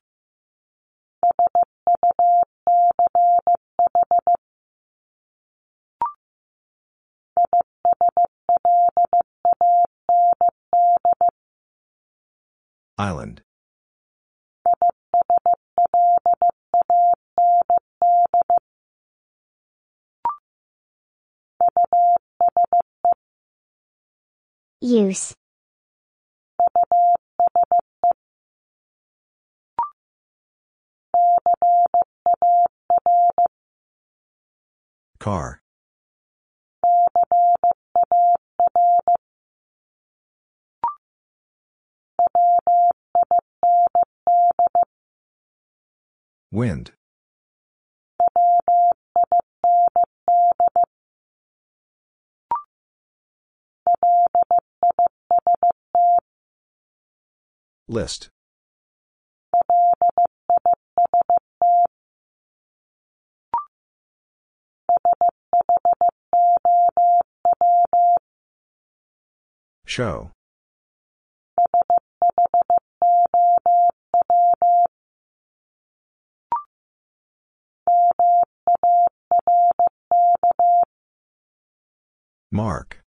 [12.97, 13.41] Island.
[24.81, 25.33] Use.
[35.19, 35.64] Car.
[46.51, 46.93] Wind.
[57.89, 58.29] List.
[69.85, 70.31] Show.
[82.51, 83.01] Mark.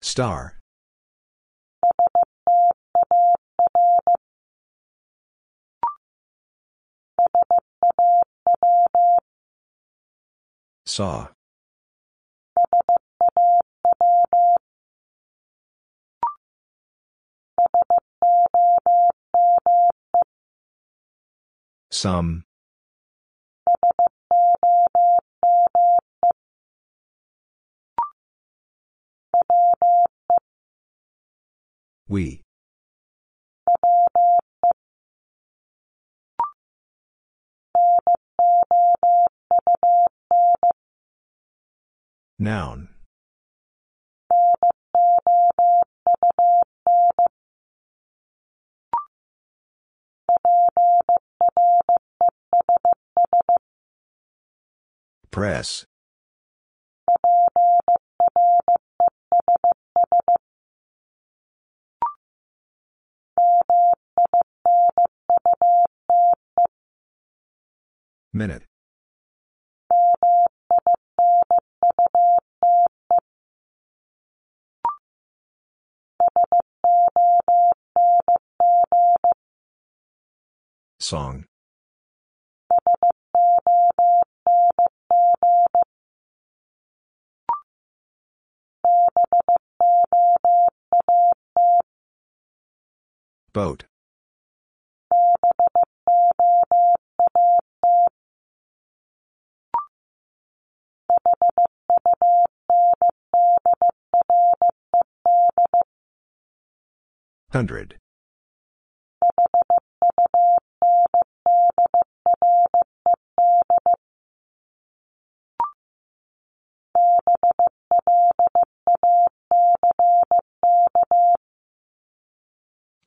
[0.00, 0.59] Star.
[10.86, 11.28] Saw.
[21.92, 22.44] Some.
[32.08, 32.42] We.
[42.38, 42.88] Noun.
[55.30, 55.84] Press.
[68.32, 68.69] Minute.
[81.00, 81.44] Song.
[93.52, 93.89] Boat.
[107.52, 107.98] Hundred.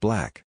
[0.02, 0.44] Black.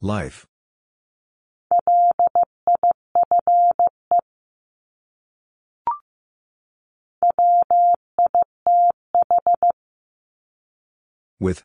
[0.00, 0.46] Life.
[11.40, 11.64] With.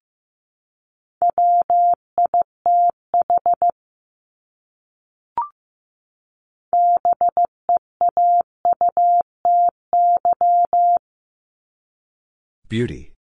[12.68, 13.13] Beauty.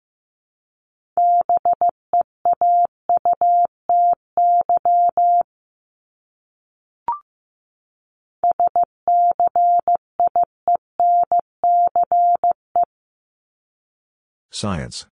[14.50, 15.06] Science.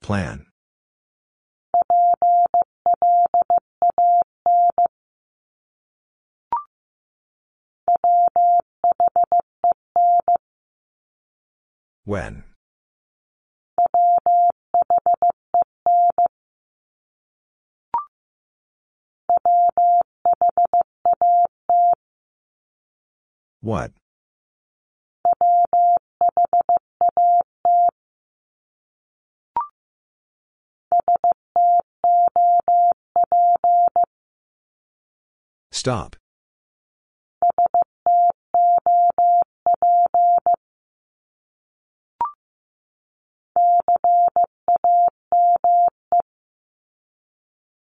[0.00, 0.45] Plan.
[12.04, 12.44] When.
[23.60, 23.90] What?
[35.72, 36.16] Stop.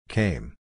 [0.09, 0.55] Came.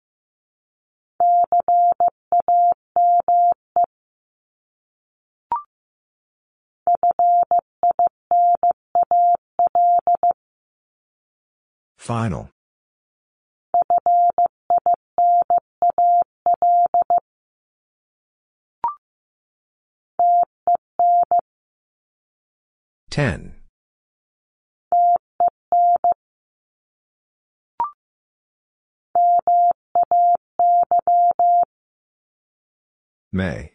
[11.96, 12.50] Final.
[23.08, 23.63] Ten.
[33.32, 33.73] May.